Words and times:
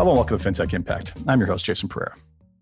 Hello 0.00 0.12
and 0.12 0.16
welcome 0.16 0.38
to 0.38 0.50
FinTech 0.50 0.72
Impact. 0.72 1.12
I'm 1.28 1.40
your 1.40 1.46
host, 1.46 1.62
Jason 1.62 1.86
Pereira. 1.86 2.14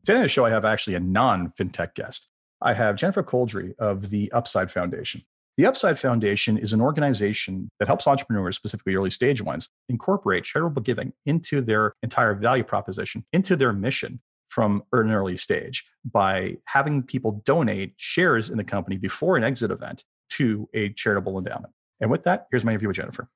Today 0.05 0.17
on 0.17 0.23
the 0.23 0.29
show, 0.29 0.45
I 0.45 0.51
have 0.51 0.65
actually 0.65 0.97
a 0.97 1.01
non 1.01 1.53
FinTech 1.57 1.95
guest. 1.95 2.27
I 2.61 2.73
have 2.73 2.97
Jennifer 2.97 3.23
Couldrey 3.23 3.75
of 3.79 4.11
the 4.11 4.29
Upside 4.33 4.73
Foundation. 4.73 5.23
The 5.57 5.65
Upside 5.65 6.01
Foundation 6.01 6.59
is 6.59 6.73
an 6.73 6.81
organization 6.81 7.69
that 7.79 7.87
helps 7.87 8.09
entrepreneurs, 8.09 8.57
specifically 8.57 8.97
early 8.97 9.13
stage 9.13 9.41
ones, 9.41 9.69
incorporate 9.89 10.43
charitable 10.43 10.83
giving 10.83 11.13
into 11.27 11.61
their 11.61 11.93
entire 12.03 12.35
value 12.35 12.65
proposition, 12.65 13.25
into 13.33 13.55
their 13.55 13.73
mission 13.73 14.21
from 14.49 14.83
an 14.93 15.13
early 15.13 15.37
stage 15.37 15.85
by 16.11 16.57
having 16.65 17.05
people 17.05 17.41
donate 17.45 17.95
shares 17.99 18.51
in 18.51 18.57
the 18.57 18.65
company 18.65 18.97
before 18.97 19.37
an 19.37 19.45
exit 19.45 19.71
event 19.71 20.03
to 20.31 20.69
a 20.75 20.89
charitable 20.89 21.39
endowment. 21.39 21.73
And 22.01 22.11
with 22.11 22.25
that, 22.25 22.49
here's 22.51 22.65
my 22.65 22.73
interview 22.73 22.89
with 22.89 22.97
Jennifer. 22.97 23.29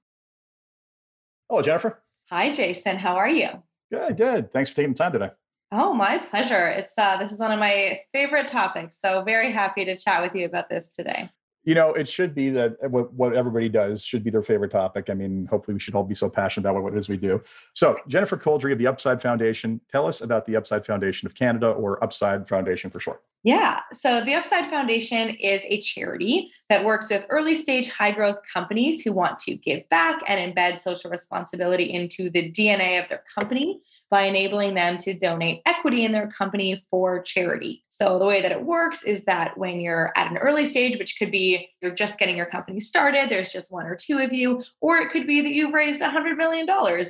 Hello, 1.49 1.63
Jennifer. 1.63 2.03
Hi, 2.31 2.51
Jason. 2.51 2.97
How 2.99 3.15
are 3.15 3.29
you? 3.29 3.63
Good, 3.93 4.17
good. 4.17 4.53
Thanks 4.53 4.71
for 4.71 4.77
taking 4.77 4.95
the 4.95 4.99
time 4.99 5.13
today. 5.13 5.31
Oh, 5.71 5.93
my 5.93 6.17
pleasure. 6.17 6.67
It's 6.67 6.99
uh, 6.99 7.19
this 7.19 7.31
is 7.31 7.39
one 7.39 7.53
of 7.53 7.59
my 7.59 8.01
favorite 8.13 8.49
topics. 8.49 8.99
So 8.99 9.23
very 9.23 9.53
happy 9.53 9.85
to 9.85 9.97
chat 9.97 10.23
with 10.23 10.35
you 10.35 10.47
about 10.47 10.71
this 10.71 10.89
today 10.89 11.31
you 11.65 11.75
know, 11.77 11.93
it 11.93 12.09
should 12.09 12.35
be 12.35 12.51
that 12.51 12.77
uh, 12.85 12.89
what, 12.89 13.13
what 13.13 13.35
everybody 13.35 13.69
does 13.69 14.05
should 14.05 14.25
be 14.25 14.31
their 14.31 14.43
favorite 14.43 14.73
topic. 14.73 15.09
I 15.11 15.15
mean, 15.15 15.47
hopefully 15.47 15.75
we 15.75 15.81
should 15.81 15.95
all 15.95 16.03
be 16.03 16.15
so 16.15 16.29
passionate 16.29 16.69
about 16.69 16.83
what 16.83 16.95
it 16.95 16.99
is 16.99 17.09
we 17.09 17.17
do. 17.17 17.41
So, 17.73 17.99
Jennifer 18.09 18.37
Couldrey 18.37 18.73
of 18.73 18.79
the 18.79 18.89
Upside 18.89 19.23
Foundation, 19.23 19.81
tell 19.91 20.07
us 20.07 20.23
about 20.23 20.47
the 20.47 20.57
Upside 20.57 20.85
Foundation 20.85 21.27
of 21.27 21.35
Canada 21.35 21.69
or 21.69 22.03
Upside 22.03 22.49
Foundation 22.49 22.91
for 22.91 22.99
short. 22.99 23.23
Yeah. 23.45 23.81
So 23.93 24.25
the 24.25 24.35
Upside 24.35 24.71
Foundation 24.71 25.31
is 25.31 25.63
a 25.67 25.81
charity 25.81 26.51
that 26.73 26.87
works 26.87 27.11
with 27.11 27.27
early 27.29 27.55
stage 27.55 27.91
high 27.91 28.11
growth 28.11 28.39
companies 28.51 29.03
who 29.03 29.13
want 29.13 29.39
to 29.39 29.55
give 29.55 29.87
back 29.91 30.23
and 30.27 30.55
embed 30.55 30.81
social 30.81 31.11
responsibility 31.11 31.93
into 31.93 32.31
the 32.31 32.51
DNA 32.51 33.03
of 33.03 33.11
their 33.11 33.23
company 33.39 33.83
by 34.13 34.25
enabling 34.25 34.75
them 34.75 34.99
to 34.99 35.15
donate 35.15 35.63
equity 35.65 36.05
in 36.05 36.13
their 36.13 36.31
company 36.31 36.85
for 36.91 37.23
charity. 37.23 37.83
So, 37.89 38.19
the 38.19 38.27
way 38.27 38.43
that 38.43 38.53
it 38.53 38.63
works 38.63 39.05
is 39.05 39.25
that 39.25 39.57
when 39.57 39.81
you're 39.81 40.13
at 40.17 40.31
an 40.31 40.37
early 40.37 40.67
stage, 40.67 40.99
which 40.99 41.19
could 41.19 41.31
be 41.31 41.71
you're 41.81 41.95
just 41.95 42.19
getting 42.19 42.37
your 42.37 42.45
company 42.45 42.79
started, 42.79 43.31
there's 43.31 43.51
just 43.51 43.73
one 43.73 43.87
or 43.87 43.97
two 43.97 44.19
of 44.19 44.31
you, 44.31 44.63
or 44.83 44.99
it 44.99 45.11
could 45.13 45.27
be 45.27 45.41
that 45.41 45.53
you've 45.53 45.73
raised 45.73 46.03
$100 46.03 46.37
million, 46.37 46.67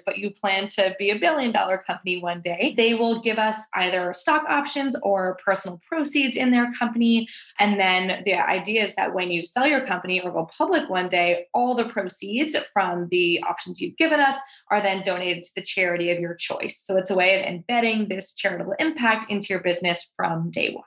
but 0.07 0.19
you 0.19 0.31
plan 0.31 0.69
to 0.69 0.95
be 0.97 1.11
a 1.11 1.19
billion 1.19 1.51
dollar 1.51 1.83
company 1.85 2.23
one 2.23 2.41
day, 2.41 2.73
they 2.77 2.95
will 2.95 3.21
give 3.21 3.37
us 3.37 3.67
either 3.75 4.13
stock 4.13 4.45
options 4.49 4.95
or 5.03 5.39
personal 5.45 5.81
proceeds 5.85 6.37
in 6.37 6.53
their 6.53 6.73
company. 6.79 7.29
And 7.59 7.81
then 7.81 8.23
the 8.25 8.35
idea 8.35 8.85
is 8.85 8.95
that 8.95 9.13
when 9.13 9.29
you 9.33 9.43
sell 9.53 9.67
your 9.67 9.87
company 9.87 10.21
or 10.21 10.31
go 10.31 10.49
public 10.57 10.89
one 10.89 11.09
day, 11.09 11.47
all 11.53 11.75
the 11.75 11.85
proceeds 11.85 12.57
from 12.73 13.09
the 13.11 13.43
options 13.43 13.81
you've 13.81 13.97
given 13.97 14.21
us 14.21 14.37
are 14.71 14.83
then 14.83 15.03
donated 15.05 15.45
to 15.45 15.51
the 15.57 15.63
charity 15.63 16.11
of 16.11 16.19
your 16.19 16.35
choice. 16.35 16.81
So 16.81 16.97
it's 16.97 17.11
a 17.11 17.15
way 17.15 17.41
of 17.41 17.47
embedding 17.47 18.09
this 18.09 18.35
charitable 18.35 18.75
impact 18.79 19.31
into 19.31 19.49
your 19.51 19.61
business 19.61 20.11
from 20.17 20.51
day 20.51 20.73
one. 20.73 20.85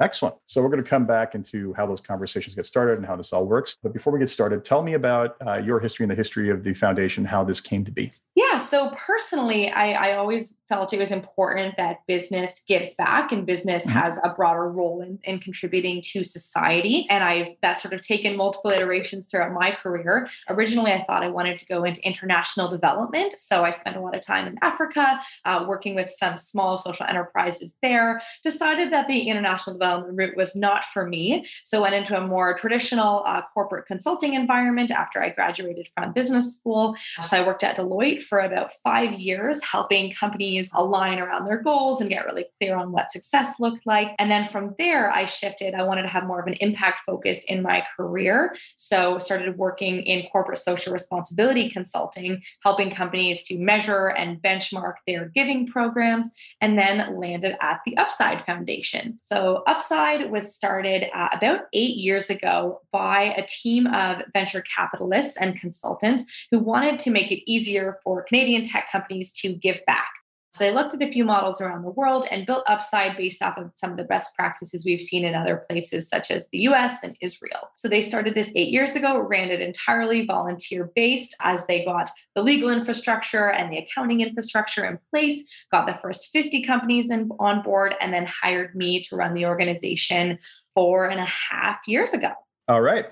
Excellent. 0.00 0.36
So 0.46 0.62
we're 0.62 0.68
going 0.68 0.82
to 0.82 0.88
come 0.88 1.06
back 1.06 1.34
into 1.34 1.74
how 1.74 1.84
those 1.84 2.00
conversations 2.00 2.54
get 2.54 2.66
started 2.66 2.98
and 2.98 3.06
how 3.06 3.16
this 3.16 3.32
all 3.32 3.44
works. 3.44 3.78
But 3.82 3.92
before 3.92 4.12
we 4.12 4.20
get 4.20 4.30
started, 4.30 4.64
tell 4.64 4.80
me 4.80 4.94
about 4.94 5.36
uh, 5.44 5.56
your 5.56 5.80
history 5.80 6.04
and 6.04 6.10
the 6.10 6.14
history 6.14 6.50
of 6.50 6.62
the 6.62 6.72
foundation, 6.72 7.24
how 7.24 7.42
this 7.42 7.60
came 7.60 7.84
to 7.84 7.90
be. 7.90 8.12
Yeah. 8.36 8.47
So 8.68 8.90
personally, 8.90 9.70
I, 9.70 9.92
I 9.92 10.16
always 10.16 10.54
felt 10.68 10.92
it 10.92 10.98
was 10.98 11.10
important 11.10 11.74
that 11.78 12.06
business 12.06 12.62
gives 12.68 12.94
back 12.96 13.32
and 13.32 13.46
business 13.46 13.86
mm-hmm. 13.86 13.98
has 13.98 14.18
a 14.22 14.28
broader 14.28 14.70
role 14.70 15.00
in, 15.00 15.18
in 15.24 15.40
contributing 15.40 16.02
to 16.02 16.22
society. 16.22 17.06
And 17.08 17.24
I've 17.24 17.54
that's 17.62 17.82
sort 17.82 17.94
of 17.94 18.02
taken 18.02 18.36
multiple 18.36 18.70
iterations 18.70 19.24
throughout 19.30 19.52
my 19.52 19.70
career. 19.70 20.28
Originally, 20.50 20.92
I 20.92 21.04
thought 21.04 21.22
I 21.22 21.30
wanted 21.30 21.58
to 21.60 21.66
go 21.66 21.84
into 21.84 22.06
international 22.06 22.68
development. 22.68 23.38
So 23.38 23.64
I 23.64 23.70
spent 23.70 23.96
a 23.96 24.00
lot 24.00 24.14
of 24.14 24.20
time 24.20 24.46
in 24.46 24.58
Africa, 24.60 25.18
uh, 25.46 25.64
working 25.66 25.94
with 25.94 26.10
some 26.10 26.36
small 26.36 26.76
social 26.76 27.06
enterprises 27.06 27.74
there. 27.80 28.20
Decided 28.44 28.92
that 28.92 29.08
the 29.08 29.20
international 29.30 29.76
development 29.76 30.18
route 30.18 30.36
was 30.36 30.54
not 30.54 30.84
for 30.92 31.06
me. 31.06 31.46
So 31.64 31.80
went 31.80 31.94
into 31.94 32.18
a 32.18 32.26
more 32.26 32.52
traditional 32.52 33.22
uh, 33.26 33.40
corporate 33.54 33.86
consulting 33.86 34.34
environment 34.34 34.90
after 34.90 35.22
I 35.22 35.30
graduated 35.30 35.88
from 35.94 36.12
business 36.12 36.58
school. 36.58 36.94
So 37.22 37.38
I 37.38 37.46
worked 37.46 37.64
at 37.64 37.76
Deloitte 37.76 38.22
for 38.22 38.40
about 38.40 38.57
five 38.84 39.12
years, 39.12 39.62
helping 39.62 40.12
companies 40.12 40.70
align 40.74 41.18
around 41.18 41.46
their 41.46 41.62
goals 41.62 42.00
and 42.00 42.10
get 42.10 42.24
really 42.24 42.46
clear 42.58 42.76
on 42.76 42.92
what 42.92 43.10
success 43.10 43.54
looked 43.58 43.86
like. 43.86 44.14
And 44.18 44.30
then 44.30 44.48
from 44.48 44.74
there, 44.78 45.10
I 45.10 45.24
shifted. 45.24 45.74
I 45.74 45.82
wanted 45.82 46.02
to 46.02 46.08
have 46.08 46.26
more 46.26 46.40
of 46.40 46.46
an 46.46 46.54
impact 46.54 47.00
focus 47.06 47.44
in 47.48 47.62
my 47.62 47.84
career. 47.96 48.54
So 48.76 49.18
started 49.18 49.56
working 49.56 50.00
in 50.02 50.28
corporate 50.30 50.58
social 50.58 50.92
responsibility 50.92 51.70
consulting, 51.70 52.42
helping 52.62 52.90
companies 52.94 53.42
to 53.44 53.58
measure 53.58 54.08
and 54.08 54.40
benchmark 54.42 54.94
their 55.06 55.26
giving 55.34 55.66
programs, 55.66 56.26
and 56.60 56.78
then 56.78 57.18
landed 57.18 57.56
at 57.60 57.80
the 57.84 57.96
Upside 57.96 58.44
Foundation. 58.44 59.18
So 59.22 59.62
Upside 59.66 60.30
was 60.30 60.54
started 60.54 61.06
uh, 61.14 61.28
about 61.32 61.60
eight 61.72 61.96
years 61.96 62.30
ago 62.30 62.80
by 62.92 63.34
a 63.36 63.46
team 63.46 63.86
of 63.88 64.22
venture 64.32 64.62
capitalists 64.74 65.36
and 65.36 65.60
consultants 65.60 66.24
who 66.50 66.58
wanted 66.58 66.98
to 67.00 67.10
make 67.10 67.30
it 67.30 67.48
easier 67.50 67.98
for 68.02 68.22
Canadian 68.22 68.47
tech 68.64 68.90
companies 68.90 69.32
to 69.32 69.52
give 69.52 69.80
back. 69.86 70.08
So 70.54 70.64
they 70.64 70.72
looked 70.72 70.94
at 70.94 71.02
a 71.02 71.12
few 71.12 71.24
models 71.24 71.60
around 71.60 71.82
the 71.82 71.90
world 71.90 72.26
and 72.32 72.44
built 72.44 72.64
Upside 72.66 73.16
based 73.16 73.42
off 73.42 73.56
of 73.58 73.70
some 73.76 73.92
of 73.92 73.96
the 73.96 74.04
best 74.04 74.34
practices 74.34 74.84
we've 74.84 75.00
seen 75.00 75.24
in 75.24 75.34
other 75.34 75.64
places, 75.68 76.08
such 76.08 76.32
as 76.32 76.48
the 76.50 76.62
US 76.62 77.04
and 77.04 77.16
Israel. 77.20 77.70
So 77.76 77.86
they 77.86 78.00
started 78.00 78.34
this 78.34 78.50
eight 78.56 78.70
years 78.70 78.96
ago, 78.96 79.20
ran 79.20 79.50
it 79.50 79.60
entirely 79.60 80.26
volunteer 80.26 80.90
based 80.96 81.36
as 81.40 81.64
they 81.66 81.84
got 81.84 82.10
the 82.34 82.42
legal 82.42 82.70
infrastructure 82.70 83.52
and 83.52 83.72
the 83.72 83.78
accounting 83.78 84.20
infrastructure 84.20 84.84
in 84.84 84.98
place, 85.10 85.44
got 85.70 85.86
the 85.86 85.98
first 86.02 86.30
50 86.32 86.64
companies 86.64 87.08
in, 87.08 87.30
on 87.38 87.62
board, 87.62 87.94
and 88.00 88.12
then 88.12 88.26
hired 88.26 88.74
me 88.74 89.02
to 89.04 89.16
run 89.16 89.34
the 89.34 89.46
organization 89.46 90.38
four 90.74 91.08
and 91.08 91.20
a 91.20 91.26
half 91.26 91.78
years 91.86 92.10
ago. 92.10 92.32
All 92.66 92.80
right. 92.80 93.06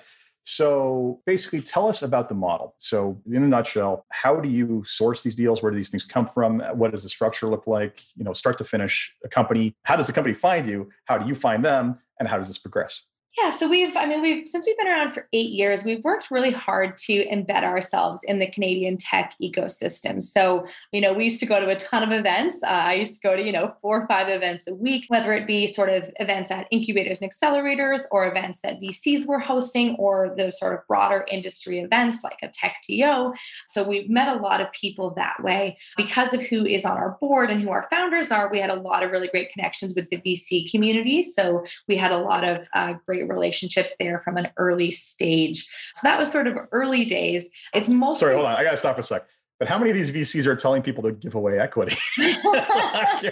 So 0.49 1.21
basically, 1.27 1.61
tell 1.61 1.89
us 1.89 2.03
about 2.03 2.29
the 2.29 2.37
model. 2.37 2.77
So, 2.79 3.21
in 3.27 3.43
a 3.43 3.49
nutshell, 3.49 4.07
how 4.11 4.39
do 4.39 4.49
you 4.49 4.85
source 4.87 5.21
these 5.21 5.35
deals? 5.35 5.61
Where 5.61 5.73
do 5.73 5.77
these 5.77 5.89
things 5.89 6.05
come 6.05 6.29
from? 6.29 6.61
What 6.75 6.93
does 6.93 7.03
the 7.03 7.09
structure 7.09 7.49
look 7.49 7.67
like? 7.67 8.01
You 8.15 8.23
know, 8.23 8.33
start 8.33 8.57
to 8.59 8.65
finish, 8.65 9.13
a 9.25 9.29
company. 9.29 9.75
How 9.83 9.97
does 9.97 10.07
the 10.07 10.13
company 10.13 10.35
find 10.35 10.69
you? 10.69 10.89
How 11.07 11.19
do 11.19 11.27
you 11.27 11.35
find 11.35 11.65
them? 11.65 11.99
And 12.21 12.29
how 12.29 12.39
does 12.39 12.47
this 12.47 12.59
progress? 12.59 13.03
Yeah, 13.39 13.51
so 13.51 13.69
we've, 13.69 13.95
I 13.95 14.07
mean, 14.07 14.23
we've, 14.23 14.49
since 14.49 14.65
we've 14.65 14.79
been 14.79 14.89
around 14.89 15.13
for 15.13 15.29
eight 15.35 15.51
years, 15.51 15.85
we've 15.85 16.03
worked 16.03 16.31
really 16.31 16.53
hard 16.53 16.97
to 16.99 17.27
embed 17.29 17.65
ourselves 17.65 18.23
in 18.25 18.39
the 18.39 18.47
Canadian 18.47 18.97
tech 18.97 19.35
ecosystem. 19.43 20.25
So, 20.25 20.67
you 20.91 21.03
know, 21.03 21.13
we 21.13 21.25
used 21.25 21.41
to 21.41 21.47
go 21.47 21.61
to 21.61 21.69
a 21.69 21.77
ton 21.77 22.03
of 22.03 22.19
events. 22.19 22.63
Uh, 22.63 22.69
I 22.69 22.95
used 22.95 23.15
to 23.17 23.21
go 23.21 23.37
to, 23.37 23.43
you 23.43 23.53
know, 23.53 23.75
four 23.83 24.01
or 24.01 24.07
five 24.07 24.31
events 24.31 24.67
a 24.69 24.75
week, 24.75 25.05
whether 25.09 25.35
it 25.35 25.47
be 25.47 25.67
sort 25.67 25.91
of 25.91 26.05
events 26.19 26.51
at 26.51 26.67
incubators 26.71 27.21
and 27.21 27.31
accelerators 27.31 28.05
or 28.11 28.27
events 28.27 28.61
that 28.63 28.81
VCs 28.81 29.27
were 29.27 29.39
hosting 29.39 29.97
or 29.97 30.35
the 30.35 30.51
sort 30.51 30.73
of 30.73 30.81
broader 30.89 31.27
industry 31.31 31.81
events 31.81 32.25
like 32.25 32.39
a 32.43 32.49
Tech 32.49 32.77
TO. 32.87 33.35
So 33.69 33.83
we've 33.87 34.09
met 34.09 34.35
a 34.35 34.41
lot 34.41 34.63
of 34.63 34.73
people 34.73 35.11
that 35.17 35.43
way. 35.43 35.77
Because 35.99 36.33
of 36.33 36.43
who 36.43 36.65
is 36.65 36.87
on 36.87 36.97
our 36.97 37.19
board 37.21 37.51
and 37.51 37.61
who 37.61 37.69
our 37.69 37.87
founders 37.91 38.31
are, 38.31 38.51
we 38.51 38.61
had 38.61 38.71
a 38.71 38.75
lot 38.75 39.03
of 39.03 39.11
really 39.11 39.29
great 39.29 39.53
connections 39.53 39.93
with 39.95 40.09
the 40.09 40.17
VC 40.23 40.71
community. 40.71 41.23
So 41.23 41.67
we 41.87 41.99
had 41.99 42.13
a 42.13 42.19
lot 42.19 42.43
of 42.43 42.67
uh, 42.73 42.95
great 43.05 43.26
relationships 43.29 43.93
there 43.99 44.21
from 44.21 44.37
an 44.37 44.51
early 44.57 44.91
stage. 44.91 45.69
So 45.95 46.01
that 46.05 46.19
was 46.19 46.31
sort 46.31 46.47
of 46.47 46.57
early 46.73 47.05
days. 47.05 47.49
It's 47.75 47.89
mostly. 47.89 48.21
sorry, 48.21 48.35
hold 48.35 48.47
on. 48.47 48.57
I 48.57 48.65
gotta 48.65 48.77
stop 48.77 48.97
for 48.97 49.03
a 49.03 49.05
sec. 49.05 49.27
But 49.59 49.69
how 49.69 49.79
many 49.79 49.91
of 49.91 49.97
these 49.97 50.11
VCs 50.11 50.47
are 50.47 50.55
telling 50.55 50.83
people 50.83 51.03
to 51.05 51.13
give 51.13 51.35
away 51.35 51.59
equity? 51.59 51.97
that 52.19 53.23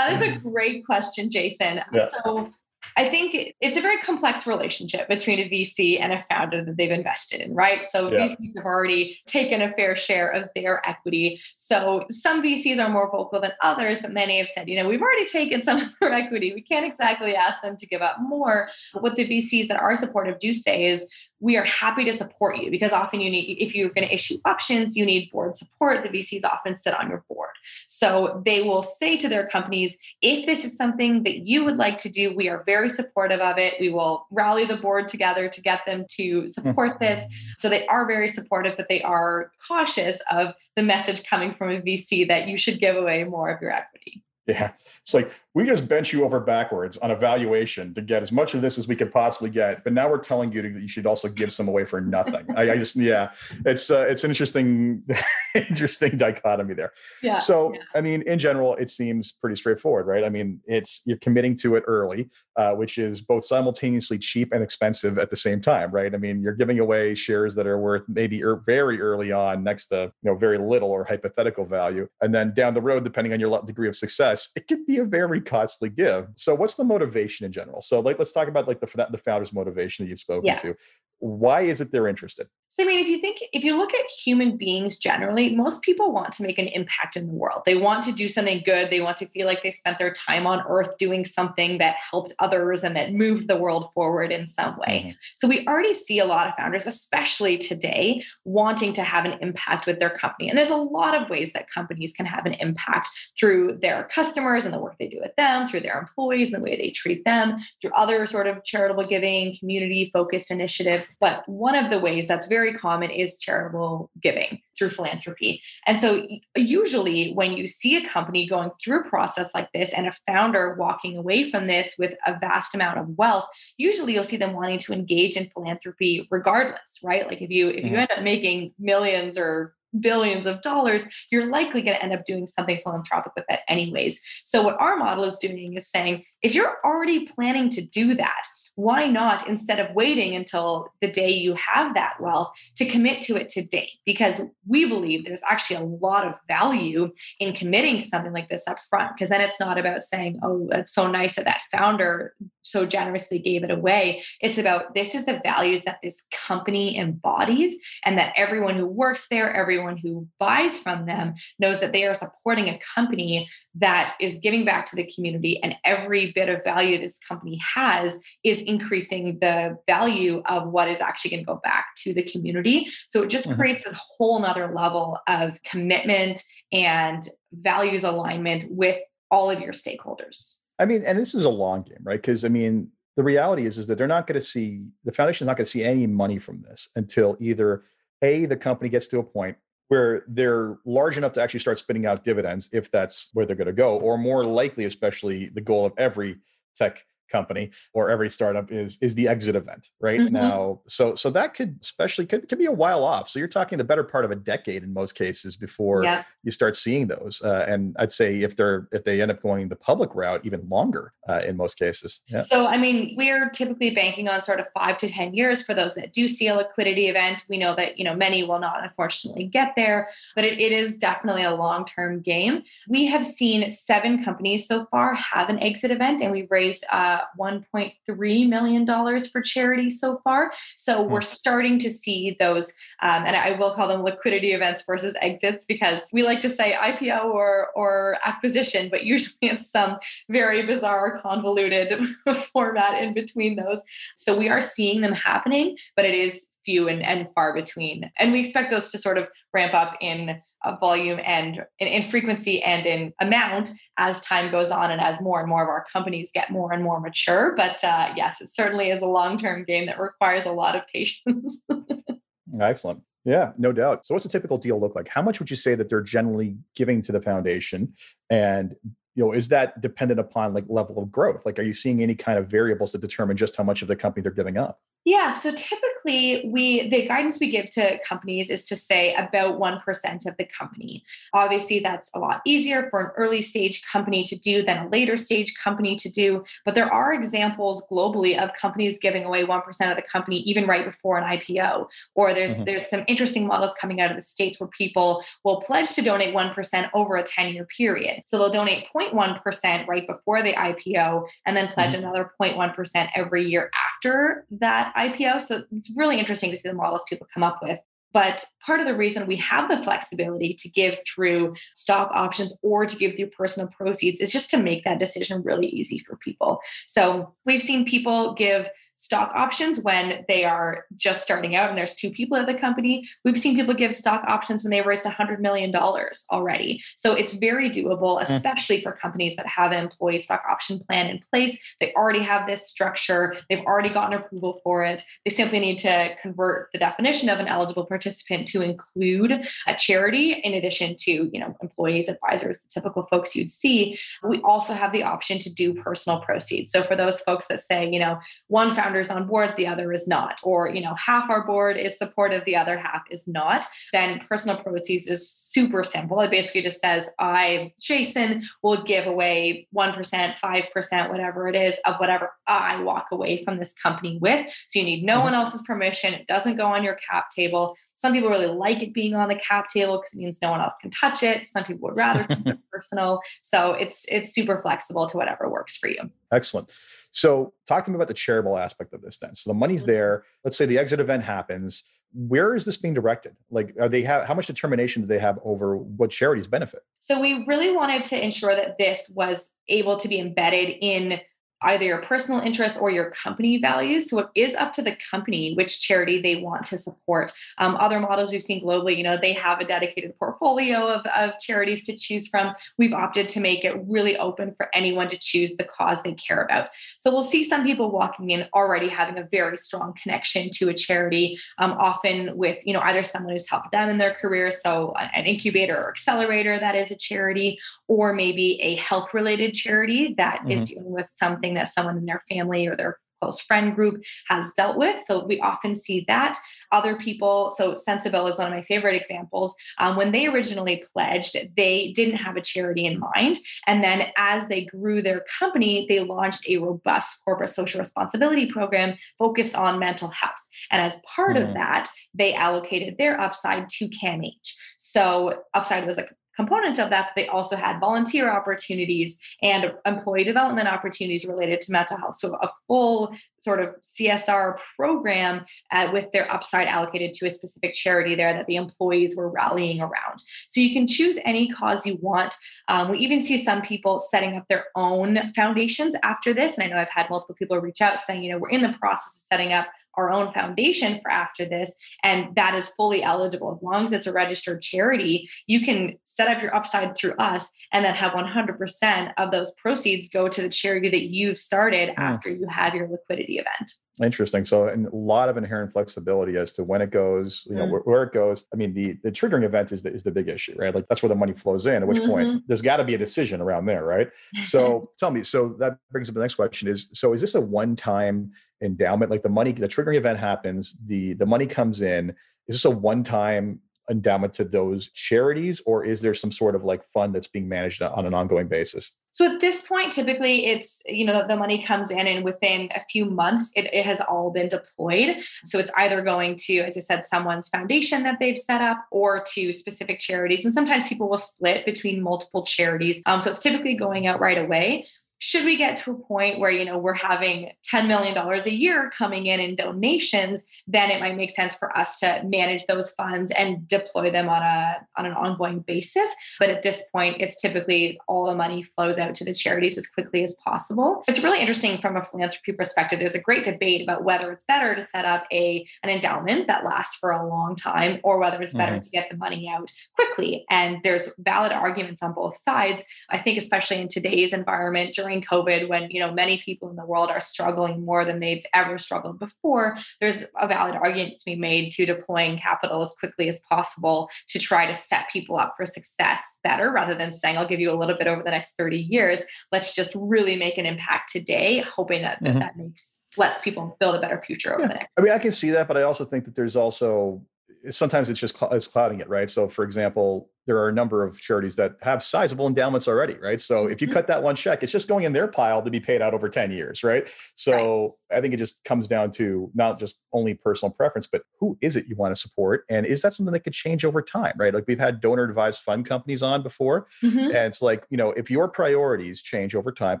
is 0.12 0.20
a 0.20 0.38
great 0.38 0.84
question, 0.84 1.30
Jason. 1.30 1.80
Yeah. 1.92 2.08
So 2.22 2.50
I 2.96 3.08
think 3.08 3.54
it's 3.60 3.76
a 3.76 3.80
very 3.80 3.98
complex 3.98 4.46
relationship 4.46 5.08
between 5.08 5.38
a 5.38 5.48
VC 5.48 6.00
and 6.00 6.12
a 6.12 6.24
founder 6.28 6.64
that 6.64 6.76
they've 6.76 6.90
invested 6.90 7.40
in, 7.40 7.54
right? 7.54 7.86
So 7.86 8.10
yeah. 8.10 8.28
VCs 8.28 8.56
have 8.56 8.64
already 8.64 9.18
taken 9.26 9.62
a 9.62 9.72
fair 9.72 9.96
share 9.96 10.28
of 10.28 10.48
their 10.54 10.86
equity. 10.88 11.40
So 11.56 12.04
some 12.10 12.42
VCs 12.42 12.82
are 12.82 12.88
more 12.88 13.10
vocal 13.10 13.40
than 13.40 13.52
others, 13.62 14.00
but 14.00 14.12
many 14.12 14.38
have 14.38 14.48
said, 14.48 14.68
you 14.68 14.76
know, 14.76 14.88
we've 14.88 15.02
already 15.02 15.26
taken 15.26 15.62
some 15.62 15.80
of 15.82 15.90
our 16.00 16.12
equity. 16.12 16.52
We 16.54 16.62
can't 16.62 16.86
exactly 16.86 17.34
ask 17.34 17.62
them 17.62 17.76
to 17.76 17.86
give 17.86 18.02
up 18.02 18.16
more. 18.20 18.68
What 18.94 19.16
the 19.16 19.26
VCs 19.26 19.68
that 19.68 19.80
are 19.80 19.96
supportive 19.96 20.40
do 20.40 20.52
say 20.52 20.86
is 20.86 21.06
we 21.40 21.56
are 21.56 21.64
happy 21.64 22.04
to 22.04 22.12
support 22.12 22.58
you 22.58 22.70
because 22.70 22.92
often 22.92 23.20
you 23.20 23.30
need 23.30 23.56
if 23.58 23.74
you're 23.74 23.88
going 23.88 24.06
to 24.06 24.14
issue 24.14 24.38
options 24.44 24.96
you 24.96 25.04
need 25.04 25.30
board 25.30 25.56
support 25.56 26.02
the 26.02 26.08
vcs 26.08 26.44
often 26.44 26.76
sit 26.76 26.94
on 26.94 27.08
your 27.08 27.24
board 27.28 27.50
so 27.88 28.42
they 28.44 28.62
will 28.62 28.82
say 28.82 29.16
to 29.16 29.28
their 29.28 29.46
companies 29.48 29.96
if 30.22 30.46
this 30.46 30.64
is 30.64 30.76
something 30.76 31.22
that 31.22 31.46
you 31.46 31.64
would 31.64 31.76
like 31.76 31.98
to 31.98 32.08
do 32.08 32.34
we 32.34 32.48
are 32.48 32.62
very 32.70 32.88
supportive 32.88 33.40
of 33.40 33.58
it. 33.58 33.74
We 33.80 33.88
will 33.88 34.26
rally 34.30 34.64
the 34.64 34.76
board 34.76 35.08
together 35.08 35.48
to 35.48 35.60
get 35.60 35.80
them 35.86 36.06
to 36.18 36.46
support 36.46 37.00
mm-hmm. 37.00 37.04
this. 37.04 37.20
So 37.58 37.68
they 37.68 37.84
are 37.86 38.06
very 38.06 38.28
supportive 38.28 38.76
but 38.76 38.88
they 38.88 39.02
are 39.02 39.50
cautious 39.66 40.20
of 40.30 40.54
the 40.76 40.82
message 40.82 41.24
coming 41.24 41.52
from 41.52 41.70
a 41.70 41.80
vc 41.80 42.28
that 42.28 42.46
you 42.46 42.56
should 42.56 42.78
give 42.78 42.96
away 42.96 43.24
more 43.24 43.50
of 43.50 43.60
your 43.60 43.72
equity. 43.72 44.22
Yeah. 44.46 44.72
It's 45.02 45.14
like 45.14 45.30
we 45.52 45.66
just 45.66 45.88
bent 45.88 46.12
you 46.12 46.24
over 46.24 46.38
backwards 46.38 46.96
on 46.98 47.10
evaluation 47.10 47.92
to 47.94 48.00
get 48.00 48.22
as 48.22 48.30
much 48.30 48.54
of 48.54 48.62
this 48.62 48.78
as 48.78 48.86
we 48.86 48.94
could 48.94 49.12
possibly 49.12 49.50
get. 49.50 49.82
But 49.82 49.92
now 49.92 50.08
we're 50.08 50.18
telling 50.18 50.52
you 50.52 50.62
that 50.62 50.80
you 50.80 50.86
should 50.86 51.06
also 51.06 51.28
give 51.28 51.52
some 51.52 51.66
away 51.66 51.84
for 51.84 52.00
nothing. 52.00 52.46
I, 52.56 52.70
I, 52.70 52.78
just, 52.78 52.94
yeah, 52.94 53.32
it's 53.66 53.90
uh, 53.90 54.06
it's 54.08 54.22
an 54.22 54.30
interesting, 54.30 55.02
interesting 55.54 56.16
dichotomy 56.16 56.74
there. 56.74 56.92
Yeah. 57.20 57.38
So, 57.38 57.72
yeah. 57.74 57.80
I 57.96 58.00
mean, 58.00 58.22
in 58.22 58.38
general, 58.38 58.76
it 58.76 58.90
seems 58.90 59.32
pretty 59.32 59.56
straightforward, 59.56 60.06
right? 60.06 60.22
I 60.22 60.28
mean, 60.28 60.60
it's 60.66 61.02
you're 61.04 61.18
committing 61.18 61.56
to 61.56 61.74
it 61.74 61.82
early, 61.88 62.30
uh, 62.54 62.72
which 62.74 62.98
is 62.98 63.20
both 63.20 63.44
simultaneously 63.44 64.18
cheap 64.18 64.52
and 64.52 64.62
expensive 64.62 65.18
at 65.18 65.30
the 65.30 65.36
same 65.36 65.60
time, 65.60 65.90
right? 65.90 66.14
I 66.14 66.18
mean, 66.18 66.42
you're 66.42 66.54
giving 66.54 66.78
away 66.78 67.16
shares 67.16 67.56
that 67.56 67.66
are 67.66 67.78
worth 67.78 68.02
maybe 68.06 68.44
er- 68.44 68.62
very 68.66 69.00
early 69.00 69.32
on, 69.32 69.64
next 69.64 69.88
to 69.88 70.12
you 70.22 70.30
know 70.30 70.36
very 70.36 70.58
little 70.58 70.90
or 70.90 71.04
hypothetical 71.04 71.64
value, 71.64 72.08
and 72.20 72.32
then 72.32 72.54
down 72.54 72.72
the 72.72 72.80
road, 72.80 73.02
depending 73.02 73.32
on 73.32 73.40
your 73.40 73.60
degree 73.62 73.88
of 73.88 73.96
success, 73.96 74.50
it 74.54 74.68
could 74.68 74.86
be 74.86 74.98
a 74.98 75.04
very 75.04 75.39
costly 75.40 75.90
give. 75.90 76.28
So, 76.36 76.54
what's 76.54 76.74
the 76.74 76.84
motivation 76.84 77.46
in 77.46 77.52
general? 77.52 77.80
So, 77.80 78.00
like, 78.00 78.18
let's 78.18 78.32
talk 78.32 78.48
about 78.48 78.68
like 78.68 78.80
the 78.80 79.06
the 79.10 79.18
founder's 79.18 79.52
motivation 79.52 80.04
that 80.04 80.10
you've 80.10 80.20
spoken 80.20 80.46
yeah. 80.46 80.56
to 80.56 80.74
why 81.20 81.62
is 81.62 81.80
it 81.80 81.92
they're 81.92 82.08
interested 82.08 82.48
so 82.70 82.82
i 82.82 82.86
mean 82.86 82.98
if 82.98 83.06
you 83.06 83.18
think 83.20 83.38
if 83.52 83.62
you 83.62 83.76
look 83.76 83.92
at 83.92 84.06
human 84.24 84.56
beings 84.56 84.96
generally 84.96 85.54
most 85.54 85.82
people 85.82 86.12
want 86.12 86.32
to 86.32 86.42
make 86.42 86.58
an 86.58 86.68
impact 86.68 87.16
in 87.16 87.26
the 87.26 87.32
world. 87.32 87.62
They 87.66 87.76
want 87.76 88.04
to 88.04 88.12
do 88.12 88.28
something 88.28 88.62
good. 88.64 88.90
They 88.90 89.00
want 89.00 89.16
to 89.18 89.26
feel 89.26 89.46
like 89.46 89.62
they 89.62 89.70
spent 89.70 89.98
their 89.98 90.12
time 90.12 90.46
on 90.46 90.62
earth 90.68 90.96
doing 90.98 91.24
something 91.24 91.78
that 91.78 91.96
helped 92.10 92.32
others 92.38 92.84
and 92.84 92.94
that 92.96 93.12
moved 93.12 93.48
the 93.48 93.56
world 93.56 93.90
forward 93.94 94.32
in 94.32 94.46
some 94.46 94.76
way. 94.78 95.00
Mm-hmm. 95.00 95.10
so 95.36 95.48
we 95.48 95.66
already 95.66 95.94
see 95.94 96.18
a 96.18 96.24
lot 96.24 96.46
of 96.46 96.54
founders 96.56 96.86
especially 96.86 97.56
today 97.58 98.22
wanting 98.44 98.92
to 98.92 99.02
have 99.02 99.24
an 99.24 99.38
impact 99.40 99.86
with 99.86 99.98
their 99.98 100.10
company. 100.10 100.48
And 100.48 100.58
there's 100.58 100.70
a 100.70 100.76
lot 100.76 101.14
of 101.14 101.30
ways 101.30 101.52
that 101.52 101.70
companies 101.70 102.12
can 102.12 102.26
have 102.26 102.46
an 102.46 102.54
impact 102.54 103.08
through 103.38 103.78
their 103.80 104.08
customers 104.12 104.64
and 104.64 104.74
the 104.74 104.78
work 104.78 104.96
they 104.98 105.08
do 105.08 105.20
with 105.20 105.34
them 105.36 105.66
through 105.66 105.80
their 105.80 105.98
employees 105.98 106.52
and 106.52 106.56
the 106.56 106.64
way 106.64 106.76
they 106.76 106.90
treat 106.90 107.24
them 107.24 107.58
through 107.80 107.92
other 107.92 108.26
sort 108.26 108.46
of 108.46 108.62
charitable 108.64 109.06
giving 109.06 109.56
community 109.58 110.10
focused 110.12 110.50
initiatives. 110.50 111.08
But 111.20 111.48
one 111.48 111.74
of 111.74 111.90
the 111.90 111.98
ways 111.98 112.28
that's 112.28 112.46
very 112.46 112.59
common 112.74 113.10
is 113.10 113.38
charitable 113.38 114.10
giving 114.22 114.60
through 114.76 114.90
philanthropy. 114.90 115.62
And 115.86 116.00
so, 116.00 116.26
usually, 116.56 117.32
when 117.32 117.52
you 117.52 117.66
see 117.66 117.96
a 117.96 118.08
company 118.08 118.48
going 118.48 118.70
through 118.82 119.00
a 119.00 119.08
process 119.08 119.50
like 119.54 119.68
this 119.72 119.92
and 119.92 120.06
a 120.06 120.12
founder 120.26 120.76
walking 120.78 121.16
away 121.16 121.50
from 121.50 121.66
this 121.66 121.94
with 121.98 122.14
a 122.26 122.38
vast 122.38 122.74
amount 122.74 122.98
of 122.98 123.18
wealth, 123.18 123.46
usually 123.76 124.14
you'll 124.14 124.24
see 124.24 124.36
them 124.36 124.54
wanting 124.54 124.78
to 124.80 124.92
engage 124.92 125.36
in 125.36 125.50
philanthropy 125.50 126.26
regardless, 126.30 127.00
right? 127.02 127.26
Like 127.26 127.42
if 127.42 127.50
you 127.50 127.68
if 127.68 127.84
you 127.84 127.90
mm-hmm. 127.90 127.96
end 127.96 128.12
up 128.12 128.22
making 128.22 128.74
millions 128.78 129.38
or 129.38 129.74
billions 129.98 130.46
of 130.46 130.62
dollars, 130.62 131.02
you're 131.30 131.50
likely 131.50 131.82
going 131.82 131.96
to 131.96 132.02
end 132.02 132.12
up 132.12 132.24
doing 132.24 132.46
something 132.46 132.78
philanthropic 132.82 133.32
with 133.34 133.44
that 133.48 133.60
anyways. 133.68 134.20
So 134.44 134.62
what 134.62 134.80
our 134.80 134.96
model 134.96 135.24
is 135.24 135.38
doing 135.38 135.74
is 135.76 135.88
saying 135.88 136.24
if 136.42 136.54
you're 136.54 136.76
already 136.84 137.26
planning 137.26 137.70
to 137.70 137.82
do 137.82 138.14
that, 138.14 138.42
why 138.80 139.06
not 139.06 139.46
instead 139.48 139.78
of 139.78 139.94
waiting 139.94 140.34
until 140.34 140.92
the 141.00 141.10
day 141.10 141.30
you 141.30 141.54
have 141.54 141.94
that 141.94 142.14
wealth 142.20 142.50
to 142.76 142.84
commit 142.86 143.20
to 143.20 143.36
it 143.36 143.48
today 143.48 143.90
because 144.06 144.40
we 144.66 144.86
believe 144.86 145.24
there's 145.24 145.42
actually 145.48 145.76
a 145.76 145.84
lot 145.84 146.26
of 146.26 146.34
value 146.48 147.10
in 147.38 147.52
committing 147.52 147.98
to 148.00 148.06
something 148.06 148.32
like 148.32 148.48
this 148.48 148.66
up 148.66 148.78
front 148.88 149.12
because 149.14 149.28
then 149.28 149.40
it's 149.40 149.60
not 149.60 149.78
about 149.78 150.02
saying 150.02 150.38
oh 150.42 150.66
that's 150.70 150.94
so 150.94 151.10
nice 151.10 151.36
that 151.36 151.44
that 151.44 151.60
founder 151.70 152.34
so 152.62 152.86
generously 152.86 153.38
gave 153.38 153.64
it 153.64 153.70
away. 153.70 154.22
It's 154.40 154.58
about 154.58 154.94
this 154.94 155.14
is 155.14 155.24
the 155.24 155.40
values 155.42 155.82
that 155.82 155.98
this 156.02 156.22
company 156.32 156.98
embodies 156.98 157.76
and 158.04 158.18
that 158.18 158.32
everyone 158.36 158.76
who 158.76 158.86
works 158.86 159.26
there 159.30 159.52
everyone 159.52 159.96
who 159.96 160.26
buys 160.38 160.78
from 160.78 161.06
them 161.06 161.34
knows 161.58 161.80
that 161.80 161.92
they 161.92 162.04
are 162.04 162.14
supporting 162.14 162.68
a 162.68 162.80
company 162.94 163.48
that 163.74 164.14
is 164.20 164.38
giving 164.38 164.64
back 164.64 164.86
to 164.86 164.96
the 164.96 165.10
community 165.12 165.62
and 165.62 165.74
every 165.84 166.32
bit 166.32 166.48
of 166.48 166.62
value 166.64 166.98
this 166.98 167.18
company 167.26 167.60
has 167.74 168.18
is 168.44 168.60
increasing 168.70 169.38
the 169.40 169.76
value 169.86 170.42
of 170.46 170.70
what 170.70 170.88
is 170.88 171.00
actually 171.00 171.32
going 171.32 171.42
to 171.42 171.46
go 171.46 171.60
back 171.62 171.86
to 171.98 172.14
the 172.14 172.22
community. 172.22 172.86
So 173.08 173.22
it 173.22 173.28
just 173.28 173.48
mm-hmm. 173.48 173.60
creates 173.60 173.84
this 173.84 173.98
whole 173.98 174.40
nother 174.40 174.72
level 174.74 175.18
of 175.26 175.60
commitment 175.62 176.40
and 176.72 177.28
values 177.52 178.04
alignment 178.04 178.64
with 178.70 178.98
all 179.30 179.50
of 179.50 179.60
your 179.60 179.72
stakeholders. 179.72 180.58
I 180.78 180.86
mean 180.86 181.04
and 181.04 181.18
this 181.18 181.34
is 181.34 181.44
a 181.44 181.50
long 181.50 181.82
game 181.82 181.98
right? 182.02 182.20
Because 182.20 182.44
i 182.44 182.48
mean 182.48 182.88
the 183.16 183.22
reality 183.22 183.66
is 183.66 183.76
is 183.76 183.86
that 183.86 183.98
they're 183.98 184.06
not 184.06 184.26
going 184.26 184.40
to 184.40 184.46
see 184.46 184.82
the 185.04 185.12
foundation 185.12 185.44
is 185.44 185.46
not 185.46 185.56
going 185.56 185.64
to 185.64 185.70
see 185.70 185.84
any 185.84 186.06
money 186.06 186.38
from 186.38 186.62
this 186.62 186.88
until 186.96 187.36
either 187.40 187.84
a 188.22 188.46
the 188.46 188.56
company 188.56 188.88
gets 188.88 189.08
to 189.08 189.18
a 189.18 189.22
point 189.22 189.56
where 189.88 190.24
they're 190.28 190.78
large 190.86 191.18
enough 191.18 191.32
to 191.32 191.42
actually 191.42 191.60
start 191.60 191.76
spitting 191.78 192.06
out 192.06 192.24
dividends 192.24 192.68
if 192.72 192.90
that's 192.90 193.30
where 193.34 193.44
they're 193.44 193.56
going 193.56 193.66
to 193.66 193.72
go 193.72 193.98
or 193.98 194.16
more 194.16 194.44
likely 194.44 194.84
especially 194.84 195.50
the 195.54 195.60
goal 195.60 195.84
of 195.84 195.92
every 195.98 196.36
tech 196.76 197.04
company 197.30 197.70
or 197.92 198.10
every 198.10 198.28
startup 198.28 198.70
is 198.70 198.98
is 199.00 199.14
the 199.14 199.28
exit 199.28 199.56
event 199.56 199.90
right 200.00 200.20
mm-hmm. 200.20 200.34
now 200.34 200.80
so 200.86 201.14
so 201.14 201.30
that 201.30 201.54
could 201.54 201.78
especially 201.82 202.26
could, 202.26 202.48
could 202.48 202.58
be 202.58 202.66
a 202.66 202.72
while 202.72 203.04
off 203.04 203.28
so 203.28 203.38
you're 203.38 203.48
talking 203.48 203.78
the 203.78 203.84
better 203.84 204.04
part 204.04 204.24
of 204.24 204.30
a 204.30 204.36
decade 204.36 204.82
in 204.82 204.92
most 204.92 205.14
cases 205.14 205.56
before 205.56 206.02
yeah. 206.04 206.24
you 206.42 206.50
start 206.50 206.76
seeing 206.76 207.06
those 207.06 207.40
uh, 207.42 207.64
and 207.68 207.94
i'd 207.98 208.12
say 208.12 208.42
if 208.42 208.56
they're 208.56 208.88
if 208.92 209.04
they 209.04 209.22
end 209.22 209.30
up 209.30 209.42
going 209.42 209.68
the 209.68 209.76
public 209.76 210.14
route 210.14 210.40
even 210.44 210.66
longer 210.68 211.12
uh, 211.28 211.42
in 211.46 211.56
most 211.56 211.78
cases 211.78 212.20
yeah. 212.28 212.42
so 212.42 212.66
i 212.66 212.76
mean 212.76 213.14
we're 213.16 213.48
typically 213.50 213.90
banking 213.90 214.28
on 214.28 214.42
sort 214.42 214.60
of 214.60 214.66
five 214.74 214.96
to 214.96 215.08
ten 215.08 215.32
years 215.34 215.62
for 215.62 215.74
those 215.74 215.94
that 215.94 216.12
do 216.12 216.26
see 216.26 216.48
a 216.48 216.54
liquidity 216.54 217.08
event 217.08 217.44
we 217.48 217.56
know 217.56 217.74
that 217.74 217.98
you 217.98 218.04
know 218.04 218.14
many 218.14 218.42
will 218.42 218.58
not 218.58 218.82
unfortunately 218.82 219.44
get 219.44 219.72
there 219.76 220.08
but 220.34 220.44
it, 220.44 220.58
it 220.60 220.72
is 220.72 220.96
definitely 220.96 221.44
a 221.44 221.54
long-term 221.54 222.20
game 222.20 222.62
we 222.88 223.06
have 223.06 223.24
seen 223.24 223.68
seven 223.70 224.24
companies 224.24 224.66
so 224.66 224.86
far 224.90 225.14
have 225.14 225.48
an 225.48 225.58
exit 225.60 225.90
event 225.90 226.20
and 226.20 226.32
we've 226.32 226.50
raised 226.50 226.84
uh, 226.90 227.19
$1.3 227.38 228.48
million 228.48 228.86
for 229.28 229.40
charity 229.40 229.90
so 229.90 230.20
far. 230.24 230.52
So 230.76 231.04
mm 231.04 231.10
we're 231.10 231.20
starting 231.20 231.80
to 231.80 231.90
see 231.90 232.36
those, 232.38 232.68
um, 233.02 233.24
and 233.26 233.34
I 233.34 233.58
will 233.58 233.74
call 233.74 233.88
them 233.88 234.02
liquidity 234.02 234.52
events 234.52 234.84
versus 234.86 235.12
exits 235.20 235.64
because 235.64 236.04
we 236.12 236.22
like 236.22 236.38
to 236.40 236.48
say 236.48 236.76
IPO 236.80 237.24
or, 237.24 237.70
or 237.74 238.18
acquisition, 238.24 238.90
but 238.90 239.02
usually 239.02 239.34
it's 239.42 239.68
some 239.68 239.98
very 240.28 240.64
bizarre, 240.64 241.20
convoluted 241.20 242.00
format 242.52 243.02
in 243.02 243.12
between 243.12 243.56
those. 243.56 243.80
So 244.16 244.38
we 244.38 244.48
are 244.48 244.60
seeing 244.60 245.00
them 245.00 245.12
happening, 245.12 245.76
but 245.96 246.04
it 246.04 246.14
is 246.14 246.48
few 246.64 246.88
and, 246.88 247.02
and 247.02 247.28
far 247.34 247.52
between. 247.52 248.10
And 248.18 248.32
we 248.32 248.40
expect 248.40 248.70
those 248.70 248.90
to 248.92 248.98
sort 248.98 249.18
of 249.18 249.28
ramp 249.52 249.74
up 249.74 249.96
in 250.00 250.40
uh, 250.64 250.76
volume 250.76 251.18
and 251.24 251.64
in, 251.78 251.88
in, 251.88 252.02
frequency 252.02 252.62
and 252.62 252.86
in 252.86 253.12
amount 253.20 253.70
as 253.96 254.20
time 254.20 254.50
goes 254.50 254.70
on 254.70 254.90
and 254.90 255.00
as 255.00 255.20
more 255.20 255.40
and 255.40 255.48
more 255.48 255.62
of 255.62 255.68
our 255.68 255.86
companies 255.92 256.30
get 256.32 256.50
more 256.50 256.72
and 256.72 256.82
more 256.82 257.00
mature. 257.00 257.54
But 257.56 257.82
uh, 257.82 258.12
yes, 258.16 258.40
it 258.40 258.52
certainly 258.52 258.90
is 258.90 259.02
a 259.02 259.06
long 259.06 259.38
term 259.38 259.64
game 259.64 259.86
that 259.86 259.98
requires 259.98 260.44
a 260.44 260.52
lot 260.52 260.76
of 260.76 260.82
patience. 260.92 261.62
Excellent. 262.60 263.02
Yeah, 263.24 263.52
no 263.58 263.70
doubt. 263.70 264.06
So, 264.06 264.14
what's 264.14 264.24
a 264.24 264.30
typical 264.30 264.56
deal 264.56 264.80
look 264.80 264.94
like? 264.94 265.08
How 265.08 265.20
much 265.20 265.40
would 265.40 265.50
you 265.50 265.56
say 265.56 265.74
that 265.74 265.90
they're 265.90 266.00
generally 266.00 266.56
giving 266.74 267.02
to 267.02 267.12
the 267.12 267.20
foundation? 267.20 267.92
And 268.30 268.74
you 269.20 269.26
know, 269.26 269.32
is 269.32 269.48
that 269.48 269.78
dependent 269.82 270.18
upon 270.18 270.54
like 270.54 270.64
level 270.68 270.98
of 270.98 271.12
growth? 271.12 271.44
Like, 271.44 271.58
are 271.58 271.62
you 271.62 271.74
seeing 271.74 272.02
any 272.02 272.14
kind 272.14 272.38
of 272.38 272.46
variables 272.46 272.92
that 272.92 273.02
determine 273.02 273.36
just 273.36 273.54
how 273.54 273.62
much 273.62 273.82
of 273.82 273.88
the 273.88 273.94
company 273.94 274.22
they're 274.22 274.32
giving 274.32 274.56
up? 274.56 274.80
Yeah, 275.04 275.30
so 275.30 275.52
typically 275.52 276.50
we 276.52 276.88
the 276.90 277.06
guidance 277.06 277.38
we 277.40 277.50
give 277.50 277.70
to 277.70 277.98
companies 278.06 278.50
is 278.50 278.64
to 278.66 278.76
say 278.76 279.14
about 279.14 279.58
1% 279.58 280.26
of 280.26 280.36
the 280.36 280.44
company. 280.44 281.02
Obviously 281.32 281.80
that's 281.80 282.10
a 282.14 282.18
lot 282.18 282.42
easier 282.44 282.88
for 282.90 283.00
an 283.00 283.10
early 283.16 283.40
stage 283.40 283.82
company 283.90 284.24
to 284.24 284.36
do 284.36 284.62
than 284.62 284.86
a 284.86 284.88
later 284.90 285.16
stage 285.16 285.54
company 285.62 285.96
to 285.96 286.10
do, 286.10 286.44
but 286.66 286.74
there 286.74 286.92
are 286.92 287.14
examples 287.14 287.86
globally 287.90 288.38
of 288.38 288.50
companies 288.54 288.98
giving 288.98 289.24
away 289.24 289.42
1% 289.42 289.90
of 289.90 289.96
the 289.96 290.02
company 290.02 290.40
even 290.40 290.66
right 290.66 290.84
before 290.84 291.16
an 291.18 291.38
IPO. 291.38 291.86
Or 292.14 292.34
there's 292.34 292.52
mm-hmm. 292.52 292.64
there's 292.64 292.88
some 292.88 293.04
interesting 293.08 293.46
models 293.46 293.72
coming 293.80 294.02
out 294.02 294.10
of 294.10 294.16
the 294.16 294.22
states 294.22 294.60
where 294.60 294.68
people 294.68 295.24
will 295.44 295.62
pledge 295.62 295.94
to 295.94 296.02
donate 296.02 296.34
1% 296.34 296.90
over 296.92 297.16
a 297.16 297.24
10-year 297.24 297.66
period. 297.74 298.22
So 298.26 298.36
they'll 298.36 298.50
donate 298.50 298.86
0.1% 299.10 299.86
right 299.86 300.06
before 300.06 300.42
the 300.42 300.52
IPO 300.52 301.26
and 301.46 301.56
then 301.56 301.68
pledge 301.68 301.92
mm-hmm. 301.92 302.04
another 302.04 302.32
0.1% 302.40 303.08
every 303.14 303.44
year 303.44 303.70
after 303.94 304.46
that 304.50 304.94
IPO. 304.96 305.42
So 305.42 305.64
it's 305.76 305.90
really 305.96 306.18
interesting 306.18 306.50
to 306.50 306.56
see 306.56 306.68
the 306.68 306.74
models 306.74 307.04
people 307.08 307.26
come 307.32 307.42
up 307.42 307.60
with. 307.62 307.80
But 308.12 308.44
part 308.64 308.80
of 308.80 308.86
the 308.86 308.96
reason 308.96 309.26
we 309.26 309.36
have 309.36 309.70
the 309.70 309.82
flexibility 309.82 310.54
to 310.54 310.68
give 310.68 310.98
through 311.06 311.54
stock 311.74 312.10
options 312.12 312.56
or 312.62 312.84
to 312.86 312.96
give 312.96 313.16
through 313.16 313.30
personal 313.30 313.68
proceeds 313.68 314.20
is 314.20 314.32
just 314.32 314.50
to 314.50 314.60
make 314.60 314.84
that 314.84 314.98
decision 314.98 315.42
really 315.42 315.68
easy 315.68 315.98
for 316.00 316.16
people. 316.16 316.58
So 316.86 317.34
we've 317.46 317.62
seen 317.62 317.84
people 317.84 318.34
give 318.34 318.68
stock 319.00 319.32
options 319.34 319.80
when 319.80 320.26
they 320.28 320.44
are 320.44 320.84
just 320.98 321.22
starting 321.22 321.56
out 321.56 321.70
and 321.70 321.78
there's 321.78 321.94
two 321.94 322.10
people 322.10 322.36
at 322.36 322.46
the 322.46 322.52
company. 322.52 323.08
We've 323.24 323.40
seen 323.40 323.56
people 323.56 323.72
give 323.72 323.94
stock 323.94 324.22
options 324.28 324.62
when 324.62 324.70
they've 324.70 324.84
raised 324.84 325.06
$100 325.06 325.40
million 325.40 325.74
already. 325.74 326.82
So 326.96 327.14
it's 327.14 327.32
very 327.32 327.70
doable, 327.70 328.18
hmm. 328.18 328.30
especially 328.30 328.82
for 328.82 328.92
companies 328.92 329.36
that 329.36 329.46
have 329.46 329.72
an 329.72 329.82
employee 329.82 330.18
stock 330.18 330.42
option 330.48 330.80
plan 330.80 331.06
in 331.06 331.20
place. 331.30 331.58
They 331.80 331.94
already 331.94 332.22
have 332.22 332.46
this 332.46 332.68
structure, 332.68 333.36
they've 333.48 333.64
already 333.64 333.88
gotten 333.88 334.18
approval 334.18 334.60
for 334.62 334.84
it. 334.84 335.02
They 335.24 335.30
simply 335.30 335.60
need 335.60 335.78
to 335.78 336.10
convert 336.20 336.68
the 336.74 336.78
definition 336.78 337.30
of 337.30 337.38
an 337.38 337.46
eligible 337.46 337.86
participant 337.86 338.48
to 338.48 338.60
include 338.60 339.32
a 339.66 339.74
charity 339.76 340.32
in 340.32 340.52
addition 340.52 340.94
to, 341.00 341.30
you 341.32 341.40
know, 341.40 341.56
employees, 341.62 342.10
advisors, 342.10 342.58
the 342.58 342.68
typical 342.68 343.04
folks 343.04 343.34
you'd 343.34 343.50
see. 343.50 343.98
We 344.22 344.42
also 344.42 344.74
have 344.74 344.92
the 344.92 345.04
option 345.04 345.38
to 345.38 345.50
do 345.50 345.72
personal 345.72 346.20
proceeds. 346.20 346.70
So 346.70 346.82
for 346.82 346.96
those 346.96 347.22
folks 347.22 347.46
that 347.46 347.60
say, 347.60 347.88
you 347.90 347.98
know, 347.98 348.18
one 348.48 348.74
founder's 348.90 349.10
on 349.10 349.26
board, 349.26 349.54
the 349.56 349.68
other 349.68 349.92
is 349.92 350.08
not, 350.08 350.40
or, 350.42 350.68
you 350.68 350.80
know, 350.80 350.94
half 350.94 351.30
our 351.30 351.46
board 351.46 351.76
is 351.76 351.96
supportive, 351.96 352.44
the 352.44 352.56
other 352.56 352.76
half 352.76 353.02
is 353.08 353.24
not, 353.28 353.64
then 353.92 354.20
personal 354.28 354.56
proceeds 354.56 355.06
is 355.06 355.30
super 355.30 355.84
simple. 355.84 356.20
It 356.20 356.30
basically 356.30 356.62
just 356.62 356.80
says, 356.80 357.08
I, 357.20 357.72
Jason, 357.80 358.42
will 358.62 358.82
give 358.82 359.06
away 359.06 359.68
1%, 359.74 360.36
5%, 360.38 361.10
whatever 361.10 361.46
it 361.46 361.54
is, 361.54 361.78
of 361.84 361.96
whatever 361.98 362.32
I 362.48 362.82
walk 362.82 363.06
away 363.12 363.44
from 363.44 363.58
this 363.58 363.72
company 363.74 364.18
with. 364.20 364.46
So 364.66 364.80
you 364.80 364.84
need 364.84 365.04
no 365.04 365.14
mm-hmm. 365.14 365.24
one 365.24 365.34
else's 365.34 365.62
permission. 365.62 366.12
It 366.14 366.26
doesn't 366.26 366.56
go 366.56 366.66
on 366.66 366.82
your 366.82 366.96
cap 367.08 367.30
table. 367.30 367.76
Some 367.94 368.12
people 368.12 368.30
really 368.30 368.46
like 368.46 368.82
it 368.82 368.92
being 368.92 369.14
on 369.14 369.28
the 369.28 369.36
cap 369.36 369.68
table 369.68 369.98
because 369.98 370.14
it 370.14 370.16
means 370.16 370.38
no 370.42 370.50
one 370.50 370.60
else 370.60 370.74
can 370.80 370.90
touch 370.90 371.22
it. 371.22 371.46
Some 371.46 371.64
people 371.64 371.88
would 371.88 371.96
rather 371.96 372.24
keep 372.24 372.46
it 372.46 372.58
personal. 372.72 373.20
So 373.42 373.72
it's 373.72 374.06
it's 374.08 374.32
super 374.32 374.58
flexible 374.58 375.06
to 375.08 375.16
whatever 375.16 375.48
works 375.48 375.76
for 375.76 375.88
you. 375.88 376.10
Excellent. 376.32 376.70
So 377.12 377.52
talk 377.66 377.84
to 377.84 377.90
me 377.90 377.96
about 377.96 378.08
the 378.08 378.14
charitable 378.14 378.58
aspect 378.58 378.92
of 378.94 379.02
this 379.02 379.18
then. 379.18 379.34
So 379.34 379.50
the 379.50 379.54
money's 379.54 379.82
mm-hmm. 379.82 379.92
there. 379.92 380.24
Let's 380.44 380.56
say 380.56 380.66
the 380.66 380.78
exit 380.78 381.00
event 381.00 381.24
happens. 381.24 381.82
Where 382.12 382.56
is 382.56 382.64
this 382.64 382.76
being 382.76 382.94
directed? 382.94 383.36
Like, 383.50 383.74
are 383.80 383.88
they 383.88 384.02
have 384.02 384.26
how 384.26 384.34
much 384.34 384.48
determination 384.48 385.02
do 385.02 385.08
they 385.08 385.18
have 385.18 385.38
over 385.44 385.76
what 385.76 386.10
charities 386.10 386.48
benefit? 386.48 386.82
So 386.98 387.20
we 387.20 387.44
really 387.46 387.70
wanted 387.70 388.04
to 388.06 388.22
ensure 388.22 388.54
that 388.56 388.78
this 388.78 389.10
was 389.14 389.50
able 389.68 389.96
to 389.98 390.08
be 390.08 390.18
embedded 390.18 390.76
in 390.80 391.20
either 391.62 391.84
your 391.84 392.02
personal 392.02 392.40
interests 392.40 392.78
or 392.78 392.90
your 392.90 393.10
company 393.10 393.58
values. 393.58 394.08
So 394.08 394.18
it 394.20 394.28
is 394.34 394.54
up 394.54 394.72
to 394.74 394.82
the 394.82 394.96
company 395.10 395.54
which 395.54 395.80
charity 395.80 396.20
they 396.20 396.36
want 396.36 396.66
to 396.66 396.78
support. 396.78 397.32
Um, 397.58 397.76
other 397.76 398.00
models 398.00 398.30
we've 398.30 398.42
seen 398.42 398.64
globally, 398.64 398.96
you 398.96 399.02
know, 399.02 399.18
they 399.20 399.32
have 399.34 399.60
a 399.60 399.64
dedicated 399.64 400.18
portfolio 400.18 400.88
of, 400.88 401.04
of 401.06 401.38
charities 401.38 401.84
to 401.86 401.96
choose 401.96 402.28
from. 402.28 402.54
We've 402.78 402.92
opted 402.92 403.28
to 403.30 403.40
make 403.40 403.64
it 403.64 403.74
really 403.86 404.16
open 404.16 404.52
for 404.52 404.68
anyone 404.74 405.10
to 405.10 405.18
choose 405.18 405.54
the 405.56 405.64
cause 405.64 405.98
they 406.02 406.14
care 406.14 406.42
about. 406.42 406.68
So 406.98 407.10
we'll 407.10 407.24
see 407.24 407.44
some 407.44 407.64
people 407.64 407.90
walking 407.90 408.30
in 408.30 408.46
already 408.54 408.88
having 408.88 409.18
a 409.18 409.26
very 409.30 409.56
strong 409.56 409.94
connection 410.02 410.50
to 410.54 410.68
a 410.68 410.74
charity, 410.74 411.38
um, 411.58 411.72
often 411.72 412.36
with, 412.36 412.58
you 412.64 412.72
know, 412.72 412.80
either 412.80 413.02
someone 413.02 413.32
who's 413.32 413.48
helped 413.48 413.72
them 413.72 413.88
in 413.88 413.98
their 413.98 414.14
career. 414.14 414.50
So 414.50 414.94
an 414.96 415.24
incubator 415.24 415.76
or 415.76 415.90
accelerator 415.90 416.58
that 416.58 416.74
is 416.74 416.90
a 416.90 416.96
charity, 416.96 417.58
or 417.88 418.12
maybe 418.12 418.60
a 418.62 418.76
health 418.76 419.12
related 419.12 419.54
charity 419.54 420.14
that 420.16 420.40
mm-hmm. 420.40 420.50
is 420.52 420.64
dealing 420.64 420.90
with 420.90 421.10
something 421.16 421.49
something 421.50 421.54
that 421.54 421.72
someone 421.72 421.98
in 421.98 422.06
their 422.06 422.22
family 422.28 422.66
or 422.66 422.76
their 422.76 422.98
close 423.20 423.40
friend 423.40 423.74
group 423.74 424.02
has 424.28 424.50
dealt 424.56 424.78
with. 424.78 424.98
So 425.06 425.26
we 425.26 425.40
often 425.40 425.74
see 425.74 426.04
that. 426.08 426.38
Other 426.72 426.96
people, 426.96 427.52
so 427.54 427.72
Sensibill 427.72 428.30
is 428.30 428.38
one 428.38 428.46
of 428.46 428.54
my 428.54 428.62
favorite 428.62 428.96
examples. 428.96 429.52
Um, 429.78 429.96
when 429.96 430.10
they 430.10 430.26
originally 430.26 430.82
pledged, 430.94 431.36
they 431.54 431.92
didn't 431.94 432.16
have 432.16 432.36
a 432.36 432.40
charity 432.40 432.86
in 432.86 432.98
mind. 432.98 433.36
And 433.66 433.84
then 433.84 434.06
as 434.16 434.48
they 434.48 434.64
grew 434.64 435.02
their 435.02 435.22
company, 435.38 435.84
they 435.86 436.00
launched 436.00 436.48
a 436.48 436.56
robust 436.56 437.22
corporate 437.22 437.50
social 437.50 437.78
responsibility 437.78 438.46
program 438.46 438.96
focused 439.18 439.54
on 439.54 439.78
mental 439.78 440.08
health. 440.08 440.40
And 440.70 440.80
as 440.80 440.98
part 441.14 441.36
mm. 441.36 441.46
of 441.46 441.54
that, 441.54 441.90
they 442.14 442.32
allocated 442.32 442.96
their 442.96 443.20
upside 443.20 443.68
to 443.68 443.88
CAMH. 443.88 444.54
So 444.78 445.42
upside 445.52 445.86
was 445.86 445.98
a 445.98 446.08
component 446.36 446.78
of 446.78 446.90
that, 446.90 447.08
but 447.08 447.20
they 447.20 447.28
also 447.28 447.56
had 447.56 447.80
volunteer 447.80 448.30
opportunities 448.30 449.18
and 449.42 449.72
employee 449.86 450.24
development 450.24 450.68
opportunities 450.68 451.24
related 451.24 451.60
to 451.62 451.72
mental 451.72 451.96
health. 451.96 452.16
So 452.16 452.36
a 452.40 452.48
full 452.66 453.14
sort 453.42 453.60
of 453.60 453.74
CSR 453.82 454.56
program 454.76 455.44
uh, 455.72 455.88
with 455.92 456.12
their 456.12 456.30
upside 456.32 456.68
allocated 456.68 457.12
to 457.14 457.26
a 457.26 457.30
specific 457.30 457.72
charity 457.72 458.14
there 458.14 458.32
that 458.32 458.46
the 458.46 458.56
employees 458.56 459.16
were 459.16 459.30
rallying 459.30 459.80
around. 459.80 460.22
So 460.48 460.60
you 460.60 460.72
can 460.72 460.86
choose 460.86 461.18
any 461.24 461.48
cause 461.48 461.86
you 461.86 461.96
want. 462.00 462.34
Um, 462.68 462.90
we 462.90 462.98
even 462.98 463.22
see 463.22 463.38
some 463.38 463.62
people 463.62 463.98
setting 463.98 464.36
up 464.36 464.46
their 464.48 464.66
own 464.76 465.32
foundations 465.34 465.94
after 466.02 466.34
this. 466.34 466.58
And 466.58 466.64
I 466.64 466.68
know 466.68 466.80
I've 466.80 466.90
had 466.90 467.08
multiple 467.08 467.34
people 467.34 467.58
reach 467.58 467.80
out 467.80 467.98
saying, 467.98 468.22
you 468.22 468.32
know, 468.32 468.38
we're 468.38 468.50
in 468.50 468.62
the 468.62 468.76
process 468.78 469.16
of 469.16 469.22
setting 469.22 469.52
up 469.52 469.66
our 470.00 470.10
own 470.10 470.32
foundation 470.32 471.00
for 471.02 471.10
after 471.10 471.44
this 471.44 471.74
and 472.02 472.34
that 472.36 472.54
is 472.54 472.68
fully 472.68 473.02
eligible 473.02 473.54
as 473.54 473.62
long 473.62 473.86
as 473.86 473.92
it's 473.92 474.06
a 474.06 474.12
registered 474.12 474.60
charity 474.62 475.28
you 475.46 475.60
can 475.60 475.96
set 476.04 476.28
up 476.28 476.42
your 476.42 476.54
upside 476.54 476.96
through 476.96 477.14
us 477.14 477.48
and 477.72 477.84
then 477.84 477.94
have 477.94 478.12
100% 478.12 479.12
of 479.18 479.30
those 479.30 479.52
proceeds 479.52 480.08
go 480.08 480.28
to 480.28 480.42
the 480.42 480.48
charity 480.48 480.88
that 480.90 481.10
you've 481.10 481.36
started 481.36 481.90
mm. 481.90 481.98
after 481.98 482.30
you 482.30 482.46
have 482.48 482.74
your 482.74 482.88
liquidity 482.88 483.38
event 483.38 483.74
Interesting. 484.02 484.46
So, 484.46 484.68
and 484.68 484.86
a 484.86 484.96
lot 484.96 485.28
of 485.28 485.36
inherent 485.36 485.72
flexibility 485.72 486.38
as 486.38 486.52
to 486.52 486.64
when 486.64 486.80
it 486.80 486.90
goes, 486.90 487.46
you 487.50 487.56
know, 487.56 487.66
mm. 487.66 487.70
where, 487.70 487.80
where, 487.80 488.02
it 488.04 488.14
goes. 488.14 488.46
I 488.52 488.56
mean, 488.56 488.72
the 488.72 488.96
the 489.02 489.10
triggering 489.10 489.44
event 489.44 489.72
is 489.72 489.82
the, 489.82 489.92
is 489.92 490.02
the 490.02 490.10
big 490.10 490.28
issue, 490.28 490.54
right? 490.56 490.74
Like 490.74 490.86
that's 490.88 491.02
where 491.02 491.10
the 491.10 491.14
money 491.14 491.34
flows 491.34 491.66
in. 491.66 491.82
At 491.82 491.86
which 491.86 491.98
mm-hmm. 491.98 492.10
point, 492.10 492.44
there's 492.46 492.62
got 492.62 492.78
to 492.78 492.84
be 492.84 492.94
a 492.94 492.98
decision 492.98 493.42
around 493.42 493.66
there, 493.66 493.84
right? 493.84 494.08
So, 494.44 494.90
tell 494.98 495.10
me. 495.10 495.22
So 495.22 495.54
that 495.58 495.76
brings 495.90 496.08
up 496.08 496.14
the 496.14 496.20
next 496.22 496.36
question: 496.36 496.66
Is 496.66 496.88
so 496.94 497.12
is 497.12 497.20
this 497.20 497.34
a 497.34 497.40
one 497.42 497.76
time 497.76 498.32
endowment? 498.62 499.10
Like 499.10 499.22
the 499.22 499.28
money, 499.28 499.52
the 499.52 499.68
triggering 499.68 499.96
event 499.96 500.18
happens, 500.18 500.76
the 500.86 501.14
the 501.14 501.26
money 501.26 501.46
comes 501.46 501.82
in. 501.82 502.10
Is 502.48 502.56
this 502.56 502.64
a 502.64 502.70
one 502.70 503.04
time 503.04 503.60
endowment 503.90 504.32
to 504.32 504.44
those 504.44 504.88
charities 504.92 505.60
or 505.66 505.84
is 505.84 506.00
there 506.00 506.14
some 506.14 506.30
sort 506.30 506.54
of 506.54 506.64
like 506.64 506.82
fund 506.94 507.14
that's 507.14 507.26
being 507.26 507.48
managed 507.48 507.82
on 507.82 508.06
an 508.06 508.14
ongoing 508.14 508.46
basis 508.46 508.94
so 509.10 509.26
at 509.26 509.40
this 509.40 509.62
point 509.62 509.92
typically 509.92 510.46
it's 510.46 510.80
you 510.86 511.04
know 511.04 511.26
the 511.26 511.36
money 511.36 511.64
comes 511.64 511.90
in 511.90 512.06
and 512.06 512.24
within 512.24 512.68
a 512.74 512.84
few 512.88 513.04
months 513.04 513.50
it, 513.56 513.68
it 513.74 513.84
has 513.84 514.00
all 514.00 514.30
been 514.30 514.48
deployed 514.48 515.16
so 515.44 515.58
it's 515.58 515.72
either 515.76 516.02
going 516.02 516.36
to 516.36 516.58
as 516.58 516.76
i 516.76 516.80
said 516.80 517.04
someone's 517.04 517.48
foundation 517.48 518.04
that 518.04 518.18
they've 518.20 518.38
set 518.38 518.60
up 518.60 518.86
or 518.92 519.24
to 519.24 519.52
specific 519.52 519.98
charities 519.98 520.44
and 520.44 520.54
sometimes 520.54 520.88
people 520.88 521.08
will 521.08 521.16
split 521.16 521.66
between 521.66 522.00
multiple 522.00 522.44
charities 522.44 523.02
um, 523.06 523.20
so 523.20 523.30
it's 523.30 523.40
typically 523.40 523.74
going 523.74 524.06
out 524.06 524.20
right 524.20 524.38
away 524.38 524.86
should 525.20 525.44
we 525.44 525.56
get 525.56 525.76
to 525.76 525.92
a 525.92 525.94
point 525.94 526.40
where 526.40 526.50
you 526.50 526.64
know 526.64 526.78
we're 526.78 526.94
having 526.94 527.52
10 527.64 527.86
million 527.86 528.14
dollars 528.14 528.46
a 528.46 528.54
year 528.54 528.90
coming 528.96 529.26
in 529.26 529.38
in 529.38 529.54
donations 529.54 530.44
then 530.66 530.90
it 530.90 531.00
might 531.00 531.16
make 531.16 531.30
sense 531.30 531.54
for 531.54 531.76
us 531.76 531.96
to 531.96 532.22
manage 532.24 532.64
those 532.66 532.90
funds 532.92 533.32
and 533.32 533.66
deploy 533.68 534.10
them 534.10 534.28
on 534.28 534.42
a 534.42 534.86
on 534.96 535.06
an 535.06 535.12
ongoing 535.12 535.60
basis. 535.60 536.08
But 536.38 536.50
at 536.50 536.62
this 536.62 536.84
point 536.92 537.16
it's 537.20 537.40
typically 537.40 537.98
all 538.06 538.26
the 538.26 538.34
money 538.34 538.62
flows 538.62 538.98
out 538.98 539.14
to 539.16 539.24
the 539.24 539.34
charities 539.34 539.76
as 539.78 539.86
quickly 539.86 540.22
as 540.22 540.36
possible. 540.44 541.02
It's 541.08 541.22
really 541.22 541.40
interesting 541.40 541.80
from 541.80 541.96
a 541.96 542.04
philanthropy 542.04 542.52
perspective. 542.52 542.98
There's 542.98 543.14
a 543.14 543.20
great 543.20 543.44
debate 543.44 543.82
about 543.82 544.04
whether 544.04 544.30
it's 544.32 544.44
better 544.44 544.74
to 544.74 544.82
set 544.82 545.04
up 545.04 545.24
a 545.32 545.66
an 545.82 545.90
endowment 545.90 546.46
that 546.46 546.64
lasts 546.64 546.96
for 546.96 547.10
a 547.10 547.28
long 547.28 547.56
time 547.56 548.00
or 548.04 548.18
whether 548.18 548.40
it's 548.40 548.54
better 548.54 548.72
mm-hmm. 548.72 548.82
to 548.82 548.90
get 548.90 549.10
the 549.10 549.16
money 549.16 549.48
out 549.48 549.72
quickly. 549.94 550.44
And 550.50 550.78
there's 550.84 551.10
valid 551.18 551.52
arguments 551.52 552.02
on 552.02 552.12
both 552.12 552.36
sides. 552.36 552.84
I 553.08 553.18
think 553.18 553.38
especially 553.38 553.80
in 553.80 553.88
today's 553.88 554.32
environment 554.32 554.94
during 554.94 555.09
during 555.10 555.22
COVID, 555.22 555.68
when 555.68 555.90
you 555.90 556.00
know 556.00 556.12
many 556.12 556.40
people 556.44 556.70
in 556.70 556.76
the 556.76 556.84
world 556.84 557.10
are 557.10 557.20
struggling 557.20 557.84
more 557.84 558.04
than 558.04 558.20
they've 558.20 558.44
ever 558.54 558.78
struggled 558.78 559.18
before, 559.18 559.76
there's 560.00 560.24
a 560.40 560.46
valid 560.46 560.76
argument 560.76 561.18
to 561.18 561.24
be 561.24 561.36
made 561.36 561.72
to 561.72 561.86
deploying 561.86 562.38
capital 562.38 562.82
as 562.82 562.92
quickly 562.98 563.28
as 563.28 563.40
possible 563.48 564.08
to 564.28 564.38
try 564.38 564.66
to 564.66 564.74
set 564.74 565.06
people 565.12 565.36
up 565.36 565.54
for 565.56 565.66
success 565.66 566.22
better, 566.44 566.70
rather 566.70 566.94
than 566.94 567.12
saying 567.12 567.36
I'll 567.36 567.48
give 567.48 567.60
you 567.60 567.72
a 567.72 567.78
little 567.78 567.96
bit 567.96 568.06
over 568.06 568.22
the 568.22 568.30
next 568.30 568.54
30 568.58 568.76
years. 568.76 569.20
Let's 569.52 569.74
just 569.74 569.94
really 569.96 570.36
make 570.36 570.58
an 570.58 570.66
impact 570.66 571.12
today, 571.12 571.64
hoping 571.76 572.02
that 572.02 572.22
mm-hmm. 572.22 572.38
that, 572.38 572.54
that 572.54 572.56
makes 572.56 572.98
lets 573.16 573.40
people 573.40 573.76
build 573.80 573.96
a 573.96 574.00
better 574.00 574.22
future 574.24 574.52
over 574.52 574.62
yeah. 574.62 574.68
the 574.68 574.74
next. 574.74 574.92
I 574.96 575.00
mean, 575.00 575.12
I 575.12 575.18
can 575.18 575.32
see 575.32 575.50
that, 575.50 575.66
but 575.66 575.76
I 575.76 575.82
also 575.82 576.04
think 576.04 576.24
that 576.26 576.36
there's 576.36 576.54
also 576.54 577.22
sometimes 577.68 578.08
it's 578.08 578.20
just 578.20 578.38
cl- 578.38 578.52
it's 578.52 578.66
clouding 578.66 579.00
it, 579.00 579.08
right? 579.08 579.28
So, 579.28 579.48
for 579.48 579.64
example, 579.64 580.30
there 580.46 580.56
are 580.56 580.68
a 580.68 580.72
number 580.72 581.04
of 581.04 581.20
charities 581.20 581.56
that 581.56 581.76
have 581.82 582.02
sizable 582.02 582.46
endowments 582.46 582.88
already, 582.88 583.14
right? 583.14 583.40
So, 583.40 583.66
if 583.66 583.80
you 583.80 583.88
mm-hmm. 583.88 583.94
cut 583.94 584.06
that 584.06 584.22
one 584.22 584.34
check, 584.34 584.62
it's 584.62 584.72
just 584.72 584.88
going 584.88 585.04
in 585.04 585.12
their 585.12 585.28
pile 585.28 585.62
to 585.62 585.70
be 585.70 585.80
paid 585.80 586.00
out 586.00 586.14
over 586.14 586.28
10 586.28 586.52
years, 586.52 586.82
right? 586.82 587.08
So, 587.34 587.96
right. 588.10 588.18
I 588.18 588.20
think 588.20 588.34
it 588.34 588.38
just 588.38 588.62
comes 588.64 588.88
down 588.88 589.10
to 589.12 589.50
not 589.54 589.78
just 589.78 589.96
only 590.12 590.34
personal 590.34 590.72
preference, 590.72 591.06
but 591.06 591.22
who 591.38 591.58
is 591.60 591.76
it 591.76 591.86
you 591.86 591.96
want 591.96 592.14
to 592.14 592.20
support? 592.20 592.64
And 592.70 592.86
is 592.86 593.02
that 593.02 593.12
something 593.12 593.32
that 593.32 593.40
could 593.40 593.52
change 593.52 593.84
over 593.84 594.02
time, 594.02 594.34
right? 594.38 594.54
Like 594.54 594.64
we've 594.66 594.78
had 594.78 595.00
donor 595.00 595.24
advised 595.24 595.60
fund 595.60 595.86
companies 595.86 596.22
on 596.22 596.42
before. 596.42 596.86
Mm-hmm. 597.02 597.18
And 597.18 597.36
it's 597.36 597.62
like, 597.62 597.84
you 597.90 597.96
know, 597.96 598.10
if 598.12 598.30
your 598.30 598.48
priorities 598.48 599.22
change 599.22 599.54
over 599.54 599.72
time 599.72 600.00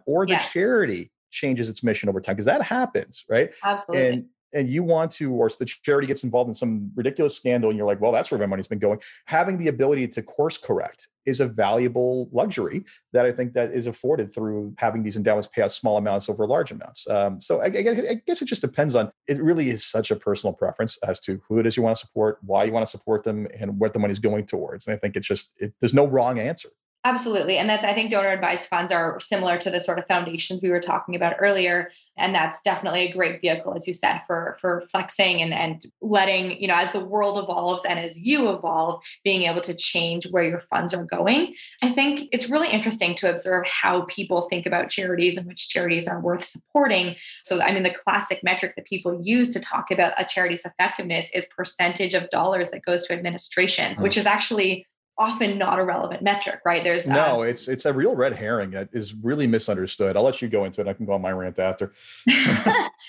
or 0.06 0.26
the 0.26 0.32
yeah. 0.32 0.38
charity 0.38 1.12
changes 1.30 1.68
its 1.68 1.82
mission 1.82 2.08
over 2.08 2.20
time, 2.20 2.34
because 2.34 2.46
that 2.46 2.62
happens, 2.62 3.24
right? 3.28 3.50
Absolutely. 3.62 4.08
And 4.08 4.26
and 4.52 4.68
you 4.68 4.82
want 4.82 5.10
to, 5.12 5.32
or 5.32 5.48
the 5.48 5.64
charity 5.64 6.06
gets 6.06 6.24
involved 6.24 6.48
in 6.48 6.54
some 6.54 6.90
ridiculous 6.94 7.36
scandal, 7.36 7.70
and 7.70 7.76
you're 7.76 7.86
like, 7.86 8.00
well, 8.00 8.12
that's 8.12 8.30
where 8.30 8.38
my 8.38 8.46
money's 8.46 8.68
been 8.68 8.78
going. 8.78 9.00
Having 9.26 9.58
the 9.58 9.68
ability 9.68 10.08
to 10.08 10.22
course 10.22 10.58
correct 10.58 11.08
is 11.26 11.40
a 11.40 11.46
valuable 11.46 12.28
luxury 12.32 12.84
that 13.12 13.26
I 13.26 13.32
think 13.32 13.52
that 13.52 13.72
is 13.72 13.86
afforded 13.86 14.34
through 14.34 14.74
having 14.78 15.02
these 15.02 15.16
endowments 15.16 15.48
pay 15.52 15.62
out 15.62 15.70
small 15.70 15.98
amounts 15.98 16.28
over 16.28 16.46
large 16.46 16.70
amounts. 16.72 17.06
Um, 17.08 17.40
so 17.40 17.60
I, 17.60 17.66
I, 17.66 18.20
guess 18.26 18.42
it 18.42 18.46
just 18.46 18.62
depends 18.62 18.96
on. 18.96 19.12
It 19.28 19.40
really 19.42 19.70
is 19.70 19.84
such 19.84 20.10
a 20.10 20.16
personal 20.16 20.54
preference 20.54 20.98
as 21.06 21.20
to 21.20 21.40
who 21.48 21.58
it 21.58 21.66
is 21.66 21.76
you 21.76 21.82
want 21.82 21.96
to 21.96 22.00
support, 22.00 22.38
why 22.42 22.64
you 22.64 22.72
want 22.72 22.84
to 22.84 22.90
support 22.90 23.22
them, 23.24 23.46
and 23.58 23.78
what 23.78 23.92
the 23.92 23.98
money's 23.98 24.18
going 24.18 24.46
towards. 24.46 24.86
And 24.86 24.94
I 24.94 24.98
think 24.98 25.16
it's 25.16 25.28
just 25.28 25.52
it, 25.58 25.72
there's 25.80 25.94
no 25.94 26.06
wrong 26.06 26.38
answer. 26.38 26.70
Absolutely. 27.02 27.56
And 27.56 27.68
that's, 27.68 27.82
I 27.82 27.94
think 27.94 28.10
donor 28.10 28.28
advised 28.28 28.66
funds 28.66 28.92
are 28.92 29.18
similar 29.20 29.56
to 29.58 29.70
the 29.70 29.80
sort 29.80 29.98
of 29.98 30.06
foundations 30.06 30.60
we 30.60 30.68
were 30.68 30.80
talking 30.80 31.14
about 31.14 31.36
earlier. 31.38 31.90
And 32.18 32.34
that's 32.34 32.60
definitely 32.60 33.08
a 33.08 33.12
great 33.12 33.40
vehicle, 33.40 33.74
as 33.74 33.88
you 33.88 33.94
said, 33.94 34.20
for, 34.26 34.58
for 34.60 34.82
flexing 34.90 35.40
and, 35.40 35.54
and 35.54 35.86
letting, 36.02 36.60
you 36.60 36.68
know, 36.68 36.74
as 36.74 36.92
the 36.92 37.00
world 37.00 37.42
evolves 37.42 37.86
and 37.86 37.98
as 37.98 38.18
you 38.18 38.50
evolve, 38.50 39.02
being 39.24 39.42
able 39.42 39.62
to 39.62 39.72
change 39.72 40.30
where 40.30 40.44
your 40.44 40.60
funds 40.60 40.92
are 40.92 41.06
going. 41.06 41.54
I 41.82 41.90
think 41.90 42.28
it's 42.32 42.50
really 42.50 42.68
interesting 42.68 43.14
to 43.16 43.30
observe 43.30 43.66
how 43.66 44.02
people 44.02 44.42
think 44.50 44.66
about 44.66 44.90
charities 44.90 45.38
and 45.38 45.46
which 45.46 45.70
charities 45.70 46.06
are 46.06 46.20
worth 46.20 46.44
supporting. 46.44 47.16
So, 47.44 47.62
I 47.62 47.72
mean, 47.72 47.82
the 47.82 47.94
classic 47.94 48.40
metric 48.44 48.74
that 48.76 48.84
people 48.84 49.22
use 49.22 49.54
to 49.54 49.60
talk 49.60 49.90
about 49.90 50.12
a 50.18 50.26
charity's 50.26 50.66
effectiveness 50.66 51.30
is 51.32 51.46
percentage 51.56 52.12
of 52.12 52.28
dollars 52.28 52.72
that 52.72 52.84
goes 52.84 53.06
to 53.06 53.14
administration, 53.14 53.94
mm-hmm. 53.94 54.02
which 54.02 54.18
is 54.18 54.26
actually 54.26 54.86
often 55.20 55.58
not 55.58 55.78
a 55.78 55.84
relevant 55.84 56.22
metric, 56.22 56.60
right? 56.64 56.82
There's 56.82 57.06
no, 57.06 57.42
um, 57.42 57.46
it's 57.46 57.68
it's 57.68 57.84
a 57.84 57.92
real 57.92 58.16
red 58.16 58.32
herring 58.32 58.70
that 58.70 58.88
is 58.92 59.14
really 59.14 59.46
misunderstood. 59.46 60.16
I'll 60.16 60.22
let 60.22 60.40
you 60.40 60.48
go 60.48 60.64
into 60.64 60.80
it. 60.80 60.88
I 60.88 60.94
can 60.94 61.04
go 61.04 61.12
on 61.12 61.20
my 61.20 61.30
rant 61.30 61.58
after. 61.58 61.92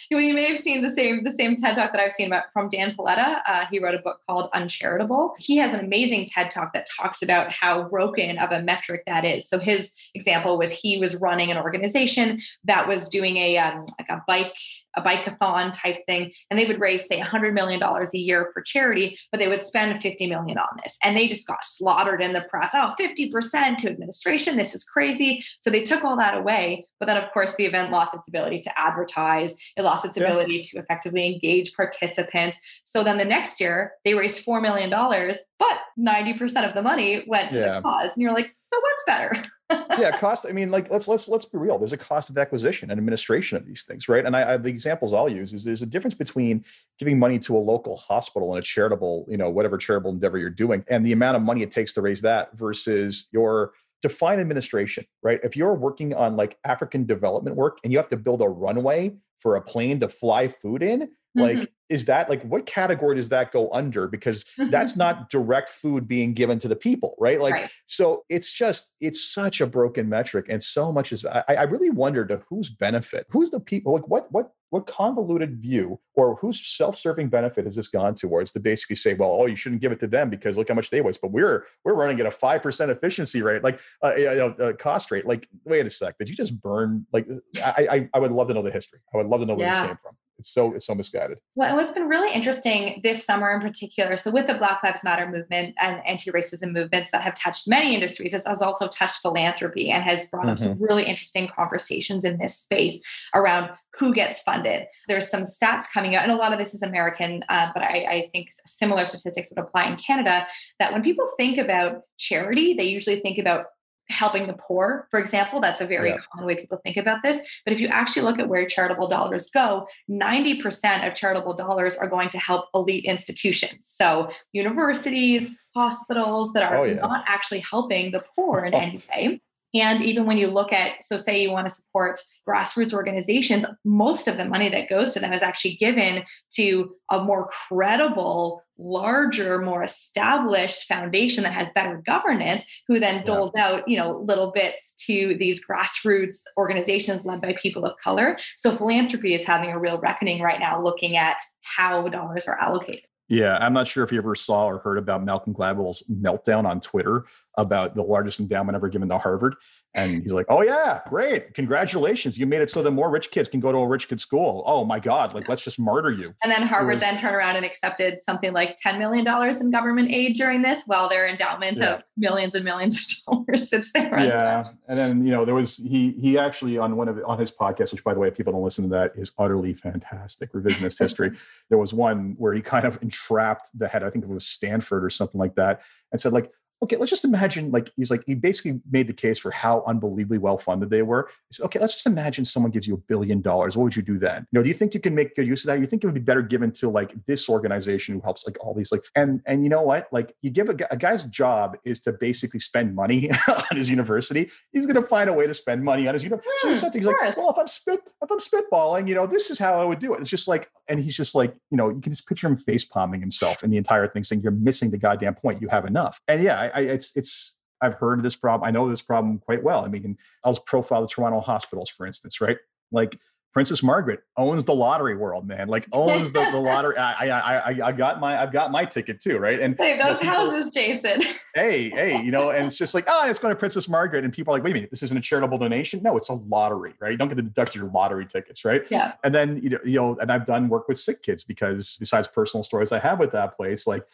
you 0.10 0.34
may 0.34 0.50
have 0.50 0.60
seen 0.60 0.82
the 0.82 0.91
same 0.91 1.24
the 1.24 1.32
same 1.32 1.56
TED 1.56 1.75
talk 1.75 1.94
that 1.94 2.01
I've 2.01 2.12
seen 2.12 2.27
about 2.27 2.44
from 2.51 2.68
Dan 2.68 2.94
Pallotta. 2.94 3.39
Uh, 3.48 3.65
he 3.72 3.80
wrote 3.80 3.96
a 3.96 4.00
book 4.00 4.20
called 4.27 4.50
Uncharitable. 4.53 5.34
He 5.39 5.56
has 5.58 5.74
an 5.74 5.80
amazing 5.80 6.27
TED 6.27 6.51
talk 6.51 6.74
that 6.74 6.86
talks 7.00 7.22
about 7.22 7.50
how 7.50 7.84
broken 7.84 8.38
of 8.38 8.51
a 8.51 8.62
metric 8.62 9.03
that 9.08 9.24
is. 9.24 9.48
So 9.48 9.58
his 9.58 9.94
example 10.13 10.58
was 10.58 10.74
he 10.74 10.98
was 10.98 11.15
running 11.15 11.50
an 11.50 11.58
organization 11.58 12.41
that 12.65 12.89
was 12.89 13.08
doing 13.08 13.38
a 13.38 13.58
um, 13.58 13.86
like 13.98 14.10
a 14.10 14.22
bike 14.27 14.53
a 14.98 15.01
bikeathon 15.01 15.72
type 15.74 16.06
thing, 16.06 16.34
and 16.50 16.60
they 16.60 16.65
would 16.65 16.82
raise 16.82 17.08
say 17.08 17.20
100 17.20 17.53
million 17.53 17.80
dollars 17.80 18.13
a 18.13 18.18
year 18.18 18.51
for 18.53 18.62
charity, 18.62 19.18
but 19.32 19.39
they 19.39 19.48
would 19.48 19.62
spend 19.62 20.01
50 20.01 20.27
million 20.27 20.58
on 20.58 20.80
this, 20.84 20.98
and 21.03 21.15
they 21.15 21.30
just 21.30 21.48
got 21.48 21.63
slaughtered 22.01 22.22
in 22.22 22.34
the 22.34 22.41
press. 22.41 22.72
Oh, 22.74 22.93
50% 23.00 23.77
to 23.77 23.89
administration. 23.89 24.58
This 24.58 24.75
is 24.75 24.84
crazy. 24.84 25.43
So 25.62 25.70
they 25.70 25.84
took 25.84 26.03
all 26.03 26.17
that 26.17 26.38
away, 26.38 26.88
but 27.00 27.05
then 27.05 27.17
of 27.17 27.31
course 27.31 27.53
the 27.55 27.65
event 27.65 27.91
lost 27.91 28.15
its 28.15 28.27
ability 28.27 28.60
to 28.62 28.79
advertise. 28.79 29.53
It 29.77 29.84
lost 29.84 30.05
its 30.05 30.17
yeah. 30.17 30.24
ability 30.24 30.63
to 30.63 30.79
effectively 30.79 31.25
engage 31.34 31.74
participants. 31.74 32.58
So 32.86 33.03
then 33.03 33.17
the 33.17 33.25
next 33.25 33.60
year 33.60 33.93
they 34.03 34.13
raised 34.13 34.39
four 34.39 34.62
million 34.62 34.89
dollars, 34.89 35.39
but 35.60 35.79
90% 36.00 36.67
of 36.67 36.74
the 36.74 36.81
money 36.81 37.24
went 37.27 37.51
to 37.51 37.60
yeah. 37.60 37.75
the 37.75 37.81
cause, 37.81 38.12
and 38.13 38.22
you're 38.22 38.34
like, 38.34 38.55
so 38.74 38.80
what's 38.80 39.04
better? 39.06 39.44
yeah, 40.01 40.12
cost. 40.18 40.46
I 40.48 40.51
mean, 40.51 40.72
like 40.72 40.90
let's 40.90 41.08
let's 41.08 41.28
let's 41.28 41.46
be 41.46 41.58
real. 41.58 41.78
There's 41.78 41.94
a 41.94 41.98
cost 41.98 42.30
of 42.30 42.38
acquisition 42.38 42.92
and 42.92 42.98
administration 42.98 43.58
of 43.58 43.66
these 43.66 43.84
things, 43.84 44.08
right? 44.08 44.25
And 44.25 44.36
I, 44.36 44.54
I, 44.54 44.58
the 44.58 44.70
examples 44.70 45.13
I'll 45.13 45.30
use 45.30 45.54
is 45.54 45.63
there's 45.63 45.82
a 45.82 45.86
difference 45.86 46.13
between 46.13 46.63
giving 47.00 47.20
money 47.20 47.40
to 47.40 47.58
a 47.58 47.60
local 47.60 47.98
hospital 47.98 48.54
and 48.54 48.60
a 48.60 48.66
charitable, 48.66 49.25
you 49.30 49.38
know, 49.38 49.50
whatever 49.50 49.78
charitable 49.78 50.12
endeavor 50.12 50.38
you're 50.38 50.50
doing, 50.50 50.84
and 50.90 51.06
the 51.06 51.12
amount 51.12 51.38
of 51.38 51.44
money 51.44 51.62
it 51.62 51.72
takes 51.72 51.94
to 51.94 52.01
raise 52.01 52.22
that 52.22 52.58
versus 52.58 53.28
your 53.32 53.74
define 54.01 54.40
administration, 54.40 55.06
right? 55.22 55.40
If 55.44 55.56
you're 55.56 55.75
working 55.75 56.13
on 56.13 56.36
like 56.36 56.58
African 56.66 57.06
development 57.06 57.56
work 57.56 57.80
and 57.84 57.92
you 57.92 58.00
have 58.00 58.10
to 58.10 58.18
build 58.18 58.42
a 58.42 58.50
runway 58.50 59.16
for 59.40 59.56
a 59.56 59.62
plane 59.62 60.00
to 60.00 60.08
fly 60.08 60.48
food 60.48 60.82
in, 60.84 61.10
mm-hmm. 61.38 61.60
like 61.60 61.72
is 61.92 62.06
that 62.06 62.30
like 62.30 62.42
what 62.44 62.66
category 62.66 63.16
does 63.16 63.30
that 63.30 63.52
go 63.52 63.70
under 63.74 64.08
because 64.08 64.44
mm-hmm. 64.58 64.70
that's 64.70 64.96
not 64.96 65.30
direct 65.30 65.70
food 65.70 66.08
being 66.08 66.34
given 66.34 66.58
to 66.58 66.68
the 66.68 66.76
people 66.76 67.16
right 67.20 67.42
like 67.42 67.54
right. 67.54 67.70
so 67.86 68.24
it's 68.30 68.52
just 68.52 68.90
it's 69.02 69.22
such 69.24 69.62
a 69.62 69.68
broken 69.68 70.08
metric 70.08 70.46
and 70.50 70.64
so 70.64 70.92
much 70.92 71.12
is 71.12 71.26
I, 71.26 71.44
I 71.50 71.64
really 71.64 71.90
wonder 71.90 72.26
to 72.26 72.42
whose 72.50 72.70
benefit 72.70 73.28
who's 73.30 73.52
the 73.52 73.60
people 73.60 73.94
like 73.94 74.08
what 74.08 74.32
what 74.32 74.52
what 74.70 74.86
convoluted 74.86 75.58
view 75.58 76.00
or 76.14 76.36
whose 76.38 76.66
self-serving 76.66 77.28
benefit 77.28 77.66
has 77.66 77.76
this 77.76 77.90
gone 77.90 78.16
towards 78.16 78.54
to 78.54 78.60
basically 78.62 78.96
say 78.96 79.14
well 79.14 79.38
oh 79.40 79.46
you 79.46 79.58
shouldn't 79.58 79.82
give 79.82 79.92
it 79.92 80.00
to 80.00 80.08
them 80.08 80.30
because 80.30 80.58
look 80.58 80.70
how 80.70 80.76
much 80.76 80.90
they 80.90 81.02
waste 81.02 81.20
but 81.22 81.32
we're 81.32 81.66
we're 81.84 81.94
running 81.94 82.20
at 82.22 82.26
a 82.26 82.30
5% 82.30 82.90
efficiency 82.90 83.42
rate 83.42 83.64
like 83.64 83.80
uh, 84.02 84.08
uh, 84.08 84.74
cost 84.74 85.12
rate 85.12 85.26
like 85.28 85.48
wait 85.66 85.86
a 85.86 85.90
sec 85.90 86.18
did 86.18 86.30
you 86.30 86.36
just 86.36 86.60
burn 86.62 87.06
like 87.12 87.28
I, 87.58 87.88
I 87.92 88.10
i 88.14 88.20
would 88.20 88.32
love 88.32 88.48
to 88.48 88.54
know 88.54 88.64
the 88.64 88.72
history 88.72 89.00
i 89.14 89.18
would 89.18 89.28
love 89.28 89.42
to 89.42 89.46
know 89.46 89.56
where 89.56 89.68
yeah. 89.68 89.82
this 89.82 89.88
came 89.90 89.98
from 90.02 90.16
it's 90.42 90.50
so 90.50 90.74
it's 90.74 90.88
so 90.88 90.96
misguided. 90.96 91.38
Well, 91.54 91.76
what's 91.76 91.92
been 91.92 92.10
really 92.10 92.34
interesting 92.34 93.00
this 93.04 93.24
summer 93.24 93.52
in 93.52 93.62
particular, 93.62 94.18
so 94.18 94.32
with 94.32 94.48
the 94.48 94.56
Black 94.56 94.82
Lives 94.84 95.04
Matter 95.04 95.30
movement 95.30 95.76
and 95.80 96.02
anti-racism 96.06 96.72
movements 96.74 97.12
that 97.12 97.22
have 97.22 97.36
touched 97.36 97.68
many 97.68 97.94
industries, 97.94 98.34
it 98.34 98.42
has 98.48 98.62
also 98.62 98.88
touched 98.88 99.22
philanthropy 99.22 99.92
and 99.92 100.04
has 100.04 100.26
brought 100.26 100.44
mm-hmm. 100.44 100.52
up 100.52 100.60
some 100.60 100.74
mm-hmm. 100.74 100.84
really 100.84 101.06
interesting 101.06 101.48
conversations 101.56 102.26
in 102.26 102.40
this 102.40 102.58
space 102.58 103.00
around 103.36 103.70
who 104.00 104.14
gets 104.14 104.42
funded. 104.42 104.88
There's 105.08 105.30
some 105.30 105.44
stats 105.44 105.86
coming 105.94 106.16
out, 106.16 106.24
and 106.24 106.32
a 106.32 106.36
lot 106.36 106.54
of 106.54 106.58
this 106.58 106.74
is 106.74 106.82
American, 106.82 107.44
uh, 107.50 107.68
but 107.74 107.84
I, 107.84 108.06
I, 108.10 108.30
think 108.32 108.50
similar 108.66 109.06
statistics 109.06 109.52
would 109.52 109.64
apply 109.64 109.86
in 109.86 109.98
Canada. 109.98 110.48
That 110.80 110.92
when 110.92 111.04
people 111.04 111.28
think 111.38 111.60
about 111.60 112.02
charity, 112.18 112.74
they 112.74 112.86
usually 112.86 113.20
think 113.20 113.38
about 113.38 113.66
helping 114.12 114.48
the 114.48 114.54
poor, 114.54 115.08
for 115.10 115.20
example. 115.20 115.60
That's 115.60 115.82
a 115.82 115.86
very 115.86 116.10
yeah. 116.10 116.18
common 116.32 116.46
way 116.46 116.56
people 116.56 116.80
think 116.84 116.98
about 116.98 117.24
this. 117.24 117.40
But 117.66 117.74
if 117.74 117.80
you 117.80 117.88
actually 117.88 118.24
look 118.24 118.40
at 118.40 118.48
where 118.48 118.66
charitable 118.66 119.08
dollars 119.08 119.50
go, 119.50 119.88
90% 120.10 121.08
of 121.08 121.16
charitable 121.16 121.56
dollars 121.56 121.96
are 121.96 122.08
going 122.08 122.30
to 122.30 122.38
help 122.38 122.66
elite 122.74 123.06
institutions. 123.06 123.88
So 123.88 124.30
universities, 124.54 125.48
hospitals 125.76 126.54
that 126.54 126.64
are 126.64 126.78
oh, 126.78 126.84
yeah. 126.84 126.96
not 126.96 127.24
actually 127.28 127.60
helping 127.60 128.12
the 128.12 128.24
poor 128.36 128.66
in 128.66 128.76
oh. 128.76 128.78
any 128.78 129.02
way. 129.10 129.42
And 129.74 130.02
even 130.04 130.26
when 130.26 130.38
you 130.38 130.48
look 130.48 130.74
at, 130.74 131.02
so 131.02 131.16
say 131.16 131.42
you 131.42 131.52
want 131.52 131.68
to 131.70 131.74
support 131.74 132.20
grassroots 132.48 132.94
organizations, 132.94 133.66
most 133.86 134.28
of 134.28 134.36
the 134.36 134.46
money 134.46 134.70
that 134.70 134.90
goes 134.90 135.12
to 135.12 135.20
them 135.20 135.32
is 135.32 135.42
actually 135.42 135.76
given 135.76 136.24
to 136.56 136.94
a 137.10 137.24
more 137.24 137.48
credible, 137.48 138.64
larger, 138.81 139.59
more 139.61 139.83
established 139.83 140.87
foundation 140.87 141.44
that 141.44 141.53
has 141.53 141.72
better 141.74 142.01
governance, 142.05 142.65
who 142.87 143.00
then 143.00 143.24
doles 143.24 143.51
yeah. 143.55 143.67
out, 143.67 143.87
you 143.87 143.98
know, 143.98 144.17
little 144.27 144.51
bits 144.51 144.94
to 145.05 145.35
these 145.37 145.63
grassroots 145.65 146.41
organizations 146.57 147.25
led 147.25 147.41
by 147.41 147.55
people 147.61 147.85
of 147.85 147.94
color. 148.03 148.37
So 148.57 148.75
philanthropy 148.75 149.33
is 149.33 149.44
having 149.44 149.72
a 149.72 149.79
real 149.79 150.00
reckoning 150.00 150.41
right 150.41 150.59
now, 150.59 150.81
looking 150.81 151.15
at 151.15 151.37
how 151.61 152.07
dollars 152.07 152.48
are 152.48 152.59
allocated. 152.59 153.03
Yeah, 153.31 153.57
I'm 153.61 153.72
not 153.72 153.87
sure 153.87 154.03
if 154.03 154.11
you 154.11 154.17
ever 154.17 154.35
saw 154.35 154.65
or 154.65 154.79
heard 154.79 154.98
about 154.98 155.24
Malcolm 155.24 155.53
Gladwell's 155.53 156.03
meltdown 156.11 156.65
on 156.65 156.81
Twitter 156.81 157.25
about 157.57 157.96
the 157.96 158.03
largest 158.03 158.41
endowment 158.41 158.75
ever 158.75 158.89
given 158.89 159.07
to 159.07 159.17
Harvard. 159.17 159.55
And 159.94 160.22
he's 160.24 160.32
like, 160.32 160.46
"Oh 160.48 160.62
yeah, 160.62 161.01
great! 161.10 161.54
Congratulations! 161.54 162.38
You 162.38 162.46
made 162.46 162.62
it 162.62 162.70
so 162.70 162.82
that 162.82 162.92
more 162.92 163.10
rich 163.10 163.30
kids 163.30 163.50
can 163.50 163.60
go 163.60 163.74
to 163.74 163.77
a 163.77 163.88
rich 163.88 164.08
kid 164.08 164.22
school. 164.22 164.64
Oh 164.66 164.86
my 164.86 165.00
God! 165.00 165.34
Like, 165.34 165.50
let's 165.50 165.64
just 165.64 165.80
murder 165.80 166.12
you." 166.12 166.34
And 166.44 166.51
then 166.51 166.62
Harvard 166.64 166.96
was, 166.96 167.01
then 167.01 167.20
turned 167.20 167.36
around 167.36 167.58
and 167.58 167.66
accepted 167.66 168.22
something 168.22 168.54
like 168.54 168.77
ten 168.77 169.00
million 169.00 169.25
dollars 169.25 169.60
in 169.60 169.70
government 169.70 170.10
aid 170.10 170.36
during 170.36 170.62
this, 170.62 170.84
while 170.86 171.10
their 171.10 171.27
endowment 171.27 171.80
yeah. 171.80 171.96
of 171.96 172.04
millions 172.16 172.56
and 172.56 172.64
millions 172.64 173.24
of 173.27 173.46
dollars 173.46 173.70
sits 173.70 173.92
there. 173.92 174.18
Yeah, 174.18 174.64
and 174.88 174.98
then 174.98 175.25
you 175.25 175.32
know 175.32 175.44
there 175.44 175.56
was 175.56 175.75
he 175.75 176.12
he 176.12 176.38
actually 176.38 176.77
on 176.77 176.96
one 176.96 177.10
of 177.10 177.20
on 177.25 177.38
his 177.38 177.51
podcast, 177.51 177.92
which 177.92 178.04
by 178.04 178.14
the 178.14 178.20
way, 178.20 178.30
if 178.30 178.38
people 178.38 178.54
don't 178.54 178.64
listen 178.64 178.86
to 178.86 178.90
that, 178.92 179.12
is 179.18 179.34
utterly 179.38 179.74
fantastic 179.74 180.54
revisionist 180.54 181.00
history. 181.00 181.32
There 181.70 181.77
was 181.77 181.94
one 181.94 182.36
where 182.38 182.54
he 182.54 182.62
kind 182.62 182.86
of 182.86 183.01
entrapped 183.01 183.70
the 183.74 183.88
head, 183.88 184.04
I 184.04 184.10
think 184.10 184.25
it 184.25 184.30
was 184.30 184.46
Stanford 184.46 185.06
or 185.06 185.10
something 185.10 185.40
like 185.40 185.56
that, 185.56 185.82
and 186.12 186.20
said 186.20 186.34
like 186.34 186.51
okay, 186.83 186.98
let's 186.98 187.11
just 187.11 187.25
imagine 187.25 187.72
like 187.72 187.91
he's 187.96 188.09
like 188.09 188.24
he 188.25 188.33
basically 188.33 188.79
made 188.89 189.07
the 189.07 189.13
case 189.13 189.37
for 189.37 189.51
how 189.51 189.83
unbelievably 189.85 190.39
well 190.39 190.57
funded 190.57 190.89
they 190.89 191.03
were. 191.03 191.29
He 191.50 191.55
said, 191.55 191.65
okay, 191.65 191.79
let's 191.79 191.94
just 191.94 192.07
imagine 192.07 192.44
someone 192.44 192.72
gives 192.72 192.87
you 192.87 192.96
a 192.96 192.98
billion 192.98 193.41
dollars. 193.41 193.77
What 193.77 193.83
would 193.83 193.96
you 193.96 194.01
do 194.01 194.17
then? 194.17 194.48
You 194.51 194.59
know, 194.59 194.63
do 194.63 194.70
you 194.70 194.74
think 194.74 194.94
you 194.94 195.00
can 195.00 195.13
make 195.13 195.35
good 195.35 195.46
use 195.46 195.63
of 195.63 195.67
that? 195.67 195.79
You 195.79 195.85
think 195.85 196.03
it 196.03 196.07
would 196.07 196.15
be 196.15 196.22
better 196.22 196.41
given 196.41 196.72
to 196.74 196.89
like 196.89 197.13
this 197.27 197.48
organization 197.50 198.15
who 198.15 198.22
helps 198.22 198.46
like 198.46 198.57
all 198.63 198.74
these 198.74 198.91
like 198.91 199.05
and 199.15 199.41
and 199.46 199.63
you 199.63 199.70
know 199.70 199.81
what? 199.81 200.07
Like 200.11 200.35
you 200.41 200.50
give 200.50 200.70
a, 200.70 200.77
a 200.89 200.98
guy's 200.98 201.24
job 201.25 201.77
is 201.85 202.00
to 202.01 202.13
basically 202.13 202.59
spend 202.59 202.96
money 202.96 203.29
on 203.48 203.77
his 203.77 203.89
university. 203.89 204.50
He's 204.74 204.85
going 204.85 205.01
to 205.01 205.07
find 205.07 205.29
a 205.29 205.33
way 205.33 205.46
to 205.46 205.53
spend 205.53 205.83
money 205.83 206.07
on 206.07 206.13
his 206.15 206.24
university. 206.24 206.50
so 206.57 206.70
he's, 206.70 206.81
hmm, 206.81 206.98
he's 206.98 207.05
like, 207.05 207.37
well, 207.37 207.51
if 207.51 207.57
I'm 207.59 207.67
spit 207.67 208.00
if 208.24 208.31
I'm 208.31 208.39
spitballing, 208.39 209.07
you 209.07 209.15
know, 209.15 209.27
this 209.27 209.51
is 209.51 209.59
how 209.59 209.79
I 209.79 209.85
would 209.85 210.00
do 210.00 210.13
it. 210.13 210.22
It's 210.22 210.29
just 210.29 210.48
like, 210.48 210.70
and 210.87 211.00
he's 211.00 211.15
just 211.15 211.35
like, 211.35 211.55
you 211.70 211.77
know, 211.77 211.89
you 211.89 212.01
can 212.01 212.11
just 212.11 212.27
picture 212.27 212.48
him 212.48 212.57
face 212.57 212.83
palming 212.83 213.22
himself 213.22 213.63
and 213.63 213.72
the 213.72 213.77
entire 213.77 214.07
thing, 214.07 214.24
saying 214.24 214.41
you're 214.41 214.51
missing 214.51 214.91
the 214.91 214.98
goddamn 214.98 215.35
point. 215.35 215.61
You 215.61 215.70
have 215.70 215.85
enough. 215.85 216.20
And 216.27 216.44
yeah, 216.44 216.59
I, 216.59 216.71
I 216.74 216.81
it's 216.81 217.16
it's 217.16 217.57
I've 217.81 217.96
heard 217.96 218.24
this 218.24 218.36
problem. 218.36 218.68
I 218.68 218.72
know 218.72 218.90
this 218.90 219.01
problem 219.01 219.40
quite 219.40 219.64
well. 219.64 219.84
I 219.84 219.88
mean, 219.88 220.18
I'll 220.44 220.55
profile 220.55 221.01
the 221.01 221.07
Toronto 221.07 221.40
hospitals, 221.40 221.90
for 221.90 222.05
instance, 222.05 222.40
right? 222.40 222.57
Like 222.92 223.18
Princess 223.53 223.84
Margaret 223.84 224.22
owns 224.38 224.64
the 224.64 224.74
lottery 224.74 225.18
world, 225.18 225.46
man. 225.46 225.68
Like 225.68 225.86
owns 225.92 226.31
the, 226.31 226.50
the 226.51 226.57
lottery. 226.60 226.96
I, 226.98 227.27
I, 227.27 227.57
I, 227.57 227.88
I 227.88 227.92
got 227.92 228.22
my, 228.22 228.42
I've 228.42 228.53
got 228.53 228.72
my 228.72 228.86
ticket 228.86 229.20
too, 229.20 229.40
right? 229.40 229.60
And 229.60 229.75
hey, 229.77 229.98
those 229.98 230.22
you 230.22 230.27
know, 230.27 230.38
people, 230.38 230.51
houses, 230.51 230.74
Jason. 230.74 231.22
hey, 231.55 231.90
hey, 231.90 232.22
you 232.22 232.31
know, 232.31 232.51
and 232.51 232.68
it's 232.68 232.77
just 232.77 232.94
like, 232.94 233.05
oh, 233.07 233.29
it's 233.29 233.40
going 233.40 233.53
to 233.53 233.60
Princess 233.60 233.90
Margaret, 233.90 234.24
and 234.24 234.34
people 234.34 234.53
are 234.53 234.57
like, 234.57 234.64
wait 234.64 234.72
a 234.72 234.74
minute, 234.75 234.90
this 234.90 235.03
isn't 235.03 235.18
a 235.18 235.22
charitable 235.22 235.57
donation. 235.57 236.01
No, 236.01 236.16
it's 236.16 236.29
a 236.29 236.34
lottery, 236.34 236.94
right? 237.01 237.12
You 237.12 237.18
don't 237.18 237.27
get 237.27 237.36
to 237.36 237.42
deduct 237.42 237.75
your 237.75 237.90
lottery 237.90 238.25
tickets, 238.25 238.64
right? 238.64 238.84
Yeah. 238.90 239.14
And 239.24 239.36
then 239.36 239.60
you 239.62 239.72
know, 239.72 239.79
you 239.84 239.96
know, 240.00 240.18
and 240.22 240.31
I've 240.31 240.46
done 240.46 240.70
work 240.70 240.88
with 240.88 240.98
sick 240.98 241.22
kids 241.22 241.44
because 241.44 241.98
besides 242.00 242.29
personal 242.29 242.64
stories 242.64 242.94
I 242.94 243.00
have 243.00 243.20
with 243.20 243.34
that 243.34 243.57
place, 243.57 243.86
like 243.86 244.05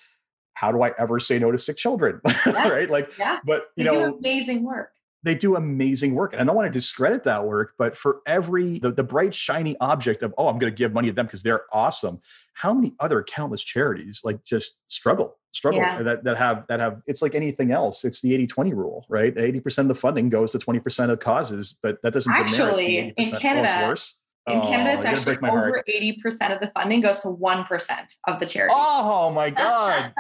how 0.57 0.71
do 0.71 0.81
I 0.81 0.91
ever 0.97 1.19
say 1.19 1.37
no 1.39 1.51
to 1.51 1.59
sick 1.59 1.77
children? 1.77 2.19
Yeah. 2.45 2.69
right? 2.69 2.89
Like, 2.89 3.17
yeah. 3.17 3.39
but 3.45 3.67
you 3.75 3.83
they 3.83 3.91
know, 3.91 4.11
do 4.11 4.17
amazing 4.17 4.63
work 4.63 4.91
they 5.23 5.35
do 5.35 5.55
amazing 5.55 6.15
work. 6.15 6.33
And 6.33 6.41
I 6.41 6.45
don't 6.45 6.55
want 6.55 6.71
to 6.71 6.79
discredit 6.79 7.23
that 7.23 7.43
work, 7.43 7.73
but 7.77 7.97
for 7.97 8.21
every 8.25 8.79
the, 8.79 8.91
the 8.91 9.03
bright, 9.03 9.33
shiny 9.33 9.75
object 9.81 10.23
of, 10.23 10.33
oh, 10.37 10.47
I'm 10.47 10.57
going 10.57 10.71
to 10.71 10.75
give 10.75 10.93
money 10.93 11.09
to 11.09 11.13
them 11.13 11.25
because 11.25 11.43
they're 11.43 11.63
awesome. 11.73 12.21
How 12.53 12.73
many 12.73 12.93
other 12.99 13.23
countless 13.23 13.63
charities 13.63 14.21
like 14.23 14.43
just 14.43 14.79
struggle, 14.87 15.37
struggle 15.51 15.81
yeah. 15.81 16.01
that, 16.01 16.23
that 16.23 16.37
have 16.37 16.65
that 16.69 16.79
have 16.79 17.01
it's 17.07 17.21
like 17.21 17.35
anything 17.35 17.71
else. 17.71 18.05
It's 18.05 18.21
the 18.21 18.31
80-20 18.47 18.73
rule, 18.73 19.05
right? 19.09 19.35
80% 19.35 19.79
of 19.79 19.87
the 19.89 19.95
funding 19.95 20.29
goes 20.29 20.51
to 20.53 20.59
20% 20.59 21.09
of 21.09 21.19
causes, 21.19 21.77
but 21.81 22.01
that 22.03 22.13
doesn't 22.13 22.31
actually 22.31 23.13
in 23.17 23.35
oh, 23.35 23.39
Canada. 23.39 23.81
Oh, 23.81 23.87
worse. 23.89 24.17
In 24.47 24.59
oh, 24.59 24.61
Canada, 24.61 24.97
it's 24.97 25.05
actually 25.05 25.49
over 25.49 25.83
eighty 25.87 26.13
percent 26.13 26.53
of 26.53 26.61
the 26.61 26.67
funding 26.67 27.01
goes 27.01 27.19
to 27.19 27.29
one 27.29 27.65
percent 27.65 28.15
of 28.27 28.39
the 28.39 28.45
charity. 28.45 28.73
Oh 28.75 29.29
my 29.29 29.49
god! 29.51 30.13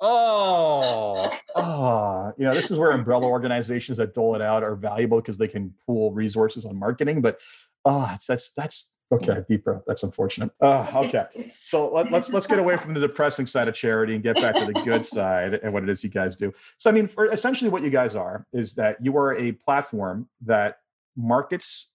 oh, 0.00 1.36
oh, 1.56 2.32
you 2.38 2.44
know, 2.44 2.54
this 2.54 2.70
is 2.70 2.78
where 2.78 2.92
umbrella 2.92 3.26
organizations 3.26 3.98
that 3.98 4.14
dole 4.14 4.36
it 4.36 4.42
out 4.42 4.62
are 4.62 4.76
valuable 4.76 5.20
because 5.20 5.38
they 5.38 5.48
can 5.48 5.74
pool 5.86 6.12
resources 6.12 6.64
on 6.64 6.78
marketing. 6.78 7.20
But 7.20 7.40
oh, 7.84 8.16
that's 8.28 8.52
that's 8.52 8.90
okay. 9.10 9.42
Deep 9.48 9.64
breath. 9.64 9.82
That's 9.88 10.04
unfortunate. 10.04 10.52
Oh, 10.60 10.88
okay. 11.06 11.24
So 11.48 11.92
let, 11.92 12.12
let's 12.12 12.32
let's 12.32 12.46
get 12.46 12.60
away 12.60 12.76
from 12.76 12.94
the 12.94 13.00
depressing 13.08 13.46
side 13.46 13.66
of 13.66 13.74
charity 13.74 14.14
and 14.14 14.22
get 14.22 14.36
back 14.36 14.54
to 14.54 14.66
the 14.66 14.80
good 14.84 15.04
side 15.04 15.54
and 15.54 15.72
what 15.72 15.82
it 15.82 15.88
is 15.88 16.04
you 16.04 16.10
guys 16.10 16.36
do. 16.36 16.54
So 16.76 16.90
I 16.90 16.92
mean, 16.92 17.08
for 17.08 17.26
essentially, 17.26 17.70
what 17.70 17.82
you 17.82 17.90
guys 17.90 18.14
are 18.14 18.46
is 18.52 18.74
that 18.74 19.04
you 19.04 19.16
are 19.16 19.36
a 19.36 19.50
platform 19.50 20.28
that 20.42 20.78
markets 21.16 21.88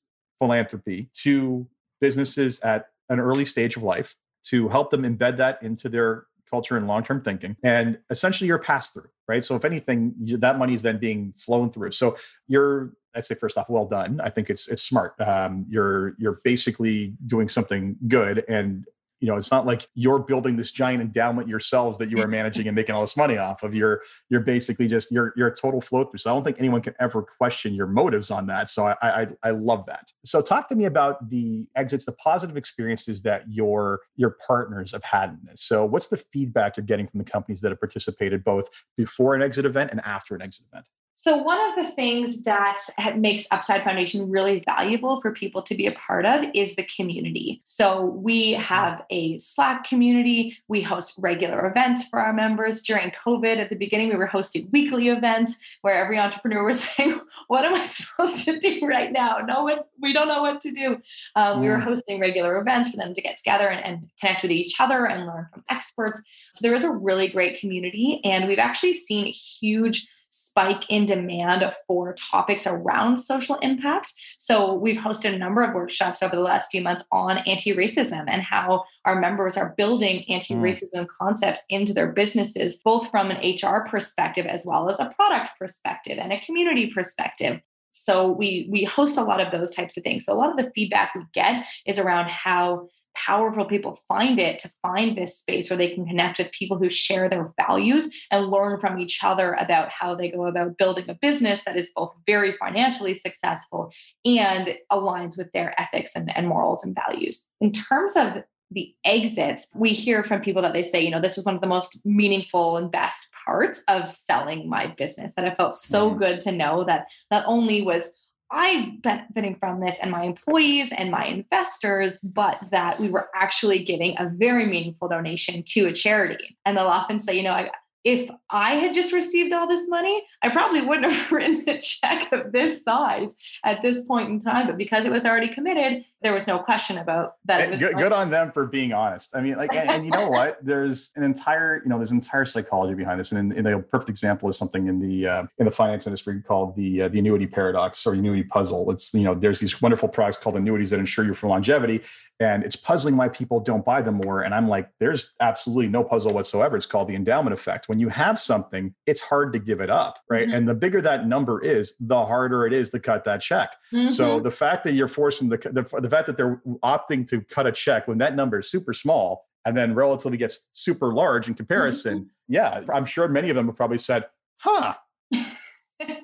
philanthropy 0.44 1.10
to 1.24 1.68
businesses 2.02 2.60
at 2.62 2.88
an 3.10 3.20
early 3.20 3.46
stage 3.46 3.78
of 3.78 3.84
life 3.84 4.16
to 4.44 4.68
help 4.70 4.92
them 4.92 5.04
embed 5.04 5.38
that 5.38 5.62
into 5.64 5.88
their 5.90 6.26
culture 6.50 6.78
and 6.78 6.88
long-term 6.88 7.22
thinking. 7.22 7.56
And 7.64 7.98
essentially 8.10 8.48
you're 8.48 8.60
passed 8.60 8.94
through 8.94 9.10
right? 9.28 9.44
So 9.44 9.56
if 9.56 9.66
anything 9.66 10.14
you, 10.22 10.38
that 10.38 10.58
money 10.58 10.74
is 10.74 10.82
then 10.82 10.98
being 10.98 11.34
flown 11.38 11.72
through. 11.72 11.92
So 11.92 12.18
you're 12.48 12.94
i'd 13.16 13.26
say 13.26 13.36
first 13.36 13.58
off 13.58 13.70
well 13.70 13.86
done. 13.86 14.20
I 14.22 14.30
think 14.30 14.50
it's 14.50 14.68
it's 14.68 14.82
smart. 14.82 15.14
Um, 15.20 15.66
you're 15.70 16.16
you're 16.18 16.42
basically 16.44 17.16
doing 17.28 17.48
something 17.48 17.96
good 18.08 18.44
and 18.48 18.86
you 19.24 19.30
know 19.30 19.38
it's 19.38 19.52
not 19.52 19.66
like 19.66 19.88
you're 19.96 20.20
building 20.20 20.58
this 20.58 20.70
giant 20.70 21.02
endowment 21.02 21.48
yourselves 21.48 21.98
that 21.98 22.12
you 22.12 22.20
are 22.20 22.28
managing 22.28 22.68
and 22.68 22.76
making 22.76 22.94
all 22.94 23.00
this 23.00 23.16
money 23.16 23.38
off 23.38 23.64
of. 23.64 23.74
You're 23.74 24.02
you're 24.30 24.42
basically 24.42 24.86
just 24.86 25.14
you're 25.14 25.34
you're 25.38 25.48
a 25.48 25.56
total 25.56 25.80
flow 25.80 26.04
through. 26.04 26.18
So 26.18 26.30
i 26.30 26.34
don't 26.34 26.44
think 26.44 26.60
anyone 26.60 26.82
can 26.82 26.94
ever 27.00 27.22
question 27.22 27.74
your 27.74 27.88
motives 27.88 28.32
on 28.32 28.48
that. 28.48 28.68
So 28.68 28.88
i 28.88 28.96
i, 29.02 29.28
I 29.42 29.52
love 29.52 29.86
that. 29.86 30.12
So 30.26 30.42
talk 30.42 30.68
to 30.68 30.76
me 30.76 30.86
about 30.86 31.30
the 31.30 31.66
exits 31.78 32.06
the 32.06 32.12
positive 32.12 32.58
experiences 32.58 33.22
that 33.22 33.44
your 33.50 34.02
your 34.18 34.36
partners 34.46 34.92
have 34.92 35.06
had 35.06 35.30
in 35.30 35.40
this. 35.46 35.62
So 35.62 35.86
what's 35.86 36.08
the 36.08 36.18
feedback 36.18 36.76
you're 36.76 36.86
getting 36.86 37.08
from 37.08 37.20
the 37.20 37.24
companies 37.24 37.62
that 37.62 37.70
have 37.70 37.80
participated 37.80 38.44
both 38.44 38.68
before 38.98 39.36
an 39.36 39.42
exit 39.42 39.64
event 39.64 39.92
and 39.92 40.02
after 40.02 40.36
an 40.36 40.42
exit 40.42 40.66
event 40.70 40.86
so, 41.16 41.38
one 41.38 41.60
of 41.70 41.76
the 41.76 41.92
things 41.92 42.42
that 42.42 42.80
makes 43.18 43.46
Upside 43.52 43.84
Foundation 43.84 44.32
really 44.32 44.64
valuable 44.66 45.22
for 45.22 45.32
people 45.32 45.62
to 45.62 45.76
be 45.76 45.86
a 45.86 45.92
part 45.92 46.26
of 46.26 46.46
is 46.56 46.76
the 46.76 46.84
community. 46.86 47.62
So, 47.66 48.06
we 48.06 48.54
have 48.54 49.04
a 49.12 49.38
Slack 49.38 49.84
community. 49.84 50.58
We 50.68 50.82
host 50.82 51.14
regular 51.20 51.68
events 51.68 52.08
for 52.08 52.20
our 52.20 52.34
members. 52.34 52.82
During 52.82 53.12
COVID, 53.12 53.58
at 53.58 53.70
the 53.70 53.76
beginning, 53.76 54.10
we 54.10 54.16
were 54.16 54.26
hosting 54.26 54.68
weekly 54.72 55.10
events 55.10 55.56
where 55.82 55.94
every 55.94 56.18
entrepreneur 56.18 56.64
was 56.64 56.84
saying, 56.96 57.22
What 57.48 57.64
am 57.64 57.76
I 57.76 57.86
supposed 57.86 58.46
to 58.46 58.58
do 58.58 58.82
right 58.84 59.12
now? 59.12 59.38
No 59.46 59.66
one, 59.66 59.80
we 60.02 60.14
don't 60.14 60.28
know 60.28 60.42
what 60.42 60.62
to 60.62 60.72
do. 60.72 61.00
Um, 61.36 61.62
We 61.62 61.70
were 61.70 61.78
mm. 61.78 61.84
hosting 61.84 62.20
regular 62.20 62.58
events 62.58 62.90
for 62.90 62.98
them 62.98 63.14
to 63.14 63.22
get 63.22 63.38
together 63.38 63.70
and, 63.70 63.86
and 63.86 64.10
connect 64.20 64.42
with 64.42 64.52
each 64.52 64.82
other 64.82 65.06
and 65.06 65.28
learn 65.28 65.48
from 65.54 65.64
experts. 65.70 66.20
So, 66.56 66.64
there 66.64 66.74
is 66.74 66.84
a 66.84 66.92
really 66.92 67.28
great 67.28 67.60
community. 67.60 68.20
And 68.24 68.48
we've 68.48 68.58
actually 68.58 68.94
seen 68.94 69.32
huge 69.32 70.08
spike 70.34 70.84
in 70.90 71.06
demand 71.06 71.64
for 71.86 72.14
topics 72.14 72.66
around 72.66 73.20
social 73.20 73.56
impact. 73.58 74.12
So 74.40 74.74
we've 74.74 74.98
hosted 74.98 75.36
a 75.36 75.38
number 75.38 75.64
of 75.64 75.76
workshops 75.76 76.24
over 76.24 76.36
the 76.36 76.42
last 76.42 76.72
few 76.72 76.82
months 76.82 77.04
on 77.12 77.38
anti-racism 77.38 78.26
and 78.28 78.42
how 78.42 78.84
our 79.06 79.20
members 79.20 79.58
are 79.58 79.76
building 79.78 80.26
anti-racism 80.30 80.96
mm. 80.96 81.08
concepts 81.22 81.64
into 81.70 81.94
their 81.94 82.12
businesses, 82.12 82.78
both 82.78 83.12
from 83.12 83.30
an 83.30 83.38
HR 83.38 83.88
perspective 83.88 84.48
as 84.48 84.66
well 84.66 84.90
as 84.90 85.00
a 85.00 85.14
product 85.16 85.52
perspective 85.60 86.18
and 86.18 86.34
a 86.34 86.44
community 86.46 86.92
perspective 86.92 87.62
so 87.96 88.28
we 88.28 88.68
we 88.72 88.84
host 88.86 89.20
a 89.20 89.24
lot 89.24 89.40
of 89.40 89.52
those 89.52 89.70
types 89.70 89.98
of 89.98 90.04
things 90.04 90.26
so 90.26 90.34
a 90.34 90.36
lot 90.36 90.50
of 90.50 90.58
the 90.58 90.72
feedback 90.74 91.14
we 91.14 91.22
get 91.32 91.64
is 91.86 92.00
around 92.00 92.28
how 92.28 92.88
powerful 93.16 93.66
people 93.66 94.00
find 94.08 94.40
it 94.40 94.60
to 94.60 94.72
find 94.82 95.18
this 95.18 95.40
space 95.40 95.70
where 95.70 95.78
they 95.78 95.94
can 95.94 96.06
connect 96.06 96.40
with 96.40 96.52
people 96.52 96.78
who 96.78 96.90
share 96.90 97.30
their 97.30 97.54
values 97.58 98.10
and 98.32 98.50
learn 98.50 98.80
from 98.80 99.00
each 99.00 99.24
other 99.24 99.54
about 99.54 99.90
how 99.90 100.16
they 100.16 100.30
go 100.30 100.46
about 100.46 100.78
building 100.78 101.10
a 101.10 101.14
business 101.16 101.60
that 101.66 101.78
is 101.78 101.92
both 101.96 102.14
very 102.26 102.54
financially 102.54 103.18
successful 103.18 103.92
and 104.26 104.70
aligns 104.92 105.38
with 105.38 105.52
their 105.52 105.80
ethics 105.80 106.16
and, 106.16 106.36
and 106.36 106.48
morals 106.48 106.84
and 106.84 106.96
values. 107.08 107.46
In 107.62 107.72
terms 107.72 108.16
of 108.16 108.44
the 108.72 108.94
exits, 109.06 109.68
we 109.76 109.90
hear 109.90 110.24
from 110.24 110.42
people 110.42 110.62
that 110.62 110.74
they 110.74 110.84
say, 110.84 111.02
you 111.02 111.12
know, 111.12 111.22
this 111.22 111.36
was 111.36 111.46
one 111.46 111.56
of 111.56 111.62
the 111.62 111.68
most 111.68 112.00
meaningful 112.06 112.78
and 112.78 112.92
best 112.92 113.28
parts 113.46 113.82
of 113.88 114.12
selling 114.12 114.68
my 114.68 114.88
business 114.88 115.34
that 115.36 115.46
I 115.46 115.56
felt 115.56 115.76
so 115.76 116.10
mm. 116.10 116.18
good 116.18 116.40
to 116.42 116.52
know 116.52 116.84
that 116.86 117.06
not 117.30 117.44
only 117.46 117.82
was 117.82 118.10
I 118.54 118.98
benefiting 119.02 119.56
from 119.56 119.80
this 119.80 119.98
and 120.02 120.12
my 120.12 120.24
employees 120.24 120.94
and 120.96 121.10
my 121.10 121.26
investors, 121.26 122.20
but 122.22 122.60
that 122.72 123.00
we 123.00 123.10
were 123.10 123.30
actually 123.36 123.84
giving 123.84 124.16
a 124.20 124.30
very 124.30 124.68
meaningful 124.68 125.08
donation 125.08 125.64
to 125.64 125.88
a 125.88 125.94
charity. 125.94 126.56
And 126.66 126.78
they'll 126.78 126.86
often 126.86 127.20
say, 127.20 127.36
you 127.36 127.44
know, 127.44 127.52
I, 127.52 127.72
if 128.04 128.30
I 128.50 128.76
had 128.76 128.94
just 128.94 129.14
received 129.14 129.54
all 129.54 129.68
this 129.68 129.88
money, 129.88 130.24
I 130.42 130.50
probably 130.50 130.82
wouldn't 130.82 131.12
have 131.12 131.32
written 131.32 131.68
a 131.70 131.80
check 131.80 132.32
of 132.32 132.52
this 132.52 132.84
size 132.84 133.34
at 133.64 133.82
this 133.82 134.04
point 134.04 134.30
in 134.30 134.40
time. 134.40 134.68
But 134.68 134.78
because 134.78 135.06
it 135.06 135.12
was 135.12 135.24
already 135.24 135.48
committed, 135.48 136.04
there 136.22 136.34
was 136.34 136.46
no 136.48 136.60
question 136.60 136.98
about 136.98 137.36
that. 137.46 137.80
Good, 137.80 137.98
good, 137.98 138.12
on 138.12 138.30
them 138.30 138.52
for 138.52 138.66
being 138.66 138.94
honest. 138.94 139.36
I 139.36 139.42
mean, 139.42 139.56
like, 139.56 139.74
and, 139.74 139.90
and, 139.90 140.06
you 140.06 140.12
know 140.12 140.28
what? 140.30 140.58
There's 140.62 141.12
an 141.16 141.24
entire, 141.24 141.82
you 141.84 141.90
know, 141.90 141.98
there's 141.98 142.12
entire 142.12 142.46
psychology 142.46 142.94
behind 142.94 143.20
this. 143.20 143.32
And, 143.32 143.54
and 143.54 143.66
the 143.66 143.80
perfect 143.80 144.10
example 144.10 144.50
is 144.50 144.58
something 144.58 144.88
in 144.88 145.00
the 145.00 145.28
uh, 145.28 145.44
in 145.58 145.66
the 145.66 145.72
finance 145.72 146.06
industry 146.06 146.42
called 146.42 146.76
the 146.76 147.04
uh, 147.04 147.08
the 147.08 147.20
annuity 147.20 147.48
paradox 147.48 148.06
or 148.06 148.14
annuity 148.14 148.44
puzzle. 148.44 148.90
It's 148.92 149.14
you 149.14 149.24
know, 149.24 149.34
there's 149.34 149.60
these 149.60 149.82
wonderful 149.82 150.10
products 150.10 150.38
called 150.38 150.58
annuities 150.58 150.90
that 150.90 151.00
insure 151.00 151.26
you 151.26 151.34
for 151.34 151.48
longevity, 151.48 152.02
and 152.44 152.64
it's 152.64 152.76
puzzling 152.76 153.16
why 153.16 153.30
people 153.30 153.60
don't 153.62 153.86
buy 153.86 154.02
them 154.02 154.16
more. 154.16 154.42
And 154.42 154.54
I'm 154.54 154.68
like, 154.68 154.90
there's 155.00 155.32
absolutely 155.40 155.88
no 155.88 156.04
puzzle 156.04 156.34
whatsoever. 156.34 156.76
It's 156.76 156.86
called 156.86 157.08
the 157.08 157.16
endowment 157.16 157.54
effect. 157.54 157.88
When 157.88 158.00
you 158.00 158.10
have 158.10 158.38
something, 158.38 158.94
it's 159.06 159.22
hard 159.22 159.54
to 159.54 159.60
give 159.60 159.80
it 159.80 159.90
up, 159.90 160.20
right? 160.30 160.46
Mm-hmm. 160.46 160.56
And 160.56 160.68
the 160.68 160.74
bigger 160.74 161.02
that 161.02 161.26
number 161.26 161.64
is, 161.64 161.96
the 162.00 162.26
harder 162.26 162.66
it 162.68 162.74
is 162.74 162.90
to 162.90 163.00
cut 163.00 163.24
that 163.24 163.42
check. 163.42 163.76
Mm-hmm. 163.94 164.10
So 164.10 164.42
the 164.42 164.52
fact 164.52 164.84
that 164.84 164.94
you're 164.94 165.08
forcing 165.08 165.48
the, 165.48 165.58
the 165.58 166.02
the 166.02 166.10
fact 166.10 166.28
that 166.28 166.36
they're 166.36 166.62
opting 166.84 167.28
to 167.30 167.42
cut 167.42 167.66
a 167.66 167.72
check 167.72 168.08
when 168.08 168.18
that 168.18 168.36
number 168.36 168.60
is 168.60 168.70
super 168.70 168.94
small 168.94 169.48
and 169.66 169.78
then 169.78 169.96
relatively 169.96 170.38
gets 170.38 170.60
super 170.74 171.14
large 171.14 171.48
in 171.48 171.54
comparison, 171.54 172.20
mm-hmm. 172.20 172.54
yeah, 172.54 172.82
I'm 172.94 173.06
sure 173.06 173.28
many 173.30 173.50
of 173.50 173.56
them 173.56 173.68
have 173.68 173.78
probably 173.78 173.98
said, 173.98 174.26
"Huh." 174.58 174.96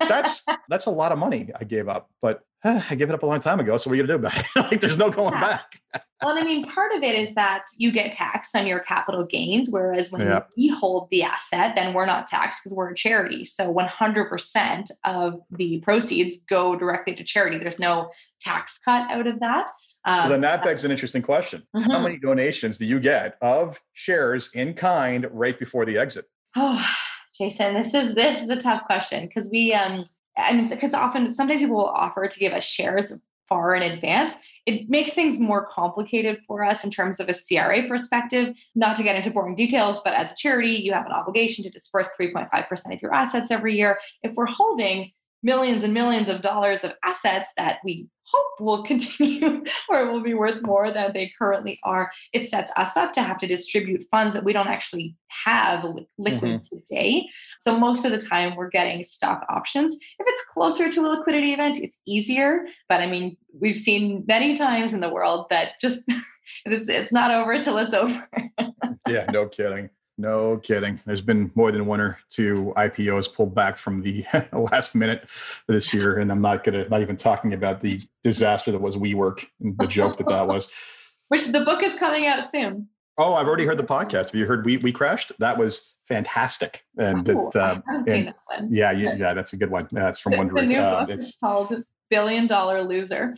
That's 0.08 0.46
that's 0.68 0.86
a 0.86 0.92
lot 0.92 1.12
of 1.12 1.18
money 1.18 1.50
I 1.60 1.64
gave 1.64 1.88
up, 1.88 2.10
but 2.22 2.42
I 2.64 2.96
gave 2.96 3.10
it 3.10 3.14
up 3.14 3.24
a 3.24 3.26
long 3.26 3.40
time 3.40 3.60
ago. 3.60 3.78
So 3.78 3.90
what 3.90 3.94
are 3.94 3.98
you 3.98 4.04
gonna 4.08 4.20
do 4.20 4.28
about 4.28 4.38
it? 4.38 4.46
like, 4.72 4.82
there's 4.82 4.98
no 4.98 5.10
going 5.10 5.34
yeah. 5.34 5.40
back. 5.40 5.82
well, 6.24 6.38
I 6.38 6.44
mean, 6.44 6.66
part 6.70 6.94
of 6.94 7.04
it 7.04 7.16
is 7.16 7.34
that 7.36 7.66
you 7.78 7.92
get 7.92 8.12
taxed 8.12 8.56
on 8.56 8.68
your 8.68 8.80
capital 8.80 9.24
gains, 9.24 9.70
whereas 9.70 10.12
when 10.12 10.22
yeah. 10.22 10.44
we 10.58 10.68
hold 10.68 11.08
the 11.12 11.24
asset, 11.24 11.76
then 11.76 11.94
we're 11.94 12.06
not 12.06 12.28
taxed 12.28 12.62
because 12.64 12.76
we're 12.76 12.92
a 12.92 12.96
charity. 12.96 13.46
So 13.46 13.74
100% 13.74 14.92
of 15.06 15.40
the 15.52 15.80
proceeds 15.80 16.38
go 16.50 16.76
directly 16.76 17.16
to 17.16 17.24
charity. 17.24 17.58
There's 17.58 17.80
no 17.80 18.10
tax 18.42 18.80
cut 18.84 19.10
out 19.10 19.28
of 19.28 19.40
that. 19.40 19.70
Um, 20.06 20.24
so 20.24 20.30
then 20.30 20.42
that 20.42 20.64
begs 20.64 20.84
an 20.84 20.92
interesting 20.92 21.22
question: 21.22 21.64
mm-hmm. 21.76 21.90
How 21.90 22.00
many 22.00 22.18
donations 22.18 22.78
do 22.78 22.86
you 22.86 23.00
get 23.00 23.38
of 23.42 23.80
shares 23.94 24.50
in 24.54 24.74
kind 24.74 25.28
right 25.32 25.58
before 25.58 25.86
the 25.86 25.98
exit? 25.98 26.26
Oh, 26.56 26.84
Jason, 27.40 27.74
this 27.74 27.94
is 27.94 28.14
this 28.14 28.42
is 28.42 28.50
a 28.50 28.58
tough 28.58 28.84
question 28.86 29.26
because 29.26 29.50
we 29.50 29.74
um 29.74 30.06
I 30.38 30.54
mean, 30.54 30.70
because 30.70 30.94
often 30.94 31.30
sometimes 31.32 31.62
people 31.62 31.78
will 31.78 31.86
offer 31.86 32.28
to 32.28 32.40
give 32.40 32.54
us 32.54 32.64
shares 32.64 33.18
far 33.48 33.76
in 33.76 33.82
advance. 33.82 34.36
It 34.66 34.90
makes 34.90 35.14
things 35.14 35.40
more 35.40 35.66
complicated 35.66 36.40
for 36.48 36.64
us 36.64 36.84
in 36.84 36.92
terms 36.92 37.20
of 37.20 37.28
a 37.30 37.34
CRA 37.34 37.88
perspective. 37.88 38.54
Not 38.76 38.96
to 38.98 39.04
get 39.04 39.16
into 39.16 39.32
boring 39.32 39.56
details, 39.56 40.02
but 40.04 40.14
as 40.14 40.32
a 40.32 40.36
charity, 40.38 40.74
you 40.74 40.94
have 40.94 41.08
an 41.08 41.12
obligation 41.12 41.64
to 41.64 41.70
disperse 41.72 42.08
3.5% 42.20 42.94
of 42.94 43.02
your 43.02 43.14
assets 43.14 43.50
every 43.50 43.76
year. 43.76 44.00
If 44.22 44.36
we're 44.36 44.46
holding 44.46 45.12
millions 45.44 45.84
and 45.84 45.94
millions 45.94 46.30
of 46.30 46.42
dollars 46.42 46.84
of 46.84 46.94
assets 47.04 47.50
that 47.58 47.80
we 47.84 48.08
hope 48.32 48.60
will 48.60 48.84
continue 48.86 49.64
or 49.90 50.12
will 50.12 50.22
be 50.22 50.34
worth 50.34 50.62
more 50.64 50.92
than 50.92 51.12
they 51.14 51.32
currently 51.38 51.80
are. 51.84 52.12
It 52.34 52.48
sets 52.48 52.72
us 52.76 52.96
up 52.96 53.14
to 53.14 53.22
have 53.22 53.38
to 53.40 53.48
distribute 53.48 54.04
funds 54.12 54.34
that 54.34 54.44
we 54.44 54.54
don't 54.54 54.68
actually 54.68 55.16
have 55.46 55.86
liquid 56.18 56.62
mm-hmm. 56.62 56.78
today. 56.78 57.28
So 57.60 57.78
most 57.78 58.06
of 58.06 58.12
the 58.12 58.18
time 58.18 58.56
we're 58.56 58.70
getting 58.70 59.04
stock 59.04 59.46
options. 59.50 59.96
If 59.96 60.26
it's 60.28 60.44
closer 60.54 60.90
to 60.90 61.06
a 61.06 61.10
liquidity 61.10 61.54
event, 61.54 61.80
it's 61.80 62.00
easier. 62.06 62.66
But 62.88 63.02
I 63.02 63.08
mean, 63.08 63.38
we've 63.60 63.78
seen 63.78 64.24
many 64.28 64.56
times 64.56 64.94
in 64.94 65.00
the 65.00 65.10
world 65.10 65.48
that 65.50 65.80
just 65.82 66.04
it's, 66.66 66.88
it's 66.88 67.12
not 67.12 67.32
over 67.32 67.60
till 67.60 67.78
it's 67.78 67.94
over. 67.94 68.28
yeah, 69.08 69.26
no 69.32 69.48
kidding. 69.48 69.90
No 70.20 70.58
kidding. 70.58 71.00
There's 71.06 71.22
been 71.22 71.50
more 71.56 71.72
than 71.72 71.86
one 71.86 72.02
or 72.02 72.20
two 72.30 72.74
IPOs 72.76 73.34
pulled 73.34 73.56
back 73.56 73.78
from 73.78 74.00
the 74.00 74.26
last 74.52 74.94
minute 74.94 75.30
this 75.70 75.94
year, 75.94 76.18
and 76.18 76.30
I'm 76.30 76.42
not 76.42 76.66
gonna 76.66 76.90
not 76.90 77.02
even 77.02 77.16
talking 77.16 77.54
about 77.54 77.80
the 77.80 78.02
disaster 78.22 78.70
that 78.74 78.82
was 78.82 78.98
WeWork 78.98 79.48
and 79.62 79.78
the 79.78 79.88
joke 79.88 80.18
that 80.18 80.28
that 80.28 80.46
was. 80.46 80.70
Which 81.30 81.48
the 81.48 81.62
book 81.62 81.84
is 81.84 81.98
coming 81.98 82.28
out 82.28 82.52
soon. 82.52 82.90
Oh, 83.18 83.34
I've 83.34 83.48
already 83.48 83.66
heard 83.66 83.78
the 83.78 83.84
podcast. 83.84 84.32
Have 84.32 84.36
you 84.36 84.46
heard 84.46 84.66
We 84.66 84.76
We 84.76 84.92
Crashed? 84.92 85.32
That 85.40 85.58
was 85.58 85.96
fantastic. 86.06 86.84
And 86.98 87.30
oh, 87.30 87.50
that, 87.54 87.72
um, 87.72 87.84
I 87.88 87.92
haven't 87.94 88.10
and, 88.10 88.10
seen 88.10 88.26
that 88.26 88.36
one. 88.46 88.74
Yeah, 88.74 88.92
yeah, 88.92 89.34
that's 89.34 89.54
a 89.54 89.58
good 89.58 89.72
one. 89.72 89.88
That's 89.90 90.20
from 90.20 90.34
Wondery. 90.34 90.56
the 90.56 90.64
new 90.64 90.80
uh, 90.80 91.06
book 91.06 91.16
it's 91.16 91.38
called 91.38 91.74
Billion 92.10 92.46
Dollar 92.46 92.84
Loser. 92.84 93.38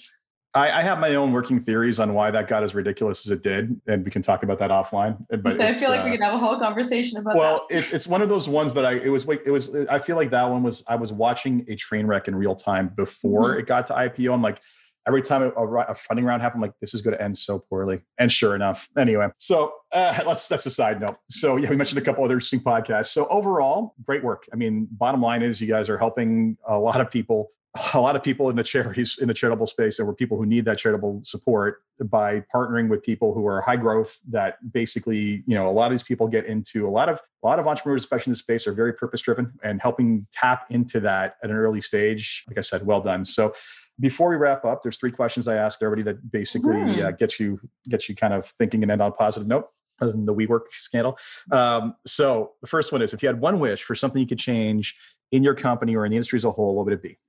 I, 0.54 0.80
I, 0.80 0.82
have 0.82 1.00
my 1.00 1.16
own 1.16 1.32
working 1.32 1.62
theories 1.62 1.98
on 2.00 2.14
why 2.14 2.30
that 2.30 2.50
got 2.50 2.62
as 2.64 2.76
ridiculous 2.76 3.26
as 3.26 3.32
it 3.32 3.42
did, 3.42 3.80
and 3.88 4.04
we 4.04 4.12
can 4.12 4.22
talk 4.22 4.44
about 4.44 4.60
that 4.60 4.70
offline. 4.70 5.18
But 5.30 5.56
so 5.56 5.66
I 5.66 5.74
feel 5.74 5.90
like 5.90 6.02
uh, 6.02 6.06
we 6.06 6.12
can 6.12 6.22
have 6.22 6.34
a 6.34 6.38
whole 6.38 6.60
conversation 6.60 7.18
about. 7.18 7.38
Well, 7.38 7.66
that. 7.70 7.78
it's 7.78 7.94
it's 7.94 8.08
one 8.08 8.22
of 8.22 8.28
those 8.28 8.50
ones 8.50 8.74
that 8.74 8.86
I 8.86 8.94
it 8.94 9.08
was 9.08 9.26
it 9.46 9.52
was 9.52 9.74
I 9.90 10.00
feel 10.00 10.18
like 10.18 10.30
that 10.32 10.50
one 10.50 10.62
was 10.62 10.84
I 10.88 10.96
was 10.96 11.14
watching 11.14 11.66
a 11.70 11.76
train 11.76 12.06
wreck 12.06 12.28
in 12.28 12.36
real 12.36 12.56
time 12.56 12.90
before 12.96 13.52
mm-hmm. 13.52 13.60
it 13.62 13.66
got 13.66 13.88
to 13.88 13.94
IPO. 13.94 14.34
I'm 14.34 14.42
like 14.42 14.62
every 15.08 15.22
time 15.22 15.42
a, 15.42 15.50
a, 15.50 15.96
funding 15.96 16.26
round 16.26 16.42
happened, 16.42 16.64
I'm 16.64 16.68
like 16.70 16.80
this 16.82 16.94
is 16.94 17.02
going 17.02 17.16
to 17.16 17.24
end 17.24 17.38
so 17.38 17.58
poorly, 17.58 18.02
and 18.18 18.30
sure 18.30 18.54
enough, 18.54 18.90
anyway. 18.98 19.30
So 19.38 19.74
uh, 19.94 20.22
let's 20.28 20.50
that's 20.50 20.66
a 20.66 20.70
side 20.70 21.00
note. 21.00 21.18
So 21.30 21.56
yeah, 21.56 21.70
we 21.70 21.78
mentioned 21.78 22.00
a 22.00 22.04
couple 22.04 22.26
other 22.26 22.34
interesting 22.34 22.62
podcasts. 22.62 23.08
So 23.08 23.26
overall, 23.28 23.96
great 24.06 24.24
work. 24.24 24.48
I 24.52 24.58
mean, 24.58 24.88
bottom 24.92 25.22
line 25.22 25.44
is 25.44 25.62
you 25.62 25.68
guys 25.68 25.88
are 25.88 25.98
helping 25.98 26.58
a 26.68 26.78
lot 26.78 27.00
of 27.00 27.10
people 27.10 27.52
a 27.94 28.02
lot 28.02 28.16
of 28.16 28.24
people 28.24 28.50
in 28.50 28.56
the 28.56 28.64
charities 28.64 29.18
in 29.22 29.28
the 29.30 29.34
charitable 29.34 29.66
space 29.66 29.98
and 29.98 30.08
were 30.08 30.14
people 30.14 30.38
who 30.38 30.46
need 30.46 30.66
that 30.66 30.78
charitable 30.78 31.22
support 31.24 31.84
by 32.06 32.44
partnering 32.54 32.90
with 32.90 33.02
people 33.02 33.34
who 33.34 33.48
are 33.48 33.62
high 33.62 33.78
growth 33.78 34.20
that 34.28 34.58
basically 34.74 35.44
you 35.48 35.56
know 35.56 35.70
a 35.70 35.72
lot 35.72 35.86
of 35.86 35.92
these 35.92 36.04
people 36.04 36.28
get 36.28 36.46
into 36.46 36.88
a 36.88 36.90
lot 36.90 37.08
of 37.08 37.22
a 37.44 37.48
lot 37.48 37.60
of 37.60 37.68
entrepreneurs 37.68 38.04
especially 38.04 38.32
in 38.32 38.34
this 38.34 38.40
space 38.40 38.68
are 38.68 38.74
very 38.74 38.92
purpose 38.92 39.22
driven 39.22 39.54
and 39.64 39.82
helping 39.82 40.26
tap 40.34 40.66
into 40.70 41.00
that 41.00 41.38
at 41.44 41.50
an 41.50 41.56
early 41.56 41.80
stage 41.80 42.44
like 42.48 42.58
i 42.58 42.62
said 42.62 42.86
well 42.86 43.02
done 43.02 43.24
so 43.24 43.54
before 44.02 44.30
we 44.30 44.36
wrap 44.36 44.66
up 44.66 44.84
there's 44.84 44.98
three 44.98 45.12
questions 45.12 45.48
i 45.48 45.56
ask 45.56 45.82
everybody 45.82 46.04
that 46.04 46.30
basically 46.30 46.76
mm. 46.76 47.06
uh, 47.06 47.12
gets 47.12 47.40
you 47.40 47.60
gets 47.88 48.10
you 48.10 48.16
kind 48.16 48.34
of 48.34 48.48
thinking 48.60 48.84
and 48.84 48.92
end 48.92 49.02
on 49.02 49.10
a 49.10 49.14
positive 49.14 49.48
note 49.48 49.68
other 50.02 50.14
than 50.14 50.26
the 50.26 50.34
WeWork 50.34 50.62
scandal. 50.72 51.16
Um, 51.52 51.96
so 52.08 52.54
the 52.62 52.68
first 52.68 52.92
one 52.92 53.04
is 53.04 53.14
if 53.14 53.22
you 53.22 53.30
had 53.30 53.40
one 53.40 53.60
wish 53.60 53.84
for 53.84 53.94
something 53.94 54.20
you 54.20 54.28
could 54.28 54.40
change 54.40 54.96
in 55.32 55.44
your 55.44 55.54
company 55.54 55.96
or 55.96 56.06
in 56.06 56.10
the 56.10 56.16
industry 56.16 56.38
as 56.38 56.44
a 56.44 56.50
whole, 56.50 56.76
what 56.76 56.86
would 56.86 56.94
it 56.96 57.04
be? 57.04 57.20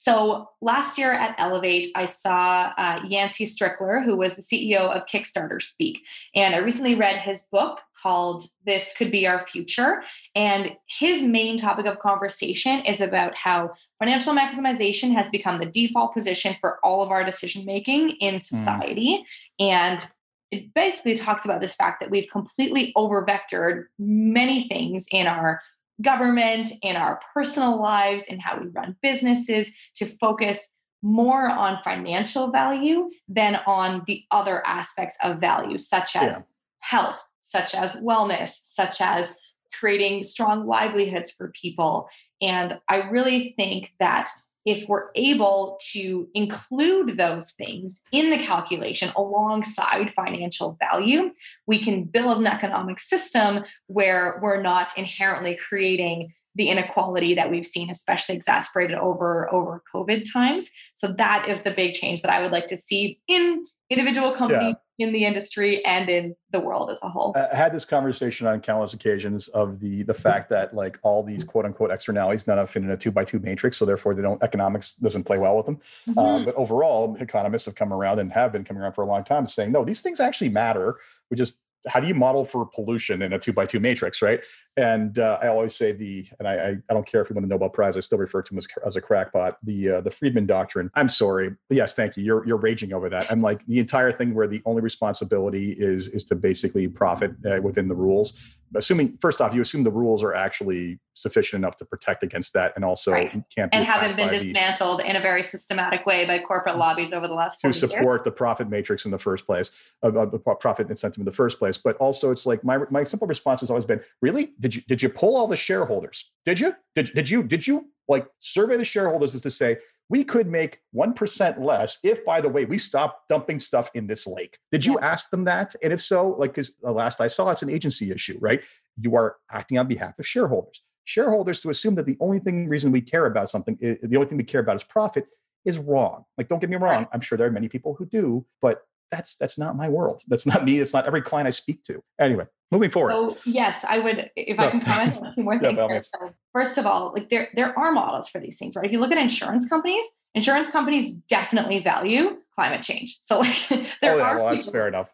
So 0.00 0.50
last 0.60 0.96
year 0.96 1.12
at 1.12 1.34
Elevate, 1.38 1.90
I 1.96 2.04
saw 2.04 2.72
uh, 2.78 3.00
Yancey 3.08 3.44
Strickler, 3.44 4.04
who 4.04 4.14
was 4.14 4.36
the 4.36 4.42
CEO 4.42 4.94
of 4.94 5.06
Kickstarter, 5.06 5.60
speak. 5.60 5.98
And 6.36 6.54
I 6.54 6.58
recently 6.58 6.94
read 6.94 7.18
his 7.18 7.42
book 7.50 7.80
called 8.00 8.44
This 8.64 8.94
Could 8.96 9.10
Be 9.10 9.26
Our 9.26 9.44
Future. 9.48 10.04
And 10.36 10.76
his 10.86 11.22
main 11.22 11.58
topic 11.58 11.84
of 11.86 11.98
conversation 11.98 12.78
is 12.84 13.00
about 13.00 13.34
how 13.34 13.72
financial 13.98 14.36
maximization 14.36 15.12
has 15.14 15.28
become 15.30 15.58
the 15.58 15.66
default 15.66 16.14
position 16.14 16.54
for 16.60 16.78
all 16.84 17.02
of 17.02 17.10
our 17.10 17.24
decision 17.24 17.64
making 17.64 18.10
in 18.20 18.34
hmm. 18.34 18.38
society. 18.38 19.24
Mm. 19.60 19.68
And 19.68 20.06
it 20.52 20.72
basically 20.74 21.16
talks 21.16 21.44
about 21.44 21.60
this 21.60 21.74
fact 21.74 21.98
that 22.00 22.10
we've 22.10 22.30
completely 22.30 22.92
overvectored 22.96 23.86
many 23.98 24.68
things 24.68 25.08
in 25.10 25.26
our 25.26 25.60
government, 26.02 26.70
in 26.82 26.96
our 26.96 27.20
personal 27.34 27.80
lives, 27.80 28.24
in 28.28 28.38
how 28.38 28.58
we 28.60 28.68
run 28.68 28.96
businesses 29.02 29.70
to 29.96 30.06
focus 30.06 30.68
more 31.02 31.48
on 31.48 31.82
financial 31.82 32.50
value 32.50 33.10
than 33.28 33.56
on 33.66 34.02
the 34.06 34.24
other 34.30 34.66
aspects 34.66 35.16
of 35.22 35.38
value, 35.40 35.78
such 35.78 36.16
as 36.16 36.36
yeah. 36.36 36.42
health, 36.80 37.22
such 37.40 37.74
as 37.74 37.96
wellness, 37.96 38.52
such 38.62 39.00
as 39.00 39.36
creating 39.78 40.24
strong 40.24 40.66
livelihoods 40.66 41.30
for 41.30 41.52
people. 41.60 42.08
And 42.40 42.80
I 42.88 43.08
really 43.08 43.54
think 43.56 43.92
that 44.00 44.30
if 44.68 44.86
we're 44.86 45.08
able 45.14 45.78
to 45.92 46.28
include 46.34 47.16
those 47.16 47.52
things 47.52 48.02
in 48.12 48.28
the 48.28 48.36
calculation 48.44 49.10
alongside 49.16 50.12
financial 50.14 50.76
value, 50.78 51.30
we 51.66 51.82
can 51.82 52.04
build 52.04 52.36
an 52.36 52.46
economic 52.46 53.00
system 53.00 53.64
where 53.86 54.38
we're 54.42 54.60
not 54.60 54.92
inherently 54.98 55.56
creating 55.56 56.34
the 56.54 56.68
inequality 56.68 57.34
that 57.34 57.50
we've 57.50 57.64
seen, 57.64 57.88
especially 57.88 58.34
exasperated 58.34 58.98
over 58.98 59.50
over 59.54 59.82
COVID 59.94 60.30
times. 60.30 60.68
So 60.96 61.08
that 61.16 61.48
is 61.48 61.62
the 61.62 61.70
big 61.70 61.94
change 61.94 62.20
that 62.20 62.30
I 62.30 62.42
would 62.42 62.52
like 62.52 62.68
to 62.68 62.76
see 62.76 63.20
in 63.26 63.64
individual 63.88 64.34
companies. 64.34 64.74
In 64.98 65.12
the 65.12 65.24
industry 65.24 65.84
and 65.84 66.08
in 66.08 66.34
the 66.50 66.58
world 66.58 66.90
as 66.90 66.98
a 67.02 67.08
whole. 67.08 67.32
I 67.36 67.54
had 67.54 67.72
this 67.72 67.84
conversation 67.84 68.46
on 68.46 68.60
countless 68.60 68.94
occasions 68.94 69.48
of 69.48 69.78
the 69.78 70.02
the 70.02 70.14
fact 70.14 70.50
that 70.50 70.74
like 70.74 70.98
all 71.02 71.22
these 71.22 71.44
quote 71.44 71.64
unquote 71.64 71.90
externalities 71.90 72.46
none 72.46 72.58
of 72.58 72.68
fit 72.68 72.82
in 72.82 72.90
a 72.90 72.96
two 72.96 73.12
by 73.12 73.24
two 73.24 73.38
matrix, 73.38 73.76
so 73.76 73.84
therefore 73.84 74.14
they 74.14 74.22
don't 74.22 74.42
economics 74.42 74.94
doesn't 74.96 75.24
play 75.24 75.38
well 75.38 75.56
with 75.56 75.66
them. 75.66 75.76
Mm-hmm. 76.08 76.18
Um, 76.18 76.44
but 76.44 76.54
overall, 76.56 77.16
economists 77.20 77.66
have 77.66 77.76
come 77.76 77.92
around 77.92 78.18
and 78.18 78.32
have 78.32 78.52
been 78.52 78.64
coming 78.64 78.82
around 78.82 78.94
for 78.94 79.02
a 79.02 79.06
long 79.06 79.24
time, 79.24 79.46
saying 79.46 79.72
no, 79.72 79.84
these 79.84 80.02
things 80.02 80.20
actually 80.20 80.50
matter. 80.50 80.96
We 81.30 81.36
just 81.36 81.54
how 81.86 82.00
do 82.00 82.08
you 82.08 82.14
model 82.14 82.44
for 82.44 82.66
pollution 82.66 83.22
in 83.22 83.32
a 83.32 83.38
two 83.38 83.52
by 83.52 83.64
two 83.64 83.78
matrix, 83.78 84.20
right? 84.20 84.40
And 84.76 85.18
uh, 85.18 85.38
I 85.42 85.48
always 85.48 85.74
say 85.74 85.92
the, 85.92 86.26
and 86.38 86.48
I, 86.48 86.76
I, 86.88 86.92
don't 86.92 87.06
care 87.06 87.20
if 87.20 87.30
you 87.30 87.34
win 87.34 87.42
the 87.42 87.48
Nobel 87.48 87.68
Prize, 87.68 87.96
I 87.96 88.00
still 88.00 88.18
refer 88.18 88.42
to 88.42 88.54
him 88.54 88.58
as, 88.58 88.66
as 88.86 88.96
a 88.96 89.00
crackpot. 89.00 89.58
The 89.62 89.90
uh, 89.90 90.00
the 90.00 90.10
Friedman 90.10 90.46
doctrine. 90.46 90.90
I'm 90.94 91.08
sorry, 91.08 91.54
yes, 91.70 91.94
thank 91.94 92.16
you. 92.16 92.24
You're 92.24 92.46
you're 92.46 92.58
raging 92.58 92.92
over 92.92 93.08
that. 93.08 93.30
I'm 93.30 93.40
like 93.40 93.64
the 93.66 93.78
entire 93.78 94.12
thing 94.12 94.34
where 94.34 94.48
the 94.48 94.62
only 94.66 94.82
responsibility 94.82 95.72
is 95.72 96.08
is 96.08 96.24
to 96.26 96.34
basically 96.34 96.88
profit 96.88 97.32
uh, 97.48 97.60
within 97.62 97.88
the 97.88 97.94
rules 97.94 98.34
assuming 98.74 99.16
first 99.20 99.40
off 99.40 99.54
you 99.54 99.60
assume 99.60 99.82
the 99.82 99.90
rules 99.90 100.22
are 100.22 100.34
actually 100.34 100.98
sufficient 101.14 101.60
enough 101.60 101.76
to 101.76 101.84
protect 101.84 102.22
against 102.22 102.52
that 102.52 102.72
and 102.76 102.84
also 102.84 103.12
right. 103.12 103.32
can't 103.54 103.74
and 103.74 103.84
haven't 103.84 104.16
been 104.16 104.28
dismantled 104.28 105.00
the, 105.00 105.08
in 105.08 105.16
a 105.16 105.20
very 105.20 105.42
systematic 105.42 106.06
way 106.06 106.26
by 106.26 106.38
corporate 106.38 106.76
mm. 106.76 106.78
lobbies 106.78 107.12
over 107.12 107.26
the 107.26 107.34
last 107.34 107.60
to 107.60 107.72
support 107.72 108.20
years. 108.20 108.24
the 108.24 108.30
profit 108.30 108.68
matrix 108.68 109.04
in 109.04 109.10
the 109.10 109.18
first 109.18 109.46
place 109.46 109.70
uh, 110.02 110.10
the 110.10 110.38
profit 110.38 110.88
incentive 110.88 111.20
in 111.20 111.24
the 111.24 111.32
first 111.32 111.58
place 111.58 111.78
but 111.78 111.96
also 111.96 112.30
it's 112.30 112.46
like 112.46 112.62
my 112.64 112.78
my 112.90 113.04
simple 113.04 113.26
response 113.26 113.60
has 113.60 113.70
always 113.70 113.84
been 113.84 114.00
really 114.22 114.52
did 114.60 114.74
you 114.74 114.82
did 114.82 115.02
you 115.02 115.08
pull 115.08 115.36
all 115.36 115.46
the 115.46 115.56
shareholders 115.56 116.30
did 116.44 116.60
you 116.60 116.74
did, 116.94 117.10
did 117.14 117.28
you 117.28 117.42
did 117.42 117.66
you 117.66 117.88
like 118.08 118.26
survey 118.38 118.76
the 118.76 118.84
shareholders 118.84 119.34
as 119.34 119.42
to 119.42 119.50
say 119.50 119.76
we 120.10 120.24
could 120.24 120.46
make 120.46 120.80
1% 120.94 121.60
less 121.60 121.98
if, 122.02 122.24
by 122.24 122.40
the 122.40 122.48
way, 122.48 122.64
we 122.64 122.78
stop 122.78 123.28
dumping 123.28 123.58
stuff 123.58 123.90
in 123.94 124.06
this 124.06 124.26
lake. 124.26 124.58
Did 124.72 124.86
you 124.86 124.98
ask 125.00 125.30
them 125.30 125.44
that? 125.44 125.74
And 125.82 125.92
if 125.92 126.02
so, 126.02 126.30
like, 126.38 126.52
because 126.52 126.72
the 126.82 126.88
uh, 126.88 126.92
last 126.92 127.20
I 127.20 127.26
saw, 127.26 127.50
it's 127.50 127.62
an 127.62 127.70
agency 127.70 128.10
issue, 128.10 128.38
right? 128.40 128.60
You 129.00 129.16
are 129.16 129.36
acting 129.50 129.78
on 129.78 129.86
behalf 129.86 130.18
of 130.18 130.26
shareholders. 130.26 130.82
Shareholders 131.04 131.60
to 131.60 131.70
assume 131.70 131.94
that 131.96 132.06
the 132.06 132.16
only 132.20 132.38
thing 132.38 132.68
reason 132.68 132.90
we 132.90 133.00
care 133.00 133.26
about 133.26 133.50
something, 133.50 133.76
the 133.80 134.16
only 134.16 134.28
thing 134.28 134.38
we 134.38 134.44
care 134.44 134.60
about 134.60 134.76
is 134.76 134.84
profit, 134.84 135.26
is 135.64 135.78
wrong. 135.78 136.24
Like, 136.36 136.48
don't 136.48 136.58
get 136.58 136.70
me 136.70 136.76
wrong. 136.76 137.06
I'm 137.12 137.20
sure 137.20 137.36
there 137.36 137.46
are 137.46 137.52
many 137.52 137.68
people 137.68 137.94
who 137.94 138.06
do, 138.06 138.46
but 138.62 138.82
that's 139.10 139.36
that's 139.36 139.58
not 139.58 139.76
my 139.76 139.88
world. 139.88 140.22
That's 140.28 140.46
not 140.46 140.64
me. 140.64 140.80
It's 140.80 140.92
not 140.92 141.06
every 141.06 141.22
client 141.22 141.46
I 141.46 141.50
speak 141.50 141.82
to. 141.84 142.02
Anyway, 142.20 142.44
moving 142.70 142.90
forward. 142.90 143.10
So 143.10 143.38
yes, 143.44 143.84
I 143.88 143.98
would 143.98 144.30
if 144.36 144.58
I 144.58 144.70
can 144.70 144.80
comment 144.80 145.16
on 145.16 145.26
a 145.26 145.34
few 145.34 145.44
more 145.44 145.58
things. 145.60 145.78
Yeah, 145.78 146.00
so 146.00 146.34
first 146.52 146.78
of 146.78 146.86
all, 146.86 147.12
like 147.14 147.30
there 147.30 147.48
there 147.54 147.78
are 147.78 147.92
models 147.92 148.28
for 148.28 148.40
these 148.40 148.58
things, 148.58 148.76
right? 148.76 148.84
If 148.84 148.92
you 148.92 149.00
look 149.00 149.12
at 149.12 149.18
insurance 149.18 149.68
companies, 149.68 150.04
insurance 150.34 150.70
companies 150.70 151.12
definitely 151.12 151.82
value 151.82 152.38
climate 152.54 152.82
change. 152.82 153.18
So 153.22 153.40
like 153.40 153.68
there 153.68 154.12
oh, 154.12 154.16
yeah, 154.16 154.22
are 154.22 154.38
well, 154.38 154.50
that's 154.50 154.68
fair 154.68 154.88
enough 154.88 155.08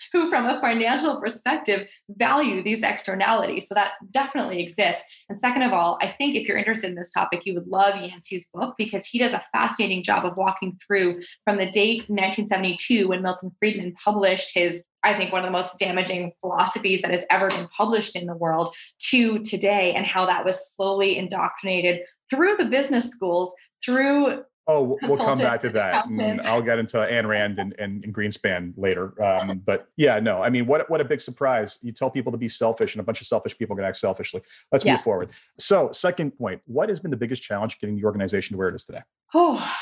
who, 0.12 0.28
from 0.28 0.46
a 0.46 0.60
financial 0.60 1.20
perspective, 1.20 1.86
value 2.08 2.62
these 2.62 2.82
externalities. 2.82 3.68
So 3.68 3.74
that 3.74 3.92
definitely 4.10 4.62
exists. 4.62 5.02
And 5.28 5.38
second 5.38 5.62
of 5.62 5.72
all, 5.72 5.98
I 6.00 6.08
think 6.08 6.34
if 6.34 6.48
you're 6.48 6.58
interested 6.58 6.90
in 6.90 6.96
this 6.96 7.12
topic, 7.12 7.42
you 7.44 7.54
would 7.54 7.66
love 7.66 8.00
Yancey's 8.00 8.48
book 8.52 8.74
because 8.78 9.06
he 9.06 9.18
does 9.18 9.32
a 9.32 9.44
fascinating 9.52 10.02
job 10.02 10.24
of 10.24 10.36
walking 10.36 10.78
through 10.86 11.22
from 11.44 11.58
the 11.58 11.70
date 11.70 12.08
1972 12.08 13.08
when 13.08 13.22
Milton 13.22 13.52
Friedman 13.58 13.94
published 14.02 14.50
his 14.54 14.84
I 15.02 15.14
think 15.14 15.32
one 15.32 15.42
of 15.42 15.46
the 15.46 15.52
most 15.52 15.78
damaging 15.78 16.32
philosophies 16.40 17.02
that 17.02 17.10
has 17.10 17.24
ever 17.30 17.48
been 17.48 17.68
published 17.68 18.16
in 18.16 18.26
the 18.26 18.36
world 18.36 18.74
to 19.10 19.38
today, 19.40 19.94
and 19.94 20.06
how 20.06 20.26
that 20.26 20.44
was 20.44 20.74
slowly 20.74 21.16
indoctrinated 21.16 22.02
through 22.28 22.56
the 22.56 22.66
business 22.66 23.10
schools, 23.10 23.52
through 23.84 24.44
Oh, 24.66 24.98
we'll 25.02 25.16
come 25.16 25.38
back 25.38 25.60
to 25.62 25.70
that. 25.70 26.04
I'll 26.44 26.62
get 26.62 26.78
into 26.78 26.98
Ayn 26.98 27.26
Rand 27.26 27.58
and, 27.58 27.74
and, 27.78 28.04
and 28.04 28.14
Greenspan 28.14 28.72
later. 28.76 29.20
Um, 29.22 29.62
but 29.64 29.88
yeah, 29.96 30.20
no, 30.20 30.42
I 30.42 30.50
mean, 30.50 30.66
what 30.66 30.88
what 30.88 31.00
a 31.00 31.04
big 31.04 31.20
surprise! 31.20 31.78
You 31.82 31.90
tell 31.92 32.10
people 32.10 32.30
to 32.30 32.38
be 32.38 32.46
selfish, 32.46 32.94
and 32.94 33.00
a 33.00 33.02
bunch 33.02 33.20
of 33.20 33.26
selfish 33.26 33.58
people 33.58 33.74
are 33.74 33.78
going 33.78 33.84
to 33.84 33.88
act 33.88 33.96
selfishly. 33.96 34.42
Let's 34.70 34.84
yeah. 34.84 34.92
move 34.92 35.02
forward. 35.02 35.30
So, 35.58 35.90
second 35.92 36.32
point: 36.38 36.60
what 36.66 36.88
has 36.88 37.00
been 37.00 37.10
the 37.10 37.16
biggest 37.16 37.42
challenge 37.42 37.80
getting 37.80 37.96
the 37.96 38.04
organization 38.04 38.54
to 38.54 38.58
where 38.58 38.68
it 38.68 38.76
is 38.76 38.84
today? 38.84 39.02
Oh, 39.34 39.76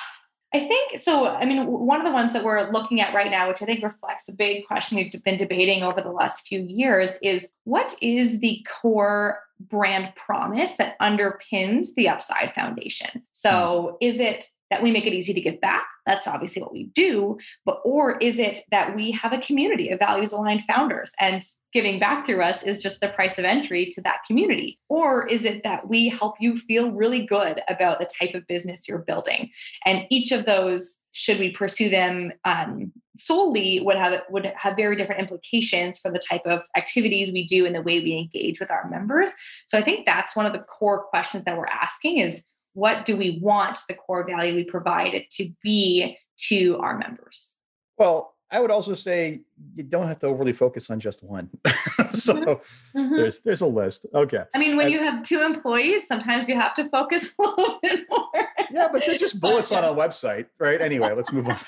I 0.55 0.61
think 0.61 0.99
so. 0.99 1.27
I 1.27 1.45
mean, 1.45 1.67
one 1.67 2.01
of 2.01 2.07
the 2.07 2.13
ones 2.13 2.33
that 2.33 2.43
we're 2.43 2.71
looking 2.71 3.03
at 3.03 3.15
right 3.15 3.31
now, 3.31 3.49
which 3.49 3.61
I 3.61 3.67
think 3.67 3.83
reflects 3.83 4.29
a 4.29 4.33
big 4.33 4.67
question 4.67 4.97
we've 4.97 5.23
been 5.23 5.37
debating 5.37 5.83
over 5.83 6.01
the 6.01 6.11
last 6.11 6.47
few 6.47 6.61
years, 6.61 7.19
is 7.23 7.51
what 7.65 7.95
is 8.01 8.41
the 8.41 8.65
core 8.81 9.41
brand 9.61 10.15
promise 10.17 10.73
that 10.79 10.99
underpins 11.01 11.89
the 11.97 12.09
Upside 12.09 12.55
Foundation? 12.55 13.23
So, 13.33 13.99
mm. 14.01 14.09
is 14.09 14.21
it 14.21 14.47
that 14.71 14.83
we 14.83 14.91
make 14.91 15.07
it 15.07 15.15
easy 15.15 15.33
to 15.35 15.41
give 15.41 15.61
back? 15.61 15.87
That's 16.07 16.27
obviously 16.27 16.63
what 16.63 16.73
we 16.73 16.85
do. 16.95 17.39
But, 17.65 17.81
or 17.85 18.19
is 18.19 18.39
it 18.39 18.61
that 18.71 18.95
we 18.95 19.11
have 19.13 19.33
a 19.33 19.41
community 19.41 19.91
of 19.91 19.99
values 19.99 20.33
aligned 20.33 20.65
founders 20.65 21.13
and 21.21 21.43
giving 21.73 22.01
back 22.01 22.25
through 22.25 22.43
us 22.43 22.63
is 22.63 22.83
just 22.83 23.01
the 23.01 23.09
price 23.09 23.39
of 23.39 23.45
entry 23.45 23.87
to 23.93 24.01
that 24.03 24.21
community? 24.27 24.79
Or 24.89 25.27
is 25.27 25.45
it 25.45 25.63
that 25.65 25.89
we 25.89 26.09
help 26.09 26.37
you 26.41 26.57
feel 26.57 26.91
really 26.91 27.27
good 27.27 27.61
about 27.69 27.99
the 27.99 28.09
type 28.19 28.35
of 28.35 28.47
business 28.47 28.89
you're 28.89 28.99
building? 28.99 29.51
And 29.85 30.07
each 30.11 30.33
of 30.33 30.47
those, 30.47 30.99
should 31.13 31.39
we 31.39 31.51
pursue 31.51 31.91
them 31.91 32.33
um, 32.45 32.93
solely, 33.19 33.81
would 33.81 33.97
have 33.97 34.23
would 34.31 34.53
have 34.57 34.77
very 34.77 34.97
different 34.97 35.21
implications 35.21 35.99
for 35.99 36.11
the 36.11 36.21
type 36.21 36.47
of 36.47 36.63
activities 36.77 37.33
we 37.33 37.47
do 37.47 37.67
and 37.67 37.75
the 37.75 37.83
way 37.83 38.01
we 38.01 38.17
engage 38.17 38.61
with 38.61 38.71
our 38.71 38.89
members. 38.89 39.31
So 39.67 39.79
I 39.79 39.83
think 39.83 40.07
that's 40.07 40.37
one 40.37 40.47
of 40.47 40.53
the 40.53 40.61
core 40.61 41.05
questions 41.05 41.45
that 41.45 41.57
we're 41.57 41.67
asking 41.67 42.19
is 42.19 42.45
what 42.79 43.05
do 43.05 43.17
we 43.17 43.41
want 43.43 43.77
the 43.89 43.95
core 43.95 44.25
value 44.25 44.55
we 44.55 44.63
provide 44.63 45.27
to 45.33 45.51
be 45.63 46.17
to 46.37 46.79
our 46.79 46.97
members? 46.97 47.57
Well, 47.99 48.37
I 48.53 48.61
would 48.61 48.71
also 48.71 48.95
say 48.95 49.41
you 49.75 49.83
don't 49.83 50.07
have 50.07 50.21
to 50.21 50.29
overly 50.29 50.53
focus 50.53 50.89
on 50.89 51.01
just 51.01 51.25
one. 51.25 51.51
so 52.11 52.35
mm-hmm. 52.35 52.99
mm-hmm. 52.99 53.17
there's 53.17 53.41
there's 53.41 53.61
a 53.63 53.67
list. 53.67 54.07
Okay. 54.15 54.45
I 54.55 54.59
mean, 54.59 54.77
when 54.77 54.91
you 54.91 55.01
have 55.01 55.25
two 55.25 55.43
employees, 55.43 56.07
sometimes 56.07 56.49
you 56.49 56.55
have 56.55 56.73
to 56.75 56.89
focus 56.89 57.27
a 57.39 57.43
little 57.43 57.79
bit 57.83 58.07
more. 58.09 58.49
yeah, 58.71 58.89
but 58.91 59.03
they're 59.05 59.19
just 59.19 59.41
bullets 59.41 59.73
on 59.73 59.85
a 59.85 59.89
website, 59.89 60.47
right? 60.59 60.81
Anyway, 60.81 61.13
let's 61.15 61.33
move 61.33 61.49
on. 61.49 61.59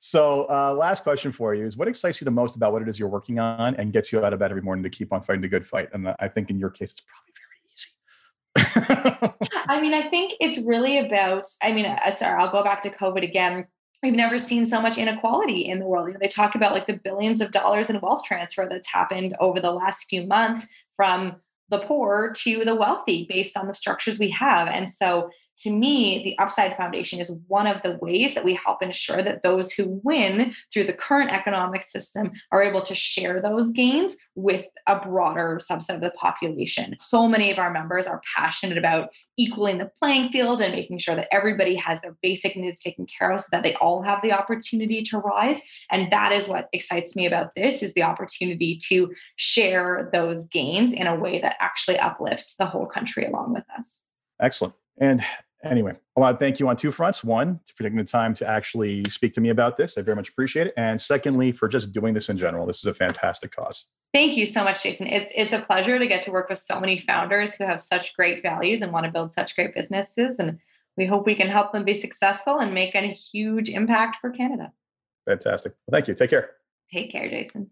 So, 0.00 0.46
uh, 0.50 0.74
last 0.74 1.02
question 1.02 1.32
for 1.32 1.54
you 1.54 1.66
is: 1.66 1.76
What 1.76 1.88
excites 1.88 2.20
you 2.20 2.24
the 2.24 2.30
most 2.30 2.56
about 2.56 2.72
what 2.72 2.82
it 2.82 2.88
is 2.88 2.98
you're 2.98 3.08
working 3.08 3.38
on, 3.38 3.76
and 3.76 3.92
gets 3.92 4.12
you 4.12 4.24
out 4.24 4.32
of 4.32 4.40
bed 4.40 4.50
every 4.50 4.62
morning 4.62 4.82
to 4.82 4.90
keep 4.90 5.12
on 5.12 5.22
fighting 5.22 5.42
the 5.42 5.48
good 5.48 5.66
fight? 5.66 5.88
And 5.92 6.14
I 6.18 6.28
think 6.28 6.50
in 6.50 6.58
your 6.58 6.70
case, 6.70 6.92
it's 6.92 7.00
probably 7.00 7.32
very 7.34 7.47
I 9.68 9.80
mean, 9.80 9.94
I 9.94 10.02
think 10.08 10.34
it's 10.40 10.58
really 10.58 10.98
about, 10.98 11.46
I 11.62 11.72
mean, 11.72 11.86
uh, 11.86 12.10
sorry, 12.10 12.40
I'll 12.40 12.50
go 12.50 12.62
back 12.62 12.82
to 12.82 12.90
COVID 12.90 13.22
again. 13.22 13.66
We've 14.02 14.14
never 14.14 14.38
seen 14.38 14.66
so 14.66 14.80
much 14.80 14.98
inequality 14.98 15.62
in 15.62 15.78
the 15.78 15.86
world. 15.86 16.08
You 16.08 16.14
know, 16.14 16.18
they 16.20 16.28
talk 16.28 16.54
about 16.54 16.72
like 16.72 16.86
the 16.86 17.00
billions 17.02 17.40
of 17.40 17.50
dollars 17.50 17.90
in 17.90 18.00
wealth 18.00 18.24
transfer 18.24 18.66
that's 18.68 18.92
happened 18.92 19.36
over 19.40 19.60
the 19.60 19.72
last 19.72 20.06
few 20.08 20.26
months 20.26 20.68
from 20.96 21.36
the 21.70 21.78
poor 21.78 22.32
to 22.38 22.64
the 22.64 22.74
wealthy 22.74 23.26
based 23.28 23.56
on 23.56 23.66
the 23.66 23.74
structures 23.74 24.18
we 24.18 24.30
have. 24.30 24.68
And 24.68 24.88
so 24.88 25.30
to 25.58 25.70
me, 25.70 26.22
the 26.22 26.38
Upside 26.42 26.76
Foundation 26.76 27.18
is 27.18 27.32
one 27.48 27.66
of 27.66 27.82
the 27.82 27.98
ways 28.00 28.34
that 28.34 28.44
we 28.44 28.54
help 28.54 28.82
ensure 28.82 29.22
that 29.22 29.42
those 29.42 29.72
who 29.72 30.00
win 30.04 30.54
through 30.72 30.84
the 30.84 30.92
current 30.92 31.30
economic 31.30 31.82
system 31.82 32.30
are 32.52 32.62
able 32.62 32.82
to 32.82 32.94
share 32.94 33.40
those 33.40 33.72
gains 33.72 34.16
with 34.34 34.66
a 34.86 35.00
broader 35.00 35.58
subset 35.60 35.96
of 35.96 36.00
the 36.00 36.10
population. 36.10 36.94
So 37.00 37.26
many 37.26 37.50
of 37.50 37.58
our 37.58 37.72
members 37.72 38.06
are 38.06 38.22
passionate 38.36 38.78
about 38.78 39.10
equaling 39.36 39.78
the 39.78 39.90
playing 39.98 40.30
field 40.30 40.60
and 40.60 40.74
making 40.74 40.98
sure 40.98 41.16
that 41.16 41.28
everybody 41.32 41.74
has 41.76 42.00
their 42.00 42.16
basic 42.22 42.56
needs 42.56 42.80
taken 42.80 43.06
care 43.06 43.32
of 43.32 43.40
so 43.40 43.46
that 43.52 43.62
they 43.62 43.74
all 43.74 44.02
have 44.02 44.20
the 44.22 44.32
opportunity 44.32 45.02
to 45.02 45.18
rise. 45.18 45.60
And 45.90 46.12
that 46.12 46.32
is 46.32 46.48
what 46.48 46.68
excites 46.72 47.16
me 47.16 47.26
about 47.26 47.54
this 47.56 47.82
is 47.82 47.92
the 47.94 48.02
opportunity 48.02 48.78
to 48.88 49.12
share 49.36 50.08
those 50.12 50.44
gains 50.46 50.92
in 50.92 51.06
a 51.06 51.16
way 51.16 51.40
that 51.40 51.56
actually 51.60 51.98
uplifts 51.98 52.54
the 52.58 52.66
whole 52.66 52.86
country 52.86 53.24
along 53.24 53.54
with 53.54 53.64
us. 53.76 54.02
Excellent. 54.40 54.74
And 55.00 55.22
anyway, 55.64 55.92
I 56.16 56.20
want 56.20 56.38
to 56.38 56.44
thank 56.44 56.60
you 56.60 56.68
on 56.68 56.76
two 56.76 56.90
fronts. 56.90 57.24
One, 57.24 57.60
for 57.74 57.82
taking 57.82 57.98
the 57.98 58.04
time 58.04 58.34
to 58.34 58.46
actually 58.46 59.04
speak 59.04 59.32
to 59.34 59.40
me 59.40 59.50
about 59.50 59.76
this. 59.76 59.98
I 59.98 60.02
very 60.02 60.16
much 60.16 60.28
appreciate 60.28 60.68
it. 60.68 60.74
And 60.76 61.00
secondly, 61.00 61.52
for 61.52 61.68
just 61.68 61.92
doing 61.92 62.14
this 62.14 62.28
in 62.28 62.38
general. 62.38 62.66
This 62.66 62.78
is 62.78 62.86
a 62.86 62.94
fantastic 62.94 63.54
cause. 63.54 63.86
Thank 64.14 64.36
you 64.36 64.46
so 64.46 64.64
much, 64.64 64.82
Jason. 64.82 65.06
It's 65.06 65.32
it's 65.34 65.52
a 65.52 65.60
pleasure 65.60 65.98
to 65.98 66.06
get 66.06 66.22
to 66.24 66.30
work 66.30 66.48
with 66.48 66.58
so 66.58 66.80
many 66.80 67.00
founders 67.00 67.54
who 67.54 67.64
have 67.64 67.82
such 67.82 68.14
great 68.14 68.42
values 68.42 68.80
and 68.80 68.92
want 68.92 69.04
to 69.04 69.12
build 69.12 69.34
such 69.34 69.54
great 69.54 69.74
businesses. 69.74 70.38
And 70.38 70.58
we 70.96 71.06
hope 71.06 71.26
we 71.26 71.34
can 71.34 71.48
help 71.48 71.72
them 71.72 71.84
be 71.84 71.94
successful 71.94 72.58
and 72.58 72.72
make 72.72 72.94
a 72.94 73.06
huge 73.06 73.68
impact 73.68 74.18
for 74.20 74.30
Canada. 74.30 74.72
Fantastic. 75.26 75.74
Well, 75.86 75.96
thank 75.96 76.08
you. 76.08 76.14
Take 76.14 76.30
care. 76.30 76.50
Take 76.90 77.12
care, 77.12 77.28
Jason. 77.28 77.70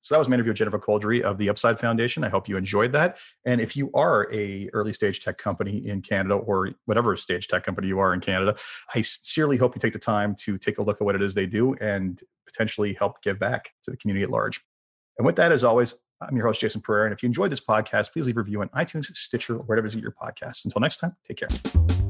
So 0.00 0.14
that 0.14 0.18
was 0.18 0.28
my 0.28 0.34
interview 0.34 0.50
with 0.50 0.58
Jennifer 0.58 0.78
Couldrey 0.78 1.22
of 1.22 1.38
the 1.38 1.48
Upside 1.48 1.78
Foundation. 1.78 2.24
I 2.24 2.28
hope 2.28 2.48
you 2.48 2.56
enjoyed 2.56 2.92
that. 2.92 3.18
And 3.44 3.60
if 3.60 3.76
you 3.76 3.90
are 3.92 4.32
a 4.32 4.68
early 4.72 4.92
stage 4.92 5.20
tech 5.20 5.38
company 5.38 5.86
in 5.86 6.02
Canada 6.02 6.34
or 6.34 6.70
whatever 6.86 7.16
stage 7.16 7.48
tech 7.48 7.64
company 7.64 7.88
you 7.88 7.98
are 7.98 8.14
in 8.14 8.20
Canada, 8.20 8.56
I 8.94 9.02
sincerely 9.02 9.56
hope 9.56 9.74
you 9.74 9.80
take 9.80 9.92
the 9.92 9.98
time 9.98 10.34
to 10.40 10.58
take 10.58 10.78
a 10.78 10.82
look 10.82 11.00
at 11.00 11.04
what 11.04 11.14
it 11.14 11.22
is 11.22 11.34
they 11.34 11.46
do 11.46 11.74
and 11.74 12.20
potentially 12.46 12.94
help 12.94 13.22
give 13.22 13.38
back 13.38 13.72
to 13.84 13.90
the 13.90 13.96
community 13.96 14.24
at 14.24 14.30
large. 14.30 14.60
And 15.18 15.26
with 15.26 15.36
that, 15.36 15.52
as 15.52 15.64
always, 15.64 15.94
I'm 16.20 16.36
your 16.36 16.46
host, 16.46 16.60
Jason 16.60 16.80
Pereira. 16.80 17.06
And 17.06 17.14
if 17.14 17.22
you 17.22 17.26
enjoyed 17.26 17.52
this 17.52 17.60
podcast, 17.60 18.12
please 18.12 18.26
leave 18.26 18.36
a 18.36 18.40
review 18.40 18.60
on 18.62 18.68
iTunes, 18.70 19.14
Stitcher, 19.14 19.56
or 19.56 19.62
wherever 19.64 19.86
you 19.86 19.94
get 19.94 20.02
your 20.02 20.12
podcasts. 20.12 20.64
Until 20.64 20.80
next 20.80 20.96
time, 20.96 21.16
take 21.26 21.38
care. 21.38 22.09